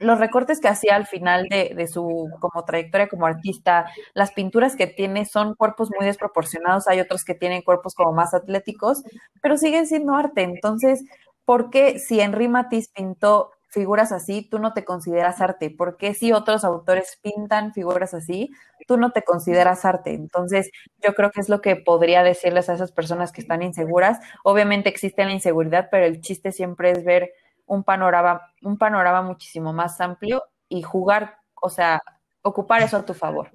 los 0.00 0.18
recortes 0.18 0.60
que 0.60 0.68
hacía 0.68 0.96
al 0.96 1.06
final 1.06 1.48
de, 1.48 1.86
su 1.86 2.30
como 2.40 2.64
trayectoria 2.64 3.08
como 3.08 3.26
artista, 3.26 3.86
las 4.14 4.32
pinturas 4.32 4.76
que 4.76 4.86
tiene 4.86 5.24
son 5.24 5.54
cuerpos 5.54 5.90
muy 5.96 6.06
desproporcionados, 6.06 6.88
hay 6.88 7.00
otros 7.00 7.24
que 7.24 7.34
tienen 7.34 7.62
cuerpos 7.62 7.94
como 7.94 8.12
más 8.12 8.34
atléticos, 8.34 9.02
pero 9.40 9.56
siguen 9.56 9.86
siendo 9.86 10.14
arte. 10.14 10.42
Entonces, 10.42 11.04
¿por 11.44 11.70
qué 11.70 11.98
si 11.98 12.20
Henri 12.20 12.48
Matisse 12.48 12.88
pintó 12.88 13.50
figuras 13.68 14.12
así, 14.12 14.42
tú 14.42 14.58
no 14.58 14.74
te 14.74 14.84
consideras 14.84 15.40
arte? 15.40 15.70
¿Por 15.70 15.96
qué 15.96 16.14
si 16.14 16.32
otros 16.32 16.62
autores 16.64 17.18
pintan 17.22 17.72
figuras 17.72 18.12
así, 18.12 18.50
tú 18.86 18.98
no 18.98 19.12
te 19.12 19.22
consideras 19.22 19.84
arte? 19.84 20.12
Entonces, 20.14 20.70
yo 21.02 21.14
creo 21.14 21.30
que 21.30 21.40
es 21.40 21.48
lo 21.48 21.60
que 21.60 21.76
podría 21.76 22.22
decirles 22.22 22.68
a 22.68 22.74
esas 22.74 22.92
personas 22.92 23.32
que 23.32 23.40
están 23.40 23.62
inseguras. 23.62 24.18
Obviamente 24.44 24.90
existe 24.90 25.24
la 25.24 25.32
inseguridad, 25.32 25.88
pero 25.90 26.04
el 26.04 26.20
chiste 26.20 26.52
siempre 26.52 26.90
es 26.90 27.04
ver 27.04 27.32
un 27.66 27.84
panorama, 27.84 28.42
un 28.62 28.76
panorama 28.78 29.22
muchísimo 29.22 29.72
más 29.72 30.00
amplio 30.00 30.42
y 30.68 30.82
jugar, 30.82 31.38
o 31.60 31.68
sea, 31.68 32.00
ocupar 32.42 32.82
eso 32.82 32.96
a 32.96 33.04
tu 33.04 33.14
favor. 33.14 33.50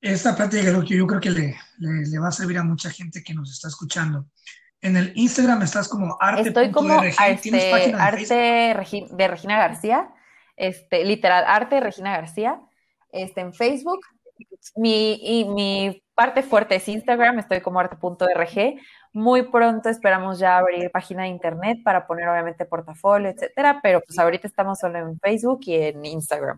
Esta 0.00 0.34
plática 0.34 0.82
que 0.82 0.96
yo 0.96 1.06
creo 1.06 1.20
que 1.20 1.30
le, 1.30 1.56
le, 1.78 2.18
va 2.18 2.28
a 2.28 2.32
servir 2.32 2.56
a 2.56 2.64
mucha 2.64 2.90
gente 2.90 3.22
que 3.22 3.34
nos 3.34 3.50
está 3.50 3.68
escuchando. 3.68 4.26
En 4.80 4.96
el 4.96 5.12
Instagram 5.14 5.60
estás 5.62 5.88
como 5.88 6.16
arte. 6.18 6.48
Estoy 6.48 6.70
como 6.70 7.02
este, 7.02 7.22
arte 7.98 8.34
de 8.34 9.28
Regina 9.28 9.58
García, 9.58 10.08
este, 10.56 11.04
literal, 11.04 11.44
arte 11.46 11.74
de 11.74 11.80
Regina 11.82 12.12
García, 12.12 12.62
este, 13.12 13.42
en 13.42 13.52
Facebook. 13.52 14.00
Mi, 14.76 15.18
y 15.22 15.44
mi 15.44 16.02
parte 16.14 16.42
fuerte 16.42 16.76
es 16.76 16.88
Instagram, 16.88 17.38
estoy 17.38 17.60
como 17.60 17.80
arte.rg. 17.80 18.80
Muy 19.12 19.42
pronto 19.50 19.88
esperamos 19.88 20.38
ya 20.38 20.58
abrir 20.58 20.90
página 20.90 21.24
de 21.24 21.28
internet 21.30 21.78
para 21.82 22.06
poner 22.06 22.28
obviamente 22.28 22.64
portafolio, 22.64 23.28
etcétera, 23.30 23.80
pero 23.82 24.00
pues 24.06 24.18
ahorita 24.18 24.46
estamos 24.46 24.78
solo 24.78 24.98
en 24.98 25.18
Facebook 25.18 25.60
y 25.66 25.74
en 25.74 26.04
Instagram. 26.04 26.56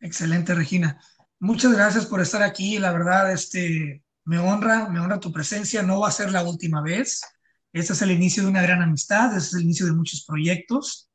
Excelente, 0.00 0.54
Regina. 0.54 1.00
Muchas 1.38 1.72
gracias 1.72 2.06
por 2.06 2.20
estar 2.20 2.42
aquí. 2.42 2.78
La 2.78 2.92
verdad, 2.92 3.32
este, 3.32 4.02
me 4.24 4.38
honra, 4.38 4.88
me 4.88 5.00
honra 5.00 5.20
tu 5.20 5.32
presencia. 5.32 5.82
No 5.82 6.00
va 6.00 6.08
a 6.08 6.12
ser 6.12 6.30
la 6.32 6.42
última 6.42 6.82
vez. 6.82 7.22
Este 7.72 7.92
es 7.92 8.02
el 8.02 8.10
inicio 8.10 8.42
de 8.42 8.48
una 8.48 8.62
gran 8.62 8.82
amistad, 8.82 9.36
este 9.36 9.48
es 9.48 9.54
el 9.54 9.62
inicio 9.62 9.84
de 9.84 9.92
muchos 9.92 10.24
proyectos. 10.24 11.10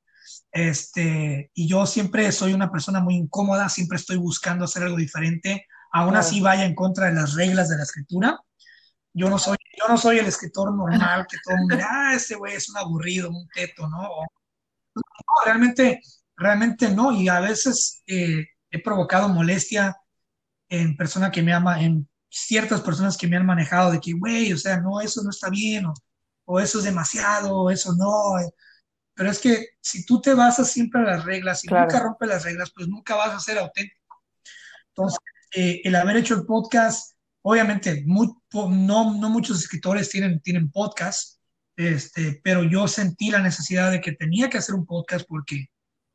Este, 0.51 1.49
y 1.53 1.67
yo 1.67 1.85
siempre 1.85 2.31
soy 2.31 2.53
una 2.53 2.71
persona 2.71 2.99
muy 2.99 3.15
incómoda, 3.15 3.69
siempre 3.69 3.97
estoy 3.97 4.17
buscando 4.17 4.65
hacer 4.65 4.83
algo 4.83 4.97
diferente, 4.97 5.65
aún 5.91 6.15
así 6.15 6.41
vaya 6.41 6.65
en 6.65 6.75
contra 6.75 7.07
de 7.07 7.13
las 7.13 7.35
reglas 7.35 7.69
de 7.69 7.77
la 7.77 7.83
escritura. 7.83 8.39
Yo 9.13 9.29
no 9.29 9.37
soy, 9.37 9.57
yo 9.79 9.87
no 9.87 9.97
soy 9.97 10.19
el 10.19 10.25
escritor 10.27 10.73
normal 10.73 11.25
que 11.29 11.37
todo 11.43 11.55
el 11.55 11.61
mundo, 11.61 11.77
ah, 11.89 12.13
ese 12.15 12.35
güey 12.35 12.55
es 12.55 12.69
un 12.69 12.77
aburrido, 12.77 13.29
un 13.29 13.47
teto, 13.53 13.87
¿no? 13.87 14.01
no, 14.01 15.01
realmente, 15.45 16.01
realmente 16.35 16.89
no. 16.89 17.11
Y 17.11 17.29
a 17.29 17.39
veces 17.39 18.03
eh, 18.07 18.45
he 18.69 18.81
provocado 18.81 19.29
molestia 19.29 19.97
en 20.69 20.95
personas 20.97 21.31
que 21.31 21.43
me 21.43 21.53
ama, 21.53 21.81
en 21.81 22.07
ciertas 22.29 22.81
personas 22.81 23.17
que 23.17 23.27
me 23.27 23.37
han 23.37 23.45
manejado 23.45 23.91
de 23.91 23.99
que, 23.99 24.13
güey, 24.13 24.53
o 24.53 24.57
sea, 24.57 24.79
no, 24.79 25.01
eso 25.01 25.21
no 25.23 25.29
está 25.29 25.49
bien, 25.49 25.85
o, 25.85 25.93
o 26.45 26.59
eso 26.59 26.79
es 26.79 26.85
demasiado, 26.85 27.55
o 27.55 27.69
eso 27.69 27.93
no. 27.95 28.37
Pero 29.13 29.29
es 29.29 29.39
que 29.39 29.69
si 29.81 30.05
tú 30.05 30.21
te 30.21 30.33
basas 30.33 30.71
siempre 30.71 31.01
a 31.01 31.05
las 31.05 31.25
reglas 31.25 31.63
y 31.63 31.67
nunca 31.67 31.99
rompes 31.99 32.29
las 32.29 32.43
reglas, 32.43 32.71
pues 32.73 32.87
nunca 32.87 33.15
vas 33.15 33.35
a 33.35 33.39
ser 33.39 33.57
auténtico. 33.57 34.23
Entonces, 34.89 35.19
eh, 35.55 35.81
el 35.83 35.95
haber 35.95 36.17
hecho 36.17 36.35
el 36.35 36.45
podcast, 36.45 37.15
obviamente, 37.41 38.03
no, 38.05 38.41
no 39.13 39.29
muchos 39.29 39.59
escritores 39.59 40.09
tienen, 40.09 40.39
tienen 40.41 40.71
podcast. 40.71 41.39
este, 41.75 42.39
pero 42.43 42.63
yo 42.63 42.87
sentí 42.87 43.31
la 43.31 43.39
necesidad 43.39 43.91
de 43.91 44.01
que 44.01 44.11
tenía 44.11 44.49
que 44.49 44.57
hacer 44.57 44.75
un 44.75 44.85
podcast 44.85 45.25
porque 45.27 45.67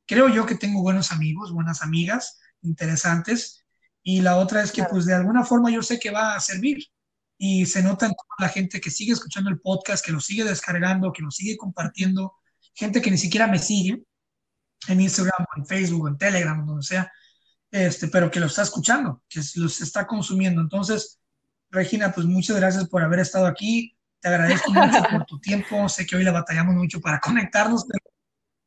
creo 0.07 0.29
yo 0.29 0.47
que 0.47 0.55
tengo 0.55 0.83
buenos 0.83 1.13
amigos, 1.13 1.53
buenas 1.53 1.83
amigas 1.83 2.39
interesantes, 2.63 3.67
y 4.03 4.21
la 4.21 4.37
otra 4.37 4.63
es 4.63 4.71
que 4.71 4.85
pues 4.85 5.05
de 5.05 5.15
alguna 5.15 5.45
forma 5.45 5.71
yo 5.71 5.83
sé 5.83 5.99
que 5.99 6.11
va 6.11 6.37
a 6.37 6.41
servir 6.41 6.79
y 7.39 7.67
se 7.67 7.83
nota 7.83 8.07
en 8.07 8.13
toda 8.13 8.37
la 8.39 8.49
gente 8.49 8.81
que 8.81 8.91
sigue 8.91 9.13
escuchando 9.13 9.51
el 9.51 9.59
podcast, 9.59 10.05
que 10.05 10.13
lo 10.13 10.21
sigue 10.21 10.45
descargando, 10.45 11.13
que 11.13 11.23
lo 11.23 11.31
sigue 11.33 11.57
compartiendo, 11.57 12.35
gente 12.77 13.01
que 13.01 13.11
ni 13.11 13.19
siquiera 13.19 13.47
me 13.47 13.59
sigue 13.59 14.03
en 14.89 15.01
Instagram, 15.01 15.47
en 15.57 15.67
Facebook, 15.67 16.09
en 16.09 16.19
Telegram, 16.19 16.65
donde 16.65 16.83
sea, 16.83 17.11
este, 17.71 18.09
pero 18.09 18.31
que 18.31 18.39
lo 18.39 18.47
está 18.47 18.63
escuchando, 18.63 19.23
que 19.29 19.41
los 19.57 19.81
está 19.81 20.07
consumiendo. 20.07 20.61
Entonces, 20.61 21.19
Regina, 21.71 22.13
pues 22.13 22.27
muchas 22.27 22.57
gracias 22.57 22.89
por 22.89 23.03
haber 23.03 23.21
estado 23.21 23.47
aquí. 23.47 23.97
Te 24.21 24.29
agradezco 24.29 24.73
mucho 24.73 25.03
por 25.11 25.25
tu 25.25 25.41
tiempo. 25.41 25.89
Sé 25.89 26.07
que 26.07 26.17
hoy 26.17 26.25
la 26.25 26.33
batallamos 26.33 26.75
mucho 26.75 27.01
para 27.01 27.19
conectarnos, 27.19 27.87
pero 27.87 28.05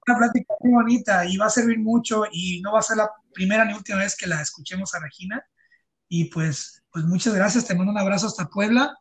una 0.08 0.18
plática 0.18 0.54
muy 0.62 0.72
bonita 0.74 1.26
y 1.26 1.38
va 1.38 1.46
a 1.46 1.52
servir 1.52 1.80
mucho 1.80 2.24
y 2.32 2.62
no 2.62 2.74
va 2.74 2.80
a 2.80 2.84
ser 2.84 2.98
la 2.98 3.10
primera 3.32 3.64
ni 3.64 3.74
última 3.74 4.00
vez 4.00 4.16
que 4.16 4.28
la 4.28 4.42
escuchemos 4.42 4.94
a 4.96 5.00
Regina. 5.00 5.46
Y 6.08 6.26
pues, 6.26 6.84
pues 6.92 7.06
muchas 7.06 7.36
gracias. 7.36 7.66
Te 7.66 7.76
mando 7.76 7.92
un 7.92 8.00
abrazo 8.00 8.28
hasta 8.28 8.50
Puebla. 8.50 8.96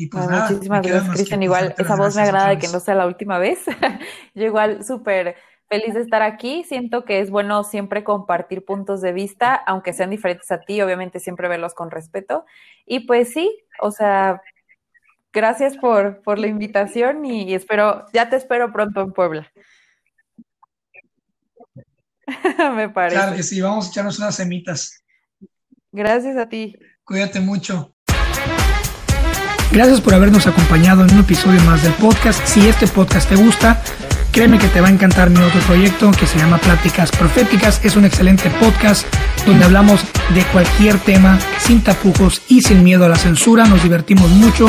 Y 0.00 0.06
pues 0.06 0.28
nada, 0.28 0.48
muchísimas 0.48 0.86
gracias, 0.86 1.12
Cristian. 1.12 1.42
Igual 1.42 1.74
esa 1.76 1.96
voz 1.96 2.14
me 2.14 2.22
agrada 2.22 2.50
de 2.50 2.58
que 2.58 2.68
no 2.68 2.78
sea 2.78 2.94
la 2.94 3.04
última 3.04 3.40
vez. 3.40 3.58
Yo 4.34 4.44
igual 4.44 4.84
súper 4.84 5.34
feliz 5.68 5.94
de 5.94 6.02
estar 6.02 6.22
aquí. 6.22 6.62
Siento 6.62 7.04
que 7.04 7.18
es 7.18 7.30
bueno 7.30 7.64
siempre 7.64 8.04
compartir 8.04 8.64
puntos 8.64 9.00
de 9.00 9.12
vista, 9.12 9.56
aunque 9.56 9.92
sean 9.92 10.10
diferentes 10.10 10.52
a 10.52 10.60
ti, 10.60 10.80
obviamente 10.80 11.18
siempre 11.18 11.48
verlos 11.48 11.74
con 11.74 11.90
respeto. 11.90 12.46
Y 12.86 13.08
pues 13.08 13.32
sí, 13.32 13.52
o 13.80 13.90
sea, 13.90 14.40
gracias 15.32 15.76
por, 15.76 16.22
por 16.22 16.38
la 16.38 16.46
invitación 16.46 17.26
y, 17.26 17.52
espero, 17.52 18.06
ya 18.12 18.30
te 18.30 18.36
espero 18.36 18.72
pronto 18.72 19.00
en 19.00 19.12
Puebla. 19.12 19.52
Me 22.76 22.88
parece. 22.88 23.16
Claro 23.16 23.34
que 23.34 23.42
sí, 23.42 23.60
vamos 23.60 23.88
a 23.88 23.90
echarnos 23.90 24.16
unas 24.20 24.36
semitas. 24.36 25.02
Gracias 25.90 26.36
a 26.36 26.48
ti. 26.48 26.78
Cuídate 27.02 27.40
mucho. 27.40 27.96
Gracias 29.70 30.00
por 30.00 30.14
habernos 30.14 30.46
acompañado 30.46 31.04
en 31.04 31.12
un 31.12 31.20
episodio 31.20 31.60
más 31.62 31.82
del 31.82 31.92
podcast. 31.94 32.44
Si 32.46 32.66
este 32.66 32.86
podcast 32.86 33.28
te 33.28 33.36
gusta, 33.36 33.82
Créeme 34.32 34.58
que 34.58 34.68
te 34.68 34.80
va 34.80 34.88
a 34.88 34.90
encantar 34.90 35.30
mi 35.30 35.42
otro 35.42 35.60
proyecto 35.62 36.10
que 36.12 36.26
se 36.26 36.38
llama 36.38 36.58
Pláticas 36.58 37.10
Proféticas. 37.10 37.80
Es 37.82 37.96
un 37.96 38.04
excelente 38.04 38.50
podcast 38.50 39.06
donde 39.46 39.64
hablamos 39.64 40.00
de 40.34 40.44
cualquier 40.52 40.98
tema 40.98 41.38
sin 41.58 41.82
tapujos 41.82 42.42
y 42.46 42.60
sin 42.62 42.84
miedo 42.84 43.04
a 43.04 43.08
la 43.08 43.16
censura. 43.16 43.64
Nos 43.66 43.82
divertimos 43.82 44.30
mucho 44.30 44.68